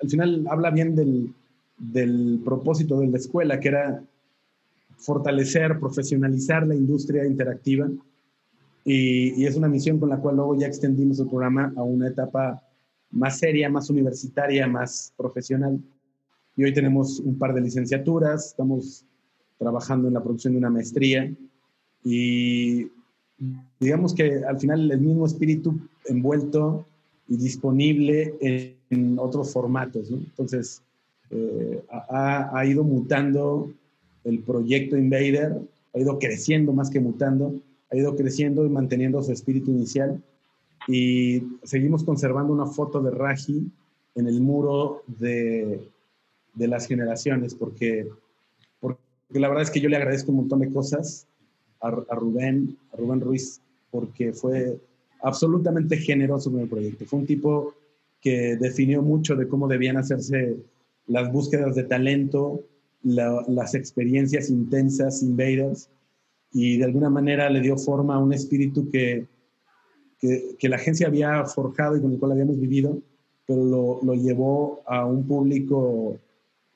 al 0.00 0.08
final 0.08 0.46
habla 0.48 0.70
bien 0.70 0.94
del, 0.94 1.32
del 1.78 2.40
propósito 2.44 3.00
de 3.00 3.08
la 3.08 3.16
escuela, 3.16 3.58
que 3.60 3.68
era 3.68 4.02
fortalecer, 4.96 5.78
profesionalizar 5.78 6.66
la 6.66 6.74
industria 6.74 7.26
interactiva. 7.26 7.88
Y, 8.84 9.42
y, 9.42 9.46
es 9.46 9.56
una 9.56 9.68
misión 9.68 9.98
con 9.98 10.08
la 10.08 10.18
cual 10.18 10.36
luego 10.36 10.58
ya 10.58 10.66
extendimos 10.66 11.18
el 11.20 11.28
programa 11.28 11.72
a 11.76 11.82
una 11.82 12.08
etapa 12.08 12.62
más 13.10 13.38
seria, 13.38 13.68
más 13.68 13.90
universitaria, 13.90 14.66
más 14.66 15.12
profesional. 15.16 15.78
Y 16.56 16.64
hoy 16.64 16.72
tenemos 16.72 17.20
un 17.20 17.38
par 17.38 17.54
de 17.54 17.60
licenciaturas, 17.60 18.46
estamos 18.46 19.04
trabajando 19.58 20.08
en 20.08 20.14
la 20.14 20.22
producción 20.22 20.54
de 20.54 20.58
una 20.58 20.70
maestría 20.70 21.30
y 22.04 22.90
digamos 23.78 24.14
que 24.14 24.44
al 24.44 24.58
final 24.58 24.90
el 24.90 25.00
mismo 25.00 25.26
espíritu 25.26 25.78
envuelto 26.06 26.86
y 27.28 27.36
disponible 27.36 28.34
en, 28.40 29.18
otros 29.18 29.52
formatos. 29.52 30.10
Entonces, 30.10 30.82
eh, 31.30 31.82
ha, 31.90 32.58
ha, 32.58 32.64
ido 32.64 32.82
mutando 32.84 33.70
el 34.24 34.38
proyecto 34.38 34.96
Invader, 34.96 35.60
ha 35.94 35.98
ido 35.98 36.18
creciendo 36.18 36.72
más 36.72 36.88
que 36.88 37.00
mutando, 37.00 37.54
ha 37.90 37.96
ido 37.96 38.16
creciendo 38.16 38.64
y 38.64 38.70
manteniendo 38.70 39.22
su 39.22 39.32
espíritu 39.32 39.70
inicial. 39.70 40.22
Y 40.86 41.42
seguimos 41.64 42.02
conservando 42.02 42.50
una 42.50 42.64
foto 42.64 43.02
de 43.02 43.10
Raji 43.10 43.70
en 44.14 44.26
el 44.26 44.40
muro 44.40 45.02
de, 45.06 45.86
de 46.54 46.68
las 46.68 46.86
generaciones, 46.86 47.54
porque, 47.54 48.08
porque 48.80 48.98
la 49.32 49.48
verdad 49.48 49.64
es 49.64 49.70
que 49.70 49.80
yo 49.80 49.90
le 49.90 49.96
agradezco 49.96 50.30
un 50.30 50.38
montón 50.38 50.60
de 50.60 50.72
cosas 50.72 51.26
a, 51.80 51.88
a 51.88 52.14
Rubén, 52.14 52.76
a 52.92 52.96
Rubén 52.96 53.20
Ruiz, 53.20 53.60
porque 53.90 54.32
fue 54.32 54.78
absolutamente 55.22 55.96
generoso 55.96 56.50
con 56.50 56.60
el 56.60 56.68
proyecto. 56.68 57.04
Fue 57.04 57.18
un 57.18 57.26
tipo 57.26 57.74
que 58.20 58.56
definió 58.56 59.02
mucho 59.02 59.36
de 59.36 59.48
cómo 59.48 59.68
debían 59.68 59.96
hacerse 59.96 60.56
las 61.06 61.32
búsquedas 61.32 61.74
de 61.74 61.84
talento, 61.84 62.64
las 63.02 63.74
experiencias 63.74 64.50
intensas, 64.50 65.22
invaders, 65.22 65.88
y 66.52 66.78
de 66.78 66.84
alguna 66.84 67.10
manera 67.10 67.48
le 67.50 67.60
dio 67.60 67.76
forma 67.76 68.16
a 68.16 68.18
un 68.18 68.32
espíritu 68.32 68.90
que, 68.90 69.26
que, 70.18 70.56
que, 70.58 70.68
la 70.68 70.76
agencia 70.76 71.06
había 71.06 71.44
forjado 71.44 71.96
y 71.96 72.00
con 72.00 72.12
el 72.12 72.18
cual 72.18 72.32
habíamos 72.32 72.58
vivido, 72.58 72.98
pero 73.46 73.64
lo, 73.64 74.00
lo, 74.02 74.14
llevó 74.14 74.82
a 74.86 75.04
un 75.04 75.26
público 75.26 76.18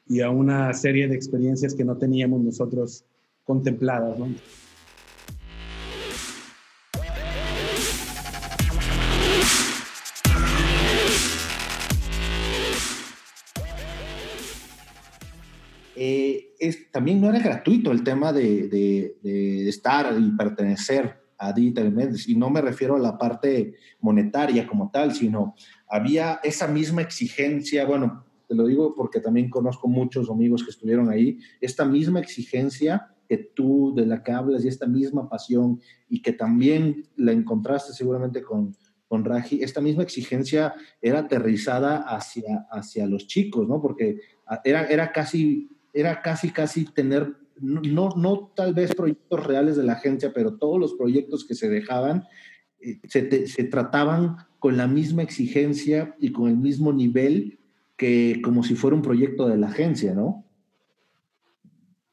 y 0.09 0.21
a 0.21 0.31
una 0.31 0.73
serie 0.75 1.09
de 1.09 1.15
experiencias 1.15 1.75
que 1.75 1.85
no 1.85 1.97
teníamos 1.97 2.43
nosotros 2.43 3.05
contempladas. 3.45 4.19
¿no? 4.19 4.29
Eh, 16.05 16.57
es, 16.59 16.91
también 16.91 17.21
no 17.21 17.31
era 17.31 17.39
gratuito 17.39 17.93
el 17.93 18.03
tema 18.03 18.33
de, 18.33 18.67
de, 19.23 19.69
estar 19.69 20.13
y 20.19 20.33
pertenecer 20.33 21.23
a 21.39 21.53
Digital 21.53 21.93
Mendes, 21.93 22.29
y 22.29 22.35
no 22.35 22.51
me 22.51 22.61
refiero 22.61 22.97
a 22.97 22.99
la 22.99 23.17
parte 23.17 23.77
monetaria 24.01 24.67
como 24.67 24.91
tal, 24.91 25.15
sino 25.15 25.55
había 25.89 26.41
esa 26.43 26.67
misma 26.67 27.03
exigencia, 27.03 27.85
bueno, 27.85 28.25
te 28.49 28.57
lo 28.57 28.67
digo 28.67 28.97
porque 28.97 29.21
también 29.21 29.49
conozco 29.49 29.87
muchos 29.87 30.29
amigos 30.29 30.65
que 30.65 30.71
estuvieron 30.71 31.09
ahí, 31.09 31.39
esta 31.61 31.85
misma 31.85 32.19
exigencia 32.19 33.15
que 33.29 33.39
tú 33.39 33.95
de 33.95 34.05
la 34.05 34.25
que 34.25 34.33
hablas 34.33 34.65
y 34.65 34.69
esta 34.69 34.89
misma 34.89 35.29
pasión 35.29 35.81
y 36.09 36.21
que 36.21 36.33
también 36.33 37.07
la 37.15 37.31
encontraste 37.31 37.93
seguramente 37.93 38.43
con, 38.43 38.77
con 39.07 39.25
Raji, 39.25 39.63
esta 39.63 39.81
misma 39.81 40.03
exigencia 40.03 40.75
era 41.01 41.21
aterrizada 41.21 41.99
hacia, 41.99 42.67
hacia 42.73 43.07
los 43.07 43.29
chicos, 43.29 43.69
¿no? 43.69 43.81
Porque 43.81 44.19
era, 44.65 44.87
era 44.87 45.13
casi 45.13 45.69
era 45.93 46.23
casi, 46.23 46.51
casi 46.51 46.85
tener, 46.85 47.33
no, 47.61 48.11
no 48.17 48.53
tal 48.55 48.75
vez 48.75 48.95
proyectos 48.95 49.47
reales 49.47 49.77
de 49.77 49.85
la 49.85 49.95
agencia, 49.95 50.33
pero 50.35 50.55
todos 50.55 50.79
los 50.79 50.95
proyectos 50.95 51.45
que 51.45 51.55
se 51.55 51.69
dejaban 51.69 52.25
eh, 52.81 52.99
se, 53.09 53.47
se, 53.47 53.65
trataban 53.65 54.37
con 54.59 54.77
la 54.77 54.87
misma 54.87 55.23
exigencia 55.23 56.15
y 56.19 56.33
con 56.33 56.49
el 56.49 56.57
mismo 56.57 56.93
nivel 56.93 57.59
que 57.97 58.41
como 58.43 58.63
si 58.63 58.75
fuera 58.75 58.97
un 58.97 59.03
proyecto 59.03 59.47
de 59.49 59.57
la 59.57 59.69
agencia, 59.69 60.15
¿no? 60.15 60.45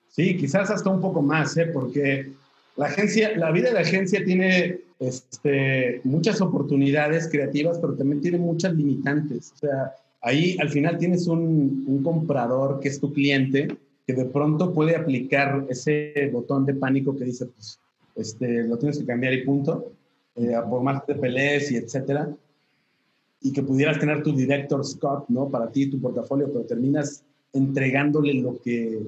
Sí, 0.09 0.35
quizás 0.37 0.69
hasta 0.69 0.89
un 0.89 0.99
poco 0.99 1.21
más, 1.21 1.55
¿eh? 1.57 1.67
porque 1.67 2.31
la 2.75 2.87
agencia, 2.87 3.37
la 3.37 3.51
vida 3.51 3.69
de 3.69 3.75
la 3.75 3.81
agencia 3.81 4.23
tiene 4.23 4.81
este, 4.99 6.01
muchas 6.03 6.41
oportunidades 6.41 7.29
creativas, 7.29 7.77
pero 7.79 7.95
también 7.95 8.21
tiene 8.21 8.37
muchas 8.37 8.73
limitantes. 8.73 9.53
O 9.55 9.57
sea, 9.57 9.93
Ahí 10.21 10.57
al 10.59 10.69
final 10.69 10.97
tienes 10.97 11.27
un, 11.27 12.01
comprador 12.03 12.79
que 12.79 12.89
es 12.89 12.99
tu 12.99 13.13
cliente, 13.13 13.67
que 14.05 14.13
de 14.13 14.25
pronto 14.25 14.73
puede 14.73 14.95
aplicar 14.95 15.65
ese 15.69 16.29
botón 16.33 16.65
de 16.65 16.73
pánico 16.73 17.15
que 17.15 17.25
dice, 17.25 17.45
pues, 17.45 17.79
este, 18.15 18.63
lo 18.63 18.77
tienes 18.77 18.99
que 18.99 19.05
cambiar 19.05 19.33
y 19.33 19.45
punto, 19.45 19.93
eh, 20.35 20.53
por 20.69 20.81
más 20.81 21.05
de 21.07 21.15
pelees 21.15 21.71
y 21.71 21.77
etcétera, 21.77 22.35
y 23.41 23.53
que 23.53 23.63
pudieras 23.63 23.99
tener 23.99 24.21
tu 24.21 24.35
director 24.35 24.85
Scott, 24.85 25.25
¿no? 25.29 25.47
Para 25.47 25.71
ti, 25.71 25.89
tu 25.89 26.01
portafolio, 26.01 26.51
pero 26.51 26.65
terminas 26.65 27.23
entregándole 27.53 28.33
lo 28.33 28.59
que, 28.59 28.99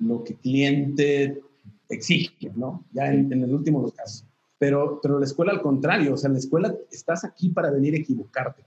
lo 0.00 0.22
que 0.22 0.34
cliente 0.34 1.40
exige, 1.88 2.52
¿no? 2.54 2.84
Ya 2.92 3.12
en, 3.12 3.32
el 3.32 3.54
último 3.54 3.80
de 3.80 3.86
los 3.86 3.94
casos. 3.94 4.26
Pero, 4.58 5.00
pero 5.02 5.18
la 5.18 5.24
escuela 5.24 5.52
al 5.52 5.62
contrario, 5.62 6.12
o 6.14 6.16
sea, 6.18 6.28
la 6.28 6.38
escuela 6.38 6.74
estás 6.90 7.24
aquí 7.24 7.48
para 7.48 7.70
venir 7.70 7.94
a 7.94 7.98
equivocarte 7.98 8.62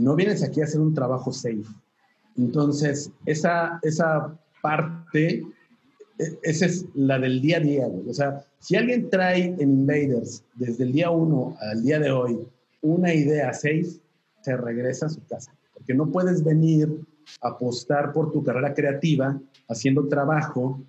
no 0.00 0.16
vienes 0.16 0.42
aquí 0.42 0.60
a 0.60 0.64
hacer 0.64 0.80
un 0.80 0.94
trabajo 0.94 1.32
safe. 1.32 1.64
Entonces, 2.36 3.10
esa, 3.26 3.78
esa 3.82 4.36
parte, 4.60 5.44
e, 6.18 6.38
esa 6.42 6.66
es 6.66 6.86
la 6.94 7.18
del 7.18 7.40
día 7.40 7.58
a 7.58 7.60
día. 7.60 7.86
O 7.86 8.12
sea, 8.12 8.44
si 8.58 8.76
alguien 8.76 9.08
trae 9.08 9.44
en 9.44 9.60
Invaders 9.60 10.42
desde 10.54 10.84
el 10.84 10.92
día 10.92 11.10
uno 11.10 11.56
al 11.60 11.82
día 11.82 12.00
de 12.00 12.10
hoy 12.10 12.40
una 12.82 13.14
idea 13.14 13.52
safe, 13.52 13.86
se 14.40 14.56
regresa 14.56 15.06
a 15.06 15.10
su 15.10 15.24
casa. 15.26 15.54
Porque 15.72 15.94
no 15.94 16.10
puedes 16.10 16.42
venir 16.42 16.88
a 17.40 17.48
apostar 17.48 18.12
por 18.12 18.32
tu 18.32 18.42
carrera 18.42 18.74
creativa 18.74 19.40
haciendo 19.68 20.08
trabajo 20.08 20.80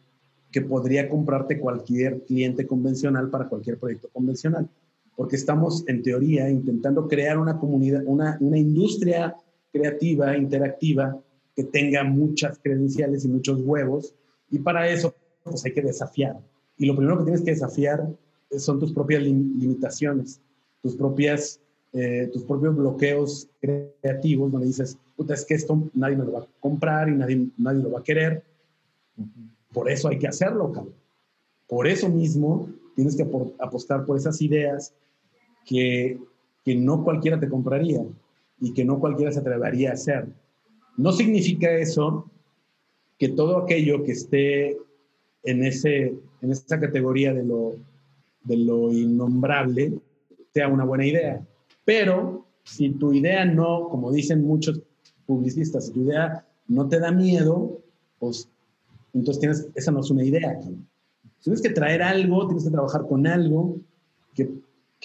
que 0.51 0.61
podría 0.61 1.09
comprarte 1.09 1.59
cualquier 1.59 2.23
cliente 2.23 2.65
convencional 2.65 3.29
para 3.29 3.47
cualquier 3.47 3.77
proyecto 3.77 4.09
convencional 4.09 4.69
porque 5.15 5.35
estamos 5.35 5.83
en 5.87 6.03
teoría 6.03 6.49
intentando 6.49 7.07
crear 7.07 7.37
una 7.37 7.57
comunidad, 7.57 8.03
una, 8.05 8.37
una 8.41 8.57
industria 8.57 9.35
creativa, 9.71 10.37
interactiva, 10.37 11.17
que 11.55 11.63
tenga 11.63 12.03
muchas 12.03 12.59
credenciales 12.61 13.23
y 13.23 13.29
muchos 13.29 13.61
huevos, 13.61 14.13
y 14.51 14.59
para 14.59 14.89
eso 14.89 15.15
pues 15.43 15.63
hay 15.65 15.73
que 15.73 15.81
desafiar. 15.81 16.37
Y 16.77 16.85
lo 16.85 16.95
primero 16.95 17.17
que 17.17 17.23
tienes 17.23 17.41
que 17.41 17.51
desafiar 17.51 18.07
son 18.57 18.79
tus 18.79 18.91
propias 18.91 19.23
limitaciones, 19.23 20.41
tus, 20.81 20.95
propias, 20.95 21.61
eh, 21.93 22.29
tus 22.33 22.43
propios 22.43 22.75
bloqueos 22.75 23.47
creativos, 23.61 24.51
donde 24.51 24.67
dices, 24.67 24.97
puta, 25.15 25.33
es 25.33 25.45
que 25.45 25.53
esto 25.53 25.89
nadie 25.93 26.17
me 26.17 26.25
lo 26.25 26.33
va 26.33 26.39
a 26.39 26.47
comprar 26.59 27.09
y 27.09 27.15
nadie, 27.15 27.47
nadie 27.57 27.81
lo 27.81 27.91
va 27.91 27.99
a 27.99 28.03
querer. 28.03 28.43
Por 29.71 29.89
eso 29.89 30.09
hay 30.09 30.19
que 30.19 30.27
hacerlo, 30.27 30.71
cabrón. 30.71 30.95
Por 31.67 31.87
eso 31.87 32.09
mismo 32.09 32.69
tienes 32.95 33.15
que 33.15 33.27
apostar 33.59 34.05
por 34.05 34.17
esas 34.17 34.41
ideas 34.41 34.93
que, 35.65 36.19
que 36.63 36.75
no 36.75 37.03
cualquiera 37.03 37.39
te 37.39 37.49
compraría 37.49 38.03
y 38.59 38.73
que 38.73 38.85
no 38.85 38.99
cualquiera 38.99 39.31
se 39.31 39.39
atrevería 39.39 39.91
a 39.91 39.93
hacer. 39.93 40.27
No 40.97 41.11
significa 41.11 41.69
eso 41.71 42.29
que 43.17 43.29
todo 43.29 43.57
aquello 43.57 44.03
que 44.03 44.11
esté 44.13 44.77
en, 45.43 45.63
ese, 45.63 46.13
en 46.41 46.51
esa 46.51 46.79
categoría 46.79 47.33
de 47.33 47.43
lo, 47.43 47.75
de 48.43 48.57
lo 48.57 48.91
innombrable 48.91 49.93
sea 50.53 50.67
una 50.67 50.85
buena 50.85 51.05
idea. 51.05 51.45
Pero 51.83 52.45
si 52.63 52.89
tu 52.91 53.13
idea 53.13 53.45
no, 53.45 53.89
como 53.89 54.11
dicen 54.11 54.43
muchos 54.43 54.81
publicistas, 55.25 55.87
si 55.87 55.93
tu 55.93 56.01
idea 56.01 56.45
no 56.67 56.87
te 56.87 56.99
da 56.99 57.11
miedo, 57.11 57.79
pues 58.19 58.49
entonces 59.13 59.39
tienes, 59.39 59.67
esa 59.75 59.91
no 59.91 59.99
es 59.99 60.09
una 60.11 60.23
idea. 60.23 60.59
Tienes 61.41 61.61
que 61.61 61.69
traer 61.69 62.01
algo, 62.01 62.47
tienes 62.47 62.65
que 62.65 62.71
trabajar 62.71 63.05
con 63.07 63.27
algo 63.27 63.77
que 64.33 64.49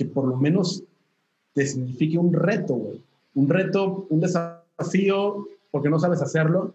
que 0.01 0.07
por 0.07 0.27
lo 0.27 0.39
menos 0.39 0.83
te 1.53 1.67
signifique 1.67 2.17
un 2.17 2.33
reto, 2.33 2.75
güey. 2.75 3.03
Un 3.35 3.51
reto, 3.51 4.07
un 4.09 4.21
desafío 4.21 5.47
porque 5.71 5.91
no 5.91 5.99
sabes 5.99 6.23
hacerlo 6.23 6.75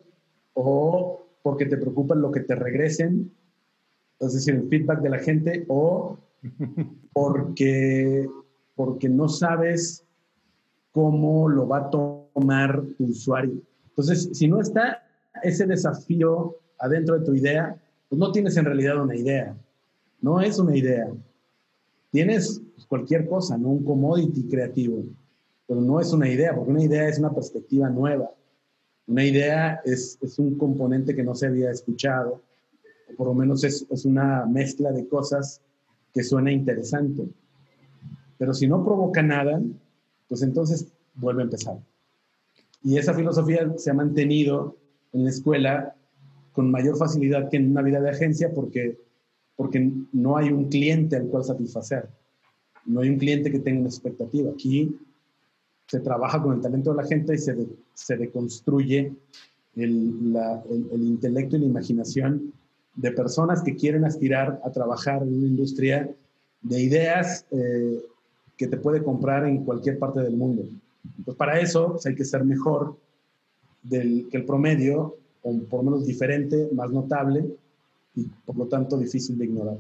o 0.54 1.26
porque 1.42 1.66
te 1.66 1.78
preocupa 1.78 2.14
lo 2.14 2.32
que 2.32 2.42
te 2.42 2.54
regresen, 2.54 3.32
es 4.20 4.34
decir, 4.34 4.54
el 4.54 4.70
feedback 4.70 5.02
de 5.02 5.10
la 5.10 5.18
gente 5.18 5.66
o 5.70 6.20
porque, 7.14 8.30
porque 8.76 9.10
no 9.10 9.28
sabes 9.28 10.04
cómo 10.92 11.50
lo 11.50 11.68
va 11.68 11.78
a 11.80 11.90
tomar 11.90 12.84
tu 12.96 13.06
usuario. 13.06 13.56
Entonces, 13.90 14.30
si 14.34 14.48
no 14.48 14.62
está 14.62 15.04
ese 15.42 15.66
desafío 15.66 16.58
adentro 16.78 17.18
de 17.18 17.26
tu 17.26 17.34
idea, 17.34 17.76
pues 18.08 18.20
no 18.20 18.32
tienes 18.32 18.56
en 18.56 18.66
realidad 18.66 19.02
una 19.02 19.16
idea. 19.16 19.58
No 20.22 20.42
es 20.42 20.60
una 20.60 20.78
idea. 20.78 21.12
Tienes 22.16 22.62
cualquier 22.88 23.28
cosa, 23.28 23.58
no 23.58 23.68
un 23.72 23.84
commodity 23.84 24.48
creativo, 24.48 25.04
pero 25.68 25.82
no 25.82 26.00
es 26.00 26.14
una 26.14 26.30
idea, 26.30 26.56
porque 26.56 26.72
una 26.72 26.82
idea 26.82 27.10
es 27.10 27.20
una 27.20 27.34
perspectiva 27.34 27.90
nueva. 27.90 28.32
Una 29.06 29.26
idea 29.26 29.82
es, 29.84 30.18
un 30.38 30.58
componente 30.58 31.14
que 31.14 31.26
no 31.26 31.36
se 31.36 31.48
había 31.48 31.72
escuchado, 31.72 32.42
o 33.12 33.16
por 33.18 33.28
lo 33.28 33.34
menos 33.34 33.66
es, 33.66 33.86
es 33.92 34.06
una 34.06 34.46
mezcla 34.46 34.94
de 34.94 35.10
cosas 35.10 35.60
que 36.14 36.24
suena 36.24 36.54
interesante. 36.54 37.28
Pero 38.38 38.54
si 38.54 38.66
no 38.66 38.86
provoca 38.86 39.22
nada, 39.22 39.62
pues 40.30 40.42
entonces 40.42 40.88
vuelve 41.16 41.42
a 41.42 41.46
empezar. 41.48 41.80
Y 42.82 42.98
esa 42.98 43.14
filosofía 43.14 43.74
se 43.76 43.92
ha 43.92 43.94
mantenido 43.94 44.78
en 45.12 45.26
la 45.26 45.32
escuela 45.32 45.96
con 46.54 46.72
mayor 46.72 46.96
facilidad 46.96 47.50
que 47.50 47.58
en 47.58 47.72
una 47.72 47.82
vida 47.82 48.00
de 48.00 48.12
agencia 48.12 48.54
porque, 48.56 49.00
porque 49.56 49.92
no 50.12 50.38
hay 50.38 50.50
un 50.50 50.70
cliente 50.70 51.16
al 51.16 51.28
cual 51.28 51.44
satisfacer 51.44 52.10
no 52.86 53.02
hay 53.02 53.10
un 53.10 53.18
cliente 53.18 53.52
que 53.52 53.60
tenga 53.60 53.80
una 53.80 53.90
expectativa. 53.90 54.52
Aquí 54.52 54.96
se 55.88 56.00
trabaja 56.00 56.42
con 56.42 56.56
el 56.56 56.62
talento 56.62 56.92
de 56.92 56.98
la 56.98 57.08
gente 57.08 57.36
y 57.36 57.38
se, 57.38 57.56
se 57.94 58.18
deconstruye 58.18 59.14
el, 59.76 60.36
el, 60.92 61.04
intelecto 61.04 61.58
y 61.58 61.60
la 61.60 61.66
imaginación 61.66 62.54
de 62.96 63.12
personas 63.12 63.62
que 63.62 63.76
quieren 63.76 64.06
aspirar 64.06 64.62
a 64.64 64.72
trabajar 64.72 65.22
en 65.24 65.38
una 65.38 65.48
industria 65.48 66.10
de 66.62 66.82
ideas 66.82 67.46
eh, 67.52 68.02
que 68.58 68.68
te 68.68 68.78
puede 68.78 69.04
comprar 69.04 69.46
en 69.46 69.64
cualquier 69.66 70.00
parte 70.00 70.22
del 70.22 70.38
mundo. 70.38 70.64
Pues 71.26 71.36
para 71.36 71.60
eso 71.60 71.92
pues, 71.92 72.06
hay 72.06 72.16
que 72.16 72.24
ser 72.24 72.46
mejor 72.46 72.98
del, 73.84 74.28
que 74.32 74.38
el 74.38 74.46
promedio, 74.46 75.18
o 75.44 75.60
por 75.70 75.84
lo 75.84 75.92
menos 75.92 76.06
diferente, 76.06 76.70
más 76.74 76.90
notable 76.90 77.46
y 78.16 78.28
por 78.46 78.58
lo 78.58 78.68
tanto 78.68 78.98
difícil 78.98 79.38
de 79.38 79.46
ignorar. 79.46 79.78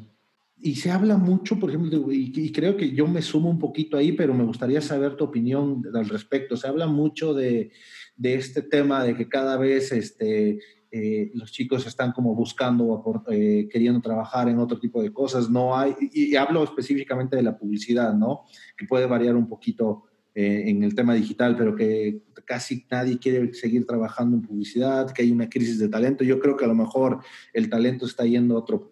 Y 0.57 0.75
se 0.75 0.89
habla 0.89 1.17
mucho, 1.17 1.59
por 1.59 1.69
ejemplo, 1.69 2.11
y, 2.11 2.51
creo 2.51 2.77
que 2.77 2.91
yo 2.91 3.07
me 3.07 3.21
sumo 3.21 3.49
un 3.49 3.59
poquito 3.59 3.97
ahí, 3.97 4.13
pero 4.13 4.33
me 4.33 4.45
gustaría 4.45 4.81
saber 4.81 5.15
tu 5.15 5.25
opinión 5.25 5.83
al 5.93 6.07
respecto. 6.07 6.55
Se 6.55 6.67
habla 6.67 6.87
mucho 6.87 7.33
de, 7.33 7.71
de 8.15 8.35
este 8.35 8.61
tema 8.61 9.03
de 9.03 9.15
que 9.15 9.27
cada 9.27 9.57
vez 9.57 9.91
este, 9.91 10.59
eh, 10.91 11.29
los 11.33 11.51
chicos 11.51 11.85
están 11.85 12.13
como 12.13 12.33
buscando, 12.33 13.03
eh, 13.29 13.67
queriendo 13.69 13.99
trabajar 13.99 14.47
en 14.47 14.59
otro 14.59 14.79
tipo 14.79 15.01
de 15.01 15.11
cosas. 15.11 15.49
No 15.49 15.77
hay, 15.77 15.93
y, 15.99 16.37
hablo 16.37 16.63
específicamente 16.63 17.35
de 17.35 17.43
la 17.43 17.57
publicidad, 17.57 18.13
¿no? 18.13 18.45
Que 18.77 18.85
puede 18.85 19.05
variar 19.05 19.35
un 19.35 19.49
poquito 19.49 20.05
eh, 20.35 20.65
en 20.67 20.83
el 20.83 20.93
tema 20.93 21.15
digital, 21.15 21.55
pero 21.57 21.75
que 21.75 22.19
casi 22.45 22.85
nadie 22.91 23.17
quiere 23.17 23.53
seguir 23.53 23.87
trabajando 23.87 24.37
en 24.37 24.43
publicidad, 24.43 25.11
que 25.11 25.23
hay 25.23 25.31
una 25.31 25.49
crisis 25.49 25.79
de 25.79 25.89
talento. 25.89 26.23
Yo 26.23 26.39
creo 26.39 26.55
que 26.55 26.65
a 26.65 26.67
lo 26.67 26.75
mejor 26.75 27.21
el 27.53 27.69
talento 27.69 28.05
está 28.05 28.25
yendo 28.25 28.55
otro, 28.55 28.91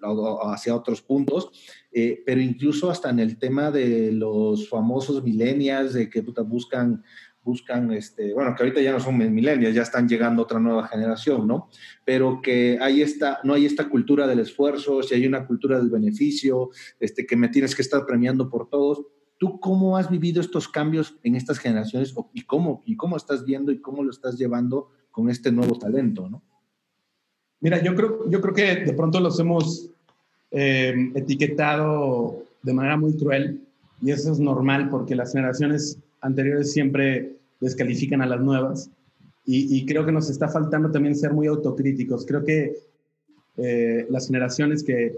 hacia 0.52 0.76
otros 0.76 1.04
puntos, 1.04 1.52
pero 2.26 2.42
incluso 2.42 2.90
hasta 2.90 3.12
en 3.12 3.20
el 3.20 3.38
tema 3.38 3.70
de 3.70 4.12
los 4.12 4.68
famosos 4.68 5.24
millennials, 5.24 5.94
de 5.94 6.10
que 6.10 6.22
buscan 6.22 7.04
buscan, 7.44 7.92
este, 7.92 8.34
bueno, 8.34 8.56
que 8.56 8.64
ahorita 8.64 8.82
ya 8.82 8.94
no 8.94 9.00
son 9.00 9.18
milenios, 9.18 9.74
ya 9.74 9.82
están 9.82 10.08
llegando 10.08 10.44
otra 10.44 10.60
nueva 10.60 10.88
generación, 10.88 11.48
¿no? 11.48 11.70
Pero 12.06 12.42
que 12.42 12.78
hay 12.80 13.02
esta, 13.02 13.40
no 13.44 13.54
hay 13.54 13.66
esta 13.66 13.90
cultura 13.90 14.28
del 14.28 14.40
esfuerzo, 14.40 15.04
si 15.04 15.16
hay 15.16 15.28
una 15.28 15.46
cultura 15.46 15.78
del 15.78 15.90
beneficio, 15.90 16.70
este, 17.00 17.26
que 17.26 17.36
me 17.36 17.50
tienes 17.50 17.76
que 17.76 17.82
estar 17.82 18.06
premiando 18.06 18.50
por 18.50 18.70
todos. 18.70 19.04
¿Tú 19.44 19.60
cómo 19.60 19.98
has 19.98 20.10
vivido 20.10 20.40
estos 20.40 20.70
cambios 20.70 21.18
en 21.22 21.36
estas 21.36 21.60
generaciones 21.60 22.16
y 22.32 22.44
cómo, 22.44 22.82
y 22.86 22.96
cómo 22.96 23.18
estás 23.18 23.44
viendo 23.44 23.74
y 23.74 23.82
cómo 23.82 24.02
lo 24.02 24.10
estás 24.10 24.38
llevando 24.38 24.90
con 25.12 25.30
este 25.30 25.52
nuevo 25.52 25.78
talento, 25.78 26.30
¿no? 26.30 26.42
Mira, 27.60 27.84
yo 27.84 27.94
creo, 27.94 28.30
yo 28.30 28.40
creo 28.40 28.54
que 28.54 28.86
de 28.86 28.94
pronto 28.94 29.20
los 29.20 29.38
hemos 29.42 29.90
eh, 30.50 31.12
etiquetado 31.14 32.42
de 32.62 32.74
manera 32.74 32.96
muy 32.96 33.18
cruel 33.18 33.60
y 34.02 34.12
eso 34.12 34.32
es 34.32 34.40
normal 34.40 34.88
porque 34.88 35.14
las 35.14 35.34
generaciones 35.34 36.00
anteriores 36.22 36.72
siempre 36.72 37.36
descalifican 37.60 38.22
a 38.22 38.28
las 38.28 38.40
nuevas 38.40 38.90
y, 39.46 39.86
creo 39.86 40.06
que 40.06 40.14
nos 40.14 40.30
está 40.30 40.48
faltando 40.48 40.90
también 40.90 41.18
ser 41.18 41.34
muy 41.34 41.48
autocríticos. 41.48 42.26
Creo 42.26 42.46
que 42.46 42.78
eh, 43.58 44.08
las 44.10 44.28
generaciones 44.28 44.86
que, 44.86 45.18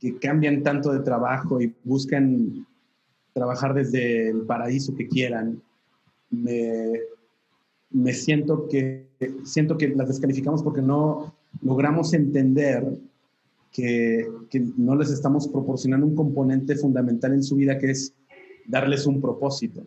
que 0.00 0.16
cambian 0.16 0.62
tanto 0.62 0.90
de 0.90 1.00
trabajo 1.00 1.60
y 1.60 1.74
buscan 1.84 2.64
trabajar 3.32 3.74
desde 3.74 4.30
el 4.30 4.42
paraíso 4.42 4.94
que 4.94 5.08
quieran, 5.08 5.62
me, 6.30 6.92
me 7.90 8.12
siento 8.12 8.68
que 8.68 9.10
siento 9.44 9.76
que 9.76 9.88
las 9.88 10.08
descalificamos 10.08 10.62
porque 10.62 10.82
no 10.82 11.34
logramos 11.62 12.14
entender 12.14 12.86
que, 13.72 14.26
que, 14.48 14.60
no 14.76 14.96
les 14.96 15.10
estamos 15.10 15.46
proporcionando 15.48 16.06
un 16.06 16.14
componente 16.14 16.76
fundamental 16.76 17.34
en 17.34 17.42
su 17.42 17.56
vida 17.56 17.78
que 17.78 17.90
es 17.90 18.14
darles 18.66 19.06
un 19.06 19.20
propósito. 19.20 19.86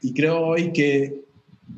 Y 0.00 0.14
creo 0.14 0.46
hoy 0.46 0.72
que, 0.72 1.24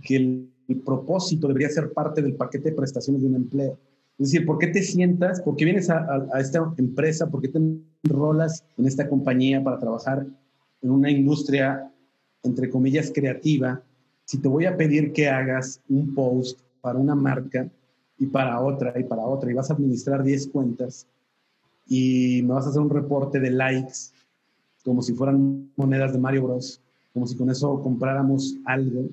que 0.02 0.16
el, 0.16 0.50
propósito 0.84 1.46
debería 1.46 1.68
ser 1.68 1.92
parte 1.92 2.22
del 2.22 2.36
paquete 2.36 2.70
de 2.70 2.76
prestaciones 2.76 3.20
de 3.20 3.28
un 3.28 3.34
empleo. 3.36 3.78
Es 4.18 4.30
decir, 4.30 4.46
¿por 4.46 4.56
qué 4.58 4.68
te 4.68 4.82
sientas? 4.82 5.42
¿Por 5.42 5.56
qué 5.56 5.66
vienes 5.66 5.90
a, 5.90 6.06
a, 6.32 6.40
esta 6.40 6.72
empresa? 6.78 7.28
¿Por 7.28 7.42
qué 7.42 7.48
te 7.48 7.58
enrolas 8.02 8.64
en 8.78 8.86
esta 8.86 9.06
compañía 9.06 9.62
para 9.62 9.78
trabajar 9.78 10.26
en 10.84 10.90
una 10.90 11.10
industria, 11.10 11.90
entre 12.42 12.68
comillas, 12.68 13.10
creativa? 13.12 13.82
Si 14.24 14.38
te 14.38 14.48
voy 14.48 14.66
a 14.66 14.76
pedir 14.76 15.12
que 15.12 15.28
hagas 15.28 15.80
un 15.88 16.14
post 16.14 16.60
para 16.80 16.98
una 16.98 17.14
marca 17.14 17.68
y 18.18 18.26
para 18.26 18.60
otra 18.60 18.92
y 18.98 19.04
para 19.04 19.22
otra 19.22 19.50
y 19.50 19.54
vas 19.54 19.70
a 19.70 19.74
administrar 19.74 20.22
10 20.22 20.48
cuentas 20.48 21.06
y 21.88 22.42
me 22.42 22.54
vas 22.54 22.66
a 22.66 22.70
hacer 22.70 22.82
un 22.82 22.90
reporte 22.90 23.40
de 23.40 23.50
likes 23.50 24.12
como 24.84 25.00
si 25.00 25.14
fueran 25.14 25.70
monedas 25.76 26.12
de 26.12 26.18
Mario 26.18 26.44
Bros, 26.44 26.80
como 27.14 27.26
si 27.26 27.36
con 27.36 27.48
eso 27.48 27.80
compráramos 27.82 28.54
algo, 28.66 29.08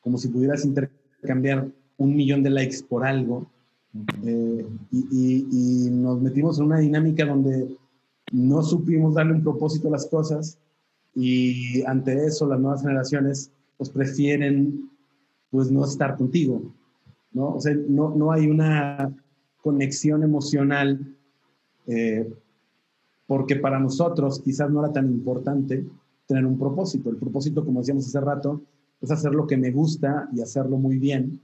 como 0.00 0.16
si 0.16 0.28
pudieras 0.28 0.64
intercambiar 0.64 1.68
un 1.98 2.16
millón 2.16 2.42
de 2.42 2.50
likes 2.50 2.82
por 2.88 3.04
algo. 3.04 3.46
Eh, 4.24 4.66
y, 4.92 5.88
nos 5.90 6.20
metimos 6.22 6.58
en 6.58 6.64
una 6.64 6.78
dinámica 6.78 7.26
donde 7.26 7.76
no 8.32 8.62
supimos 8.62 9.14
darle 9.14 9.34
un 9.34 9.42
propósito 9.42 9.88
a 9.88 9.90
las 9.90 10.06
cosas 10.06 10.56
y 11.14 11.82
ante 11.84 12.26
eso 12.26 12.46
las 12.46 12.60
nuevas 12.60 12.82
generaciones 12.82 13.50
pues 13.76 13.90
prefieren 13.90 14.90
pues 15.50 15.70
no 15.70 15.84
estar 15.84 16.16
contigo, 16.16 16.72
¿no? 17.32 17.54
O 17.54 17.60
sea, 17.60 17.74
no, 17.88 18.14
no 18.14 18.30
hay 18.32 18.46
una 18.46 19.14
conexión 19.62 20.22
emocional 20.22 21.16
eh, 21.86 22.32
porque 23.26 23.56
para 23.56 23.78
nosotros 23.78 24.40
quizás 24.40 24.70
no 24.70 24.84
era 24.84 24.92
tan 24.92 25.06
importante 25.06 25.86
tener 26.26 26.46
un 26.46 26.58
propósito. 26.58 27.10
El 27.10 27.16
propósito, 27.16 27.64
como 27.64 27.80
decíamos 27.80 28.06
hace 28.06 28.20
rato, 28.20 28.62
es 29.00 29.10
hacer 29.10 29.34
lo 29.34 29.46
que 29.46 29.56
me 29.56 29.70
gusta 29.70 30.28
y 30.32 30.40
hacerlo 30.40 30.76
muy 30.76 30.98
bien. 30.98 31.40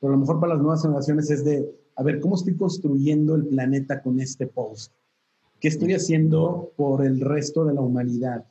Pero 0.00 0.12
a 0.12 0.16
lo 0.16 0.20
mejor 0.20 0.40
para 0.40 0.54
las 0.54 0.62
nuevas 0.62 0.82
generaciones 0.82 1.30
es 1.30 1.44
de, 1.44 1.68
a 1.96 2.02
ver, 2.02 2.20
¿cómo 2.20 2.36
estoy 2.36 2.56
construyendo 2.56 3.34
el 3.34 3.46
planeta 3.46 4.02
con 4.02 4.20
este 4.20 4.46
post? 4.46 4.92
¿Qué 5.60 5.68
estoy 5.68 5.94
haciendo 5.94 6.72
por 6.76 7.04
el 7.04 7.20
resto 7.20 7.64
de 7.64 7.74
la 7.74 7.80
humanidad? 7.80 8.44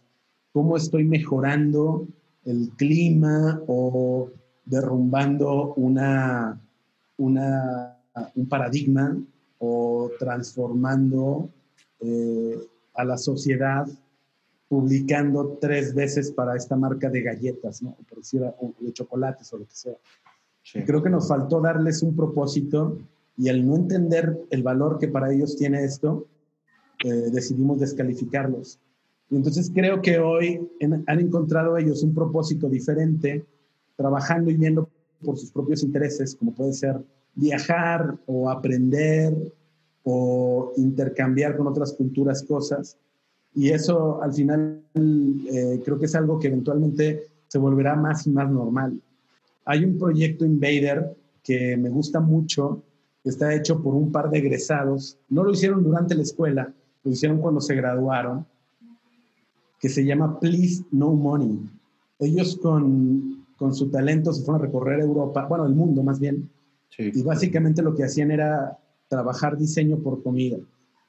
¿Cómo 0.57 0.75
estoy 0.75 1.03
mejorando 1.03 2.07
el 2.43 2.71
clima 2.77 3.61
o 3.67 4.31
derrumbando 4.65 5.75
una, 5.75 6.59
una, 7.17 7.95
un 8.33 8.49
paradigma 8.49 9.15
o 9.59 10.09
transformando 10.17 11.51
eh, 11.99 12.57
a 12.95 13.05
la 13.05 13.19
sociedad 13.19 13.85
publicando 14.67 15.59
tres 15.61 15.93
veces 15.93 16.31
para 16.31 16.55
esta 16.55 16.75
marca 16.75 17.07
de 17.11 17.21
galletas, 17.21 17.83
¿no? 17.83 17.95
O 18.59 18.73
de 18.79 18.93
chocolates 18.93 19.53
o 19.53 19.59
lo 19.59 19.65
que 19.67 19.75
sea. 19.75 19.97
Creo 20.87 21.03
que 21.03 21.11
nos 21.11 21.27
faltó 21.27 21.61
darles 21.61 22.01
un 22.01 22.15
propósito 22.15 22.97
y 23.37 23.49
al 23.49 23.63
no 23.63 23.75
entender 23.75 24.35
el 24.49 24.63
valor 24.63 24.97
que 24.97 25.07
para 25.07 25.31
ellos 25.31 25.55
tiene 25.55 25.83
esto, 25.83 26.25
eh, 27.03 27.29
decidimos 27.31 27.79
descalificarlos. 27.79 28.79
Y 29.29 29.35
entonces 29.35 29.71
creo 29.73 30.01
que 30.01 30.19
hoy 30.19 30.67
han 30.81 31.19
encontrado 31.19 31.77
ellos 31.77 32.03
un 32.03 32.13
propósito 32.13 32.69
diferente, 32.69 33.45
trabajando 33.95 34.49
y 34.49 34.57
viendo 34.57 34.89
por 35.23 35.37
sus 35.37 35.51
propios 35.51 35.83
intereses, 35.83 36.35
como 36.35 36.53
puede 36.53 36.73
ser 36.73 36.97
viajar 37.35 38.17
o 38.25 38.49
aprender 38.49 39.33
o 40.03 40.71
intercambiar 40.77 41.57
con 41.57 41.67
otras 41.67 41.93
culturas 41.93 42.43
cosas. 42.43 42.97
Y 43.53 43.69
eso 43.69 44.21
al 44.21 44.33
final 44.33 44.81
eh, 44.95 45.81
creo 45.83 45.99
que 45.99 46.05
es 46.05 46.15
algo 46.15 46.39
que 46.39 46.47
eventualmente 46.47 47.27
se 47.47 47.57
volverá 47.57 47.95
más 47.95 48.25
y 48.27 48.29
más 48.29 48.49
normal. 48.49 49.01
Hay 49.65 49.83
un 49.83 49.97
proyecto 49.97 50.45
Invader 50.45 51.15
que 51.43 51.75
me 51.75 51.89
gusta 51.89 52.19
mucho, 52.19 52.83
está 53.23 53.53
hecho 53.53 53.81
por 53.81 53.95
un 53.95 54.11
par 54.11 54.29
de 54.29 54.39
egresados. 54.39 55.17
No 55.29 55.43
lo 55.43 55.51
hicieron 55.51 55.83
durante 55.83 56.15
la 56.15 56.21
escuela, 56.21 56.73
lo 57.03 57.11
hicieron 57.11 57.39
cuando 57.39 57.59
se 57.59 57.75
graduaron, 57.75 58.45
que 59.79 59.89
se 59.89 60.05
llama 60.05 60.39
Please 60.39 60.83
No 60.91 61.13
Money. 61.13 61.59
Ellos 62.19 62.57
con, 62.61 63.45
con 63.57 63.73
su 63.73 63.89
talento 63.89 64.33
se 64.33 64.43
fueron 64.43 64.61
a 64.61 64.65
recorrer 64.65 64.99
Europa, 64.99 65.45
bueno, 65.47 65.65
el 65.65 65.75
mundo 65.75 66.03
más 66.03 66.19
bien, 66.19 66.49
y 66.97 67.21
básicamente 67.21 67.81
lo 67.81 67.93
que 67.93 68.03
hacían 68.03 68.31
era 68.31 68.79
trabajar 69.07 69.57
diseño 69.57 69.99
por 69.99 70.23
comida. 70.23 70.57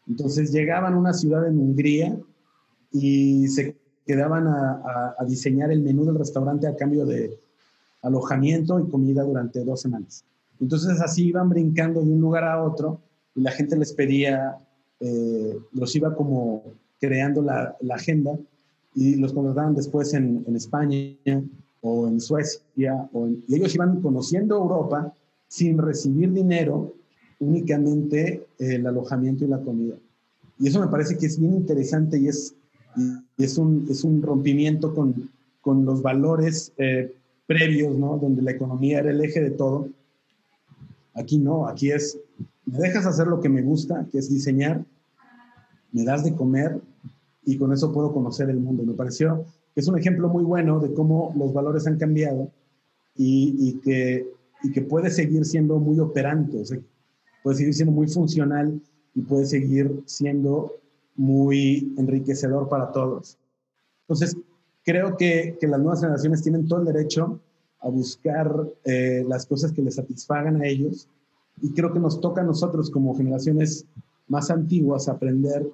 Entonces 0.07 0.53
llegaban 0.53 0.95
a 0.95 0.99
una 0.99 1.13
ciudad 1.13 1.47
en 1.47 1.59
Hungría 1.59 2.19
y 2.93 3.49
se 3.49 3.77
quedaban 4.07 4.47
a, 4.47 5.15
diseñar 5.27 5.71
el 5.71 5.83
menú 5.83 6.07
del 6.07 6.19
restaurante 6.19 6.67
a 6.67 6.77
cambio 6.77 7.05
de 7.05 7.39
alojamiento 8.03 8.81
y 8.81 8.89
comida 8.89 9.23
durante 9.23 9.65
dos 9.65 9.83
semanas. 9.83 10.25
Entonces 10.61 11.01
así 11.01 11.27
iban 11.27 11.49
brincando 11.49 12.01
de 12.01 12.11
un 12.11 12.21
lugar 12.21 12.45
a 12.45 12.63
otro 12.63 13.01
y 13.35 13.43
la 13.43 13.51
gente 13.51 13.77
les 13.77 13.93
pedía, 13.93 14.57
eh, 15.01 15.59
los 15.73 15.95
iba 15.95 16.15
como 16.15 16.65
creando 17.01 17.43
la, 17.43 17.77
agenda 17.91 18.39
y 18.95 19.17
los 19.17 19.33
contrataban 19.33 19.75
después 19.75 20.15
en, 20.15 20.45
España 20.55 21.17
o 21.81 22.09
en 22.09 22.21
Suecia 22.21 23.09
o 23.13 23.29
y 23.29 23.55
ellos 23.55 23.75
iban 23.75 24.01
conociendo 24.01 24.57
Europa 24.57 25.13
sin 25.47 25.79
recibir 25.79 26.33
dinero 26.33 26.95
únicamente 27.39 28.47
el 28.59 28.87
alojamiento 28.87 29.45
y 29.45 29.49
la 29.49 29.61
comida. 29.61 29.97
Y 30.59 30.69
eso 30.69 30.81
me 30.81 30.89
parece 30.89 31.17
que 31.17 31.27
es 31.27 31.39
bien 31.39 31.55
interesante 31.55 32.19
y 32.19 32.29
es, 32.29 32.55
es, 33.37 33.59
un, 33.59 33.87
es 33.89 34.03
un 34.03 34.21
rompimiento 34.23 34.95
con, 34.95 35.31
con 35.61 35.85
los 35.85 36.03
valores 36.03 36.73
eh, 36.79 37.15
previos, 37.47 37.97
¿no? 37.97 38.19
Donde 38.19 38.43
la 38.43 38.51
economía 38.51 38.99
era 38.99 39.11
el 39.11 39.21
eje 39.21 39.41
de 39.41 39.51
todo. 39.51 39.89
Aquí 41.15 41.39
no, 41.39 41.69
aquí 41.69 41.91
es, 41.91 42.19
me 42.65 42.79
dejas 42.79 43.07
hacer 43.07 43.27
lo 43.27 43.41
que 43.41 43.49
me 43.49 43.63
gusta, 43.63 44.07
que 44.11 44.19
es 44.19 44.29
diseñar, 44.29 44.85
me 45.93 46.05
das 46.05 46.25
de 46.25 46.35
comer 46.35 46.81
y 47.49 47.57
con 47.57 47.73
eso 47.73 47.91
puedo 47.91 48.13
conocer 48.13 48.51
el 48.51 48.61
mundo. 48.61 48.83
Me 48.85 48.93
pareció 48.93 49.47
que 49.75 49.81
es 49.81 49.89
un 49.89 49.97
ejemplo 49.97 50.29
muy 50.29 50.45
bueno 50.45 50.81
de 50.81 50.93
cómo 50.93 51.33
los 51.35 51.55
valores 51.55 51.87
han 51.87 51.97
cambiado 51.97 52.51
y, 53.17 53.81
que, 53.81 54.29
y 54.63 54.71
que 54.71 54.83
puede 54.83 55.11
seguir 55.11 55.47
siendo 55.47 55.79
muy 55.79 55.99
operante, 55.99 56.63
puede 57.43 57.57
seguir 57.57 57.73
siendo 57.73 57.93
muy 57.93 58.07
funcional 58.07 58.79
y 59.15 59.23
puede 59.23 59.47
seguir 59.47 60.03
siendo 60.05 60.75
muy 61.17 61.95
enriquecedor 61.97 62.69
para 62.69 62.93
todos. 62.93 63.39
Entonces, 64.03 64.37
creo 64.85 65.17
que, 65.17 65.57
que 65.59 65.67
las 65.67 65.81
nuevas 65.81 66.01
generaciones 66.03 66.43
tienen 66.43 66.69
todo 66.69 66.81
el 66.81 66.85
derecho 66.85 67.41
a 67.81 67.89
buscar 67.89 68.69
eh, 68.85 69.25
las 69.27 69.47
cosas 69.47 69.73
que 69.73 69.81
les 69.81 69.95
satisfagan 69.95 70.61
a 70.61 70.67
ellos 70.67 71.09
y 71.63 71.73
creo 71.73 71.95
que 71.95 71.99
nos 71.99 72.21
toca 72.21 72.43
a 72.43 72.45
nosotros 72.45 72.91
como 72.91 73.17
generaciones 73.17 73.87
más 74.27 74.51
antiguas 74.51 75.09
aprender 75.09 75.67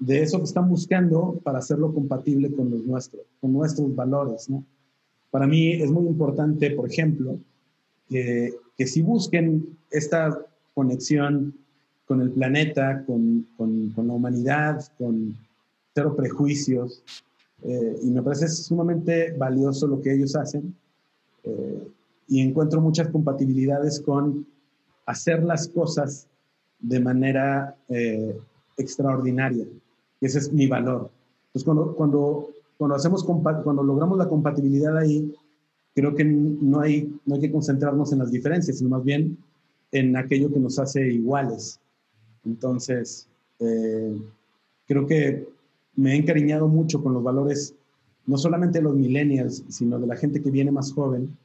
de 0.00 0.22
eso 0.22 0.38
que 0.38 0.44
están 0.44 0.68
buscando 0.68 1.38
para 1.44 1.58
hacerlo 1.58 1.92
compatible 1.94 2.50
con 2.50 2.70
los 2.70 2.84
nuestros, 2.84 3.22
con 3.40 3.52
nuestros 3.52 3.94
valores. 3.94 4.48
Para 5.30 5.46
mí 5.46 5.72
es 5.72 5.90
muy 5.90 6.06
importante, 6.06 6.70
por 6.72 6.90
ejemplo, 6.90 7.38
que, 8.08 8.52
si 8.86 9.02
busquen 9.02 9.78
esta 9.90 10.36
conexión 10.74 11.54
con 12.06 12.22
el 12.22 12.30
planeta, 12.30 13.04
con 13.06 13.46
la 13.58 14.12
humanidad, 14.12 14.82
con 14.98 15.36
cero 15.94 16.16
prejuicios, 16.16 17.02
eh, 17.62 17.98
y 18.02 18.10
me 18.10 18.22
parece 18.22 18.48
sumamente 18.48 19.32
valioso 19.36 19.86
lo 19.86 20.00
que 20.00 20.14
ellos 20.14 20.34
hacen, 20.34 20.74
eh, 21.44 21.88
y 22.28 22.40
encuentro 22.40 22.80
muchas 22.80 23.08
compatibilidades 23.08 24.00
con 24.00 24.46
hacer 25.06 25.42
las 25.42 25.68
cosas 25.68 26.26
de 26.78 27.00
manera 27.00 27.76
eh, 27.88 28.36
extraordinaria. 28.76 29.66
Ese 30.20 30.38
es 30.38 30.52
mi 30.52 30.66
valor. 30.66 31.10
Entonces, 31.46 31.64
cuando, 31.64 31.94
cuando, 31.94 32.50
cuando, 32.76 32.96
hacemos, 32.96 33.24
cuando 33.24 33.82
logramos 33.82 34.18
la 34.18 34.28
compatibilidad 34.28 34.96
ahí, 34.96 35.34
creo 35.94 36.14
que 36.14 36.24
no 36.24 36.80
hay, 36.80 37.12
no 37.26 37.34
hay 37.34 37.40
que 37.40 37.52
concentrarnos 37.52 38.12
en 38.12 38.20
las 38.20 38.30
diferencias, 38.30 38.78
sino 38.78 38.90
más 38.90 39.04
bien 39.04 39.38
en 39.92 40.16
aquello 40.16 40.52
que 40.52 40.60
nos 40.60 40.78
hace 40.78 41.06
iguales. 41.12 41.80
Entonces, 42.44 43.28
eh, 43.58 44.16
creo 44.86 45.06
que 45.06 45.48
me 45.96 46.12
he 46.12 46.16
encariñado 46.16 46.68
mucho 46.68 47.02
con 47.02 47.12
los 47.12 47.22
valores, 47.22 47.74
no 48.26 48.38
solamente 48.38 48.78
de 48.78 48.84
los 48.84 48.94
millennials, 48.94 49.64
sino 49.68 49.98
de 49.98 50.06
la 50.06 50.16
gente 50.16 50.40
que 50.40 50.50
viene 50.50 50.70
más 50.70 50.92
joven, 50.92 51.36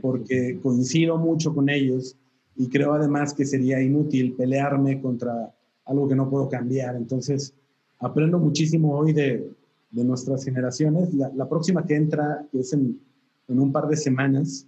porque 0.00 0.58
coincido 0.62 1.16
mucho 1.16 1.54
con 1.54 1.68
ellos 1.68 2.16
y 2.56 2.68
creo 2.68 2.92
además 2.92 3.34
que 3.34 3.46
sería 3.46 3.80
inútil 3.80 4.34
pelearme 4.34 5.00
contra 5.00 5.54
algo 5.86 6.08
que 6.08 6.14
no 6.14 6.28
puedo 6.28 6.48
cambiar. 6.48 6.96
Entonces, 6.96 7.54
aprendo 8.02 8.38
muchísimo 8.38 8.94
hoy 8.98 9.12
de, 9.12 9.48
de 9.90 10.04
nuestras 10.04 10.44
generaciones. 10.44 11.14
La, 11.14 11.48
próxima 11.48 11.86
que 11.86 11.94
entra, 11.94 12.44
que 12.50 12.60
es 12.60 12.72
en, 12.72 13.00
en, 13.48 13.58
un 13.58 13.72
par 13.72 13.88
de 13.88 13.96
semanas, 13.96 14.66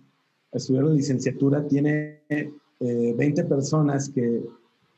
a 0.53 0.57
estudiar 0.57 0.85
la 0.85 0.95
licenciatura, 0.95 1.67
tiene 1.67 2.21
20 2.79 3.41
eh, 3.41 3.45
personas 3.45 4.09
que 4.09 4.43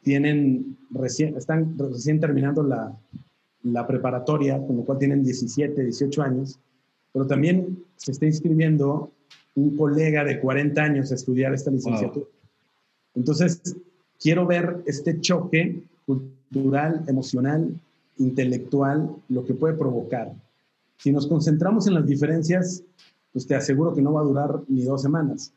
tienen 0.03 0.77
recién, 0.91 1.37
están 1.37 1.77
recién 1.79 2.21
terminando 2.21 2.63
la, 2.63 2.95
la 3.63 3.87
preparatoria, 3.87 4.65
con 4.65 4.77
lo 4.77 4.85
cual 4.85 4.99
tienen 4.99 5.25
17, 5.25 5.83
18 5.83 6.23
años, 6.23 6.61
pero 7.13 7.27
también 7.27 7.85
se 7.97 8.13
está 8.13 8.27
inscribiendo 8.27 9.11
un 9.55 9.77
colega 9.77 10.23
de 10.23 10.39
40 10.39 10.83
años 10.83 11.11
a 11.11 11.15
estudiar 11.15 11.55
esta 11.55 11.71
licenciatura. 11.71 12.27
Entonces, 13.15 13.75
quiero 14.21 14.47
ver 14.47 14.83
este 14.85 15.19
choque 15.21 15.83
cultural, 16.05 17.03
emocional, 17.09 17.75
intelectual, 18.19 19.15
lo 19.29 19.45
que 19.45 19.55
puede 19.55 19.75
provocar. 19.75 20.33
Si 20.99 21.13
nos 21.13 21.27
concentramos 21.27 21.87
en 21.87 21.95
las 21.95 22.07
diferencias, 22.07 22.83
pues 23.33 23.47
te 23.47 23.55
aseguro 23.55 23.95
que 23.95 24.03
no 24.03 24.13
va 24.13 24.23
a 24.23 24.25
durar 24.25 24.63
ni 24.69 24.83
dos 24.85 25.03
semanas. 25.03 25.53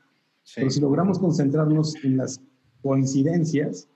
Pero 0.55 0.69
si 0.69 0.81
logramos 0.81 1.19
concentrarnos 1.19 1.95
en 2.03 2.17
las 2.17 2.41
coincidencias, 2.81 3.87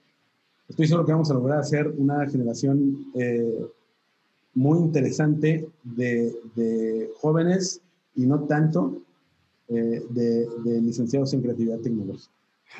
estoy 0.69 0.87
seguro 0.87 1.05
que 1.05 1.11
vamos 1.11 1.31
a 1.31 1.33
lograr 1.33 1.59
hacer 1.59 1.87
una 1.97 2.29
generación 2.29 3.07
eh, 3.15 3.65
muy 4.53 4.79
interesante 4.79 5.67
de, 5.83 7.09
jóvenes 7.19 7.81
y 8.15 8.25
no 8.25 8.41
tanto 8.41 9.01
eh, 9.67 10.03
de, 10.09 10.47
de 10.63 10.81
licenciados 10.81 11.33
en 11.33 11.41
creatividad 11.41 11.79
tecnológica. 11.79 12.31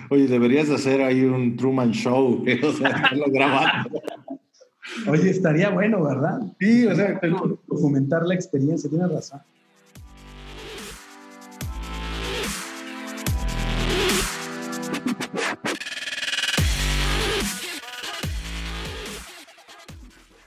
Oye, 0.10 0.28
deberías 0.28 0.70
hacer 0.70 1.02
ahí 1.02 1.24
un 1.24 1.56
Truman 1.56 1.92
Show, 1.92 2.44
o 2.64 2.72
sea, 2.74 3.12
grabando. 3.28 4.02
Oye, 5.08 5.30
estaría 5.30 5.70
bueno, 5.70 6.04
¿verdad? 6.04 6.42
Sí, 6.60 6.86
o 6.86 6.96
sea, 6.96 7.20
documentar 7.68 8.24
la 8.24 8.36
experiencia, 8.36 8.90
tienes 8.90 9.12
razón. 9.12 9.42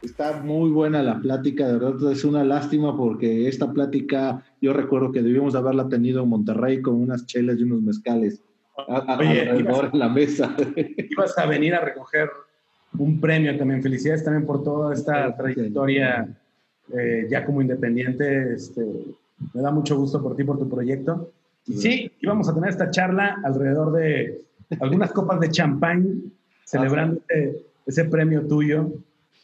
Está 0.02 0.40
muy 0.40 0.70
buena 0.70 1.02
la 1.02 1.18
plática, 1.18 1.66
de 1.66 1.78
verdad 1.78 2.12
es 2.12 2.24
una 2.24 2.42
lástima 2.42 2.96
porque 2.96 3.48
esta 3.48 3.72
plática 3.72 4.42
yo 4.62 4.72
recuerdo 4.72 5.12
que 5.12 5.20
debíamos 5.20 5.54
haberla 5.54 5.88
tenido 5.88 6.22
en 6.22 6.30
Monterrey 6.30 6.80
con 6.80 6.94
unas 6.94 7.26
chelas 7.26 7.58
y 7.58 7.64
unos 7.64 7.82
mezcales. 7.82 8.42
Oye, 9.18 9.58
ibas, 9.58 9.92
la 9.94 10.08
mesa. 10.08 10.54
Ibas 10.76 11.36
a 11.36 11.46
venir 11.46 11.74
a 11.74 11.80
recoger 11.80 12.30
un 12.98 13.20
premio 13.20 13.56
también. 13.56 13.82
Felicidades 13.82 14.24
también 14.24 14.46
por 14.46 14.62
toda 14.62 14.94
esta 14.94 15.36
trayectoria 15.36 16.28
eh, 16.96 17.26
ya 17.28 17.44
como 17.44 17.62
independiente. 17.62 18.54
Este, 18.54 18.84
me 19.54 19.60
da 19.60 19.70
mucho 19.70 19.96
gusto 19.98 20.22
por 20.22 20.36
ti, 20.36 20.44
por 20.44 20.58
tu 20.58 20.68
proyecto. 20.68 21.30
Y 21.66 21.74
sí, 21.74 22.12
íbamos 22.20 22.48
a 22.48 22.54
tener 22.54 22.70
esta 22.70 22.90
charla 22.90 23.40
alrededor 23.44 23.92
de 23.92 24.40
algunas 24.80 25.12
copas 25.12 25.40
de 25.40 25.50
champán 25.50 26.32
celebrando 26.64 27.20
ese, 27.28 27.62
ese, 27.86 28.04
premio 28.04 28.46
tuyo, 28.46 28.92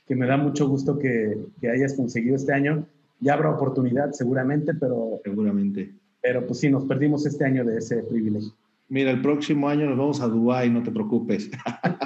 que 0.06 0.16
me 0.16 0.26
da 0.26 0.36
mucho 0.36 0.68
gusto 0.68 0.98
que, 0.98 1.36
que, 1.60 1.68
hayas 1.68 1.94
conseguido 1.94 2.36
este 2.36 2.52
año. 2.52 2.86
Ya 3.20 3.34
habrá 3.34 3.50
oportunidad 3.50 4.12
seguramente, 4.12 4.74
pero... 4.74 5.20
Seguramente. 5.24 5.92
Pero 6.20 6.46
pues 6.46 6.60
sí, 6.60 6.70
nos 6.70 6.84
perdimos 6.84 7.26
este 7.26 7.44
año 7.44 7.64
de 7.64 7.78
ese 7.78 8.02
privilegio. 8.02 8.52
Mira, 8.88 9.10
el 9.10 9.22
próximo 9.22 9.68
año 9.68 9.86
nos 9.86 9.98
vamos 9.98 10.20
a 10.20 10.28
Dubái, 10.28 10.70
no 10.70 10.82
te 10.82 10.90
preocupes. 10.90 11.50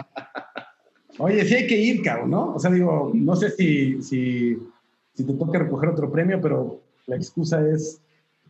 Oye, 1.19 1.45
sí 1.45 1.55
hay 1.55 1.67
que 1.67 1.79
ir, 1.79 2.03
cabrón, 2.03 2.31
¿no? 2.31 2.55
O 2.55 2.59
sea, 2.59 2.71
digo, 2.71 3.11
no 3.15 3.37
sé 3.37 3.51
si, 3.51 4.03
si, 4.03 4.57
si 5.15 5.25
te 5.25 5.33
toca 5.33 5.59
recoger 5.59 5.91
otro 5.91 6.11
premio, 6.11 6.41
pero 6.41 6.81
la 7.07 7.17
excusa 7.17 7.67
es 7.69 8.01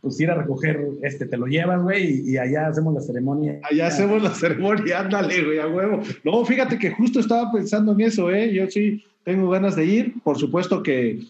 pues 0.01 0.21
ir 0.21 0.31
a 0.31 0.35
recoger 0.35 0.89
este, 1.03 1.27
te 1.27 1.37
lo 1.37 1.47
llevas, 1.47 1.83
güey, 1.83 2.31
y, 2.31 2.37
allá 2.37 2.69
hacemos 2.69 2.95
la 2.95 3.01
ceremonia. 3.01 3.61
Allá 3.69 3.89
hacemos 3.89 4.23
la 4.23 4.31
ceremonia, 4.31 5.01
ándale, 5.01 5.45
güey, 5.45 5.59
a 5.59 5.67
huevo. 5.67 6.01
No, 6.25 6.45
fíjate 6.45 6.79
que 6.79 6.91
justo 6.91 7.21
estaba 7.21 7.51
pensando 7.51 7.93
en 7.93 8.03
eso, 8.03 8.31
¿eh? 8.31 8.53
Yo 8.53 8.69
sí 8.69 9.05
tengo 9.25 9.51
ganas 9.51 9.75
de 9.75 9.85
ir. 9.85 10.15
Por 10.23 10.39
supuesto 10.39 10.83
que 10.83 11.21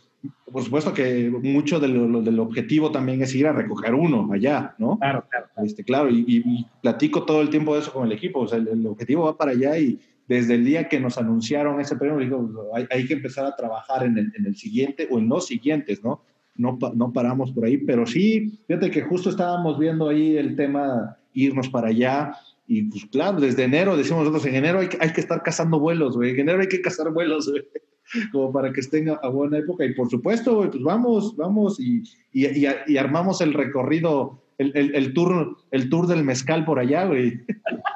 por 0.50 0.62
supuesto 0.62 0.92
que 0.94 1.30
mucho 1.30 1.80
del 1.80 2.40
objetivo 2.40 2.90
también 2.90 3.22
es 3.22 3.34
ir 3.34 3.46
a 3.46 3.52
recoger 3.52 3.94
uno 3.94 4.32
allá, 4.32 4.74
¿no? 4.78 4.98
Claro, 4.98 5.24
claro. 5.28 5.46
Este, 5.64 5.84
claro, 5.84 6.08
y, 6.10 6.66
platico 6.80 7.24
todo 7.24 7.42
el 7.42 7.50
tiempo 7.50 7.74
de 7.74 7.80
eso 7.80 7.92
con 7.92 8.06
el 8.06 8.12
equipo. 8.12 8.40
O 8.40 8.48
sea, 8.48 8.58
el, 8.58 8.86
objetivo 8.86 9.24
va 9.24 9.36
para 9.36 9.52
allá 9.52 9.78
y 9.78 9.98
desde 10.28 10.54
el 10.54 10.64
día 10.64 10.88
que 10.88 11.00
nos 11.00 11.18
anunciaron 11.18 11.80
ese 11.80 11.96
premio, 11.96 12.18
digo, 12.18 12.72
hay, 12.74 13.06
que 13.06 13.14
empezar 13.14 13.46
a 13.46 13.56
trabajar 13.56 14.04
en 14.04 14.18
el, 14.18 14.32
en 14.36 14.46
el, 14.46 14.56
siguiente 14.56 15.08
o 15.10 15.18
en 15.18 15.28
los 15.28 15.46
siguientes, 15.46 16.02
¿no? 16.02 16.22
No, 16.54 16.78
no 16.94 17.12
paramos 17.12 17.52
por 17.52 17.66
ahí, 17.66 17.76
pero 17.78 18.06
sí, 18.06 18.58
fíjate 18.66 18.90
que 18.90 19.02
justo 19.02 19.30
estábamos 19.30 19.78
viendo 19.78 20.08
ahí 20.08 20.36
el 20.36 20.56
tema 20.56 21.16
irnos 21.34 21.68
para 21.68 21.88
allá. 21.88 22.32
Y 22.66 22.84
pues 22.84 23.04
claro, 23.06 23.40
desde 23.40 23.64
enero, 23.64 23.96
decimos 23.96 24.20
nosotros, 24.20 24.46
en 24.46 24.54
enero 24.56 24.80
hay, 24.80 24.88
hay 24.98 25.12
que 25.12 25.20
estar 25.20 25.42
cazando 25.42 25.78
vuelos, 25.78 26.16
güey. 26.16 26.30
En 26.30 26.40
enero 26.40 26.60
hay 26.60 26.68
que 26.68 26.80
cazar 26.80 27.12
vuelos, 27.12 27.48
güey. 27.50 27.62
como 28.32 28.52
para 28.52 28.72
que 28.72 28.80
estén 28.80 29.08
a, 29.08 29.28
buena 29.28 29.58
época. 29.58 29.84
Y 29.84 29.94
por 29.94 30.08
supuesto, 30.08 30.68
pues 30.70 30.82
vamos, 30.82 31.36
vamos 31.36 31.80
y, 31.80 32.02
y, 32.32 32.66
y, 32.86 32.96
armamos 32.96 33.40
el 33.40 33.54
recorrido, 33.54 34.42
el, 34.58 34.72
el, 34.74 34.94
el, 34.94 35.12
tour, 35.12 35.56
el 35.70 35.88
tour 35.88 36.06
del 36.06 36.24
mezcal 36.24 36.64
por 36.64 36.78
allá, 36.78 37.04
güey. 37.04 37.40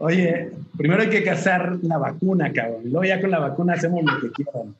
Oye, 0.00 0.50
primero 0.76 1.02
hay 1.02 1.10
que 1.10 1.24
cazar 1.24 1.78
la 1.82 1.98
vacuna, 1.98 2.52
cabrón. 2.52 2.82
Luego 2.84 3.04
ya 3.04 3.20
con 3.20 3.30
la 3.30 3.38
vacuna 3.38 3.74
hacemos 3.74 4.02
lo 4.04 4.20
que 4.20 4.30
quieran. 4.30 4.74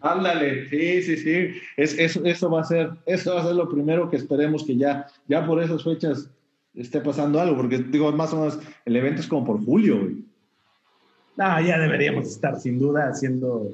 Ándale, 0.00 0.68
sí, 0.68 1.02
sí, 1.02 1.16
sí. 1.16 1.60
Es, 1.76 1.98
eso, 1.98 2.24
eso, 2.24 2.50
va 2.50 2.60
a 2.60 2.64
ser, 2.64 2.90
eso 3.06 3.34
va 3.34 3.40
a 3.40 3.46
ser 3.46 3.54
lo 3.54 3.68
primero 3.68 4.08
que 4.10 4.16
esperemos 4.16 4.64
que 4.64 4.76
ya, 4.76 5.06
ya 5.26 5.44
por 5.46 5.62
esas 5.62 5.82
fechas 5.82 6.30
esté 6.74 7.00
pasando 7.00 7.40
algo, 7.40 7.56
porque 7.56 7.78
digo, 7.78 8.12
más 8.12 8.32
o 8.32 8.36
menos, 8.36 8.58
el 8.84 8.96
evento 8.96 9.20
es 9.20 9.26
como 9.26 9.46
por 9.46 9.64
julio, 9.64 10.00
güey. 10.00 10.24
No, 11.36 11.60
ya 11.60 11.78
deberíamos 11.78 12.28
estar 12.28 12.58
sin 12.58 12.78
duda 12.78 13.08
haciendo 13.08 13.72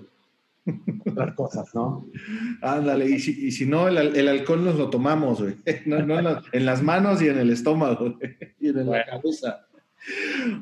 otras 1.11 1.35
cosas, 1.35 1.75
¿no? 1.75 2.07
Ándale, 2.61 3.09
y 3.09 3.19
si, 3.19 3.47
y 3.47 3.51
si 3.51 3.67
no, 3.67 3.89
el, 3.89 3.99
el, 3.99 4.29
alcohol 4.29 4.65
nos 4.65 4.77
lo 4.77 4.91
tomamos, 4.91 5.41
güey. 5.41 5.55
No, 5.87 6.05
no 6.05 6.19
en, 6.19 6.25
las, 6.25 6.45
en, 6.53 6.67
las, 6.67 6.83
manos 6.83 7.23
y 7.23 7.29
en 7.29 7.39
el 7.39 7.51
estómago, 7.51 8.17
güey. 8.17 8.37
y 8.61 8.69
en 8.69 8.75
bueno. 8.75 8.93
la 8.93 9.05
cabeza. 9.05 9.67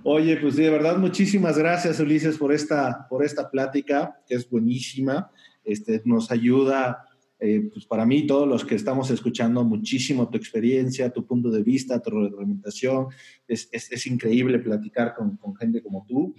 Oye, 0.02 0.36
pues 0.36 0.56
de 0.56 0.68
verdad, 0.70 0.98
muchísimas 0.98 1.56
gracias, 1.56 2.00
Ulises, 2.00 2.36
por 2.36 2.52
esta, 2.52 3.06
por 3.08 3.24
esta 3.24 3.50
plática, 3.50 4.20
que 4.26 4.34
es 4.34 4.48
buenísima. 4.48 5.30
Este, 5.64 6.02
nos 6.04 6.30
ayuda, 6.30 7.04
eh, 7.38 7.70
pues 7.72 7.86
para 7.86 8.04
mí, 8.04 8.26
todos 8.26 8.46
los 8.46 8.64
que 8.64 8.74
estamos 8.74 9.10
escuchando, 9.10 9.64
muchísimo 9.64 10.28
tu 10.28 10.36
experiencia, 10.36 11.10
tu 11.10 11.26
punto 11.26 11.50
de 11.50 11.62
vista, 11.62 12.02
tu 12.02 12.10
reglamentación. 12.10 13.06
Es, 13.48 13.68
es, 13.72 13.90
es 13.90 14.06
increíble 14.06 14.58
platicar 14.58 15.14
con, 15.14 15.36
con, 15.38 15.56
gente 15.56 15.82
como 15.82 16.04
tú. 16.06 16.34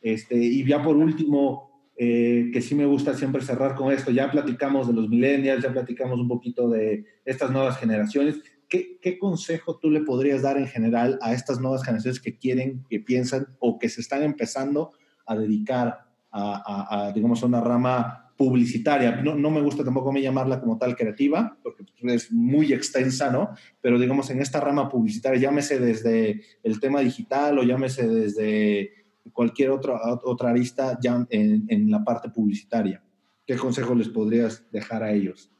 Este, 0.00 0.36
y 0.36 0.64
ya 0.64 0.82
por 0.82 0.96
último, 0.96 1.90
eh, 1.98 2.50
que 2.52 2.62
sí 2.62 2.74
me 2.74 2.86
gusta 2.86 3.14
siempre 3.14 3.42
cerrar 3.42 3.74
con 3.74 3.92
esto, 3.92 4.10
ya 4.10 4.30
platicamos 4.30 4.86
de 4.86 4.94
los 4.94 5.08
millennials, 5.08 5.62
ya 5.62 5.72
platicamos 5.72 6.18
un 6.20 6.28
poquito 6.28 6.68
de 6.68 7.04
estas 7.24 7.50
nuevas 7.50 7.78
generaciones. 7.78 8.36
¿Qué, 8.68 8.98
¿Qué, 9.00 9.18
consejo 9.18 9.78
tú 9.78 9.90
le 9.90 10.00
podrías 10.00 10.42
dar 10.42 10.58
en 10.58 10.66
general 10.66 11.18
a 11.22 11.32
estas 11.32 11.60
nuevas 11.60 11.84
generaciones 11.84 12.20
que 12.20 12.36
quieren, 12.36 12.84
que 12.88 13.00
piensan 13.00 13.56
o 13.58 13.78
que 13.78 13.88
se 13.88 14.00
están 14.00 14.22
empezando 14.22 14.92
a 15.24 15.36
dedicar 15.36 16.06
a, 16.30 16.62
a, 16.66 17.06
a 17.06 17.12
digamos, 17.12 17.42
a 17.42 17.46
una 17.46 17.60
rama 17.60 18.32
publicitaria? 18.36 19.22
No, 19.22 19.34
no, 19.34 19.50
me 19.50 19.60
gusta 19.60 19.84
tampoco 19.84 20.12
mí 20.12 20.20
llamarla 20.20 20.60
como 20.60 20.78
tal 20.78 20.96
creativa, 20.96 21.56
porque 21.62 21.84
es 22.02 22.32
muy 22.32 22.72
extensa, 22.72 23.30
¿no? 23.30 23.50
Pero 23.80 23.98
digamos, 23.98 24.30
en 24.30 24.40
esta 24.40 24.60
rama 24.60 24.88
publicitaria, 24.88 25.40
llámese 25.40 25.78
desde 25.78 26.42
el 26.62 26.80
tema 26.80 27.00
digital 27.00 27.58
o 27.58 27.62
llámese 27.62 28.08
desde 28.08 28.90
cualquier 29.32 29.70
otra, 29.70 30.00
otra 30.24 30.50
arista 30.50 30.98
ya 31.00 31.26
en, 31.30 31.64
en 31.68 31.90
la 31.90 32.04
parte 32.04 32.30
publicitaria. 32.30 33.02
¿Qué 33.46 33.56
consejo 33.56 33.94
les 33.94 34.08
podrías 34.08 34.64
dejar 34.72 35.02
a 35.02 35.12
ellos? 35.12 35.52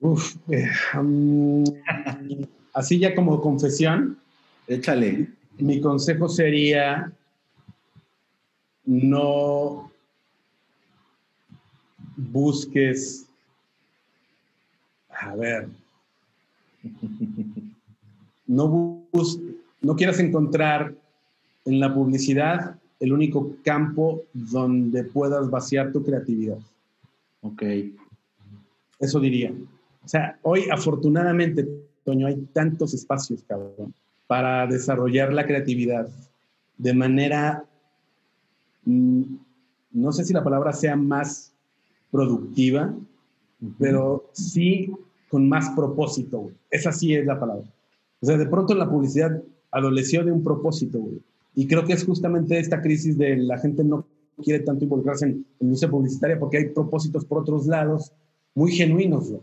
Uf, 0.00 0.36
eh, 0.48 0.70
um, 0.98 1.64
así 2.72 2.98
ya 2.98 3.14
como 3.14 3.40
confesión. 3.40 4.18
Échale. 4.66 5.28
Mi 5.58 5.80
consejo 5.80 6.28
sería 6.28 7.12
no 8.84 9.90
busques, 12.16 13.26
a 15.10 15.36
ver, 15.36 15.68
no, 18.46 18.68
bus, 19.12 19.38
no 19.82 19.94
quieras 19.94 20.18
encontrar 20.20 20.94
en 21.64 21.80
la 21.80 21.92
publicidad 21.92 22.78
el 23.00 23.12
único 23.12 23.54
campo 23.62 24.24
donde 24.32 25.04
puedas 25.04 25.50
vaciar 25.50 25.92
tu 25.92 26.02
creatividad. 26.02 26.58
Ok. 27.42 27.62
Eso 28.98 29.20
diría. 29.20 29.52
O 30.08 30.10
sea, 30.10 30.38
hoy 30.40 30.64
afortunadamente, 30.72 31.68
Toño, 32.02 32.28
hay 32.28 32.36
tantos 32.54 32.94
espacios, 32.94 33.44
cabrón, 33.46 33.92
para 34.26 34.66
desarrollar 34.66 35.34
la 35.34 35.44
creatividad 35.44 36.08
de 36.78 36.94
manera, 36.94 37.66
mm, 38.86 39.22
no 39.92 40.12
sé 40.12 40.24
si 40.24 40.32
la 40.32 40.42
palabra 40.42 40.72
sea 40.72 40.96
más 40.96 41.52
productiva, 42.10 42.94
pero 43.78 44.30
sí 44.32 44.90
con 45.28 45.46
más 45.46 45.68
propósito, 45.76 46.38
güey. 46.38 46.54
Esa 46.70 46.90
sí 46.90 47.14
es 47.14 47.26
la 47.26 47.38
palabra. 47.38 47.68
O 48.22 48.24
sea, 48.24 48.38
de 48.38 48.46
pronto 48.46 48.74
la 48.74 48.88
publicidad 48.88 49.42
adoleció 49.70 50.24
de 50.24 50.32
un 50.32 50.42
propósito, 50.42 51.00
güey. 51.00 51.20
Y 51.54 51.66
creo 51.66 51.84
que 51.84 51.92
es 51.92 52.06
justamente 52.06 52.58
esta 52.58 52.80
crisis 52.80 53.18
de 53.18 53.36
la 53.36 53.58
gente 53.58 53.84
no 53.84 54.06
quiere 54.42 54.64
tanto 54.64 54.84
involucrarse 54.84 55.26
en, 55.26 55.32
en 55.32 55.66
industria 55.66 55.90
publicitaria 55.90 56.38
porque 56.40 56.56
hay 56.56 56.68
propósitos 56.70 57.26
por 57.26 57.40
otros 57.40 57.66
lados 57.66 58.10
muy 58.54 58.72
genuinos, 58.72 59.28
güey 59.28 59.42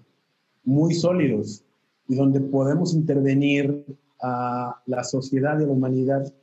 muy 0.65 0.93
sólidos 0.93 1.63
y 2.07 2.15
donde 2.15 2.41
podemos 2.41 2.93
intervenir 2.93 3.85
a 4.21 4.81
la 4.85 5.03
sociedad 5.03 5.59
y 5.59 5.63
a 5.63 5.67
la 5.67 5.73
humanidad 5.73 6.33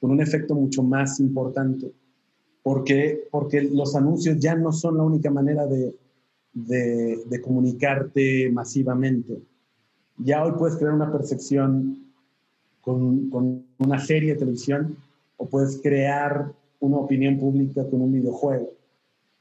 con 0.00 0.10
un 0.10 0.20
efecto 0.20 0.54
mucho 0.54 0.82
más 0.82 1.20
importante. 1.20 1.92
Porque, 2.62 3.26
porque 3.30 3.62
los 3.62 3.96
anuncios 3.96 4.38
ya 4.38 4.54
no 4.54 4.72
son 4.72 4.98
la 4.98 5.04
única 5.04 5.30
manera 5.30 5.66
de, 5.66 5.94
de, 6.52 7.24
de 7.24 7.40
comunicarte 7.40 8.50
masivamente. 8.50 9.40
Ya 10.18 10.44
hoy 10.44 10.52
puedes 10.58 10.76
crear 10.76 10.94
una 10.94 11.10
percepción 11.10 12.04
con, 12.80 13.30
con 13.30 13.64
una 13.78 13.98
serie 13.98 14.34
de 14.34 14.40
televisión 14.40 14.96
o 15.36 15.48
puedes 15.48 15.80
crear 15.82 16.52
una 16.80 16.96
opinión 16.98 17.38
pública 17.38 17.88
con 17.88 18.02
un 18.02 18.12
videojuego. 18.12 18.72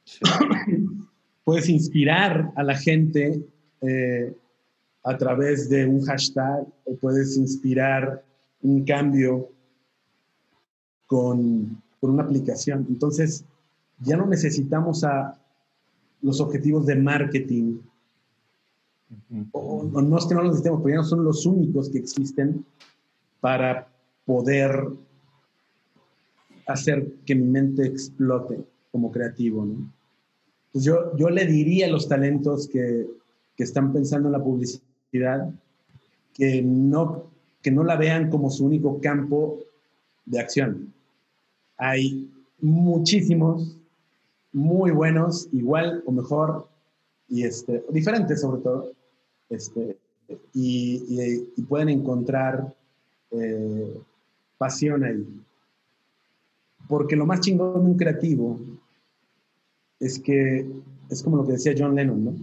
Sí. 0.03 0.19
puedes 1.43 1.69
inspirar 1.69 2.51
a 2.55 2.63
la 2.63 2.75
gente 2.75 3.41
eh, 3.81 4.35
a 5.03 5.17
través 5.17 5.69
de 5.69 5.85
un 5.85 6.01
hashtag 6.01 6.65
o 6.85 6.95
puedes 6.95 7.37
inspirar 7.37 8.23
un 8.61 8.83
cambio 8.83 9.49
con, 11.05 11.81
con, 11.99 12.11
una 12.11 12.23
aplicación. 12.23 12.85
Entonces, 12.89 13.45
ya 13.99 14.17
no 14.17 14.25
necesitamos 14.25 15.03
a 15.03 15.39
los 16.21 16.41
objetivos 16.41 16.85
de 16.85 16.95
marketing. 16.95 17.79
Uh 19.09 19.33
-huh. 19.33 19.47
o, 19.53 19.89
o, 19.93 20.01
no 20.01 20.17
es 20.17 20.25
que 20.25 20.33
no 20.35 20.41
los 20.41 20.49
necesitemos, 20.51 20.81
pero 20.81 20.95
ya 20.95 21.01
no 21.01 21.07
son 21.07 21.23
los 21.23 21.45
únicos 21.45 21.89
que 21.89 21.99
existen 21.99 22.65
para 23.39 23.87
poder 24.25 24.89
hacer 26.67 27.13
que 27.25 27.33
mi 27.33 27.45
mente 27.45 27.85
explote 27.85 28.63
como 28.91 29.11
creativo. 29.11 29.65
¿no? 29.65 29.91
Pues 30.71 30.83
yo, 30.83 31.15
yo 31.15 31.29
le 31.29 31.45
diría 31.45 31.87
a 31.87 31.89
los 31.89 32.07
talentos 32.07 32.67
que 32.67 33.07
que 33.57 33.63
están 33.63 33.91
pensando 33.91 34.29
en 34.29 34.33
la 34.33 34.43
publicidad, 34.43 35.51
que 36.33 36.61
no, 36.61 37.23
que 37.61 37.71
no 37.71 37.83
la 37.83 37.97
vean 37.97 38.29
como 38.29 38.51
su 38.51 38.65
único 38.65 39.01
campo 39.01 39.59
de 40.25 40.39
acción. 40.39 40.93
Hay 41.77 42.31
muchísimos 42.61 43.75
muy 44.53 44.91
buenos, 44.91 45.49
igual 45.51 46.03
o 46.05 46.11
mejor, 46.11 46.67
y 47.27 47.43
este, 47.43 47.83
diferentes 47.89 48.41
sobre 48.41 48.61
todo, 48.61 48.91
este, 49.49 49.97
y, 50.53 51.61
pueden 51.67 51.89
encontrar 51.89 52.73
eh, 53.31 53.99
pasión 54.57 55.03
ahí. 55.03 55.25
Porque 56.87 57.15
lo 57.15 57.25
más 57.25 57.41
chingón 57.41 57.73
de 57.73 57.91
un 57.91 57.97
creativo 57.97 58.59
es 59.99 60.19
que 60.19 60.65
es 61.09 61.23
como 61.23 61.37
lo 61.37 61.45
que 61.45 61.53
decía 61.53 61.73
John 61.77 61.95
Lennon, 61.95 62.23
¿no? 62.23 62.35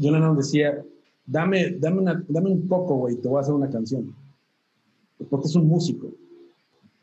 John 0.00 0.14
Lennon 0.14 0.36
decía, 0.36 0.82
dame, 1.26 1.76
dame, 1.78 2.50
un 2.50 2.66
poco, 2.68 2.96
güey, 2.96 3.16
te 3.16 3.28
voy 3.28 3.38
a 3.38 3.40
hacer 3.40 3.54
una 3.54 3.70
canción. 3.70 4.14
Porque 5.28 5.46
es 5.46 5.54
un 5.54 5.66
músico. 5.66 6.08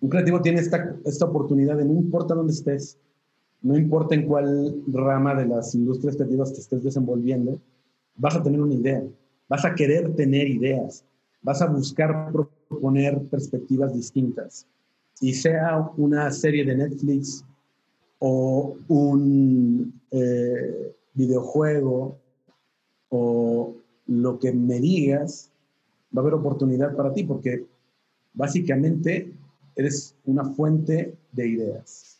Un 0.01 0.09
creativo 0.09 0.41
tiene 0.41 0.59
esta, 0.59 0.95
esta 1.05 1.25
oportunidad 1.25 1.77
de 1.77 1.85
no 1.85 1.93
importa 1.93 2.35
dónde 2.35 2.53
estés, 2.53 2.97
no 3.61 3.77
importa 3.77 4.15
en 4.15 4.27
cuál 4.27 4.81
rama 4.87 5.35
de 5.35 5.47
las 5.47 5.73
industrias 5.75 6.15
creativas 6.15 6.53
te 6.53 6.59
estés 6.59 6.83
desenvolviendo, 6.83 7.59
vas 8.15 8.35
a 8.35 8.43
tener 8.43 8.61
una 8.61 8.73
idea, 8.73 9.03
vas 9.49 9.65
a 9.65 9.73
querer 9.73 10.13
tener 10.15 10.47
ideas, 10.47 11.03
vas 11.41 11.61
a 11.61 11.67
buscar 11.67 12.31
proponer 12.31 13.21
perspectivas 13.23 13.93
distintas. 13.93 14.67
Y 15.19 15.33
sea 15.33 15.89
una 15.97 16.29
serie 16.31 16.63
de 16.63 16.75
Netflix 16.75 17.43
o 18.19 18.77
un 18.87 19.99
eh, 20.11 20.93
videojuego 21.13 22.17
o 23.09 23.75
lo 24.07 24.39
que 24.39 24.51
me 24.51 24.79
digas, 24.79 25.51
va 26.15 26.21
a 26.21 26.23
haber 26.23 26.35
oportunidad 26.35 26.95
para 26.95 27.13
ti 27.13 27.23
porque 27.23 27.65
básicamente 28.33 29.33
eres 29.75 30.15
una 30.25 30.45
fuente 30.53 31.17
de 31.31 31.47
ideas. 31.47 32.16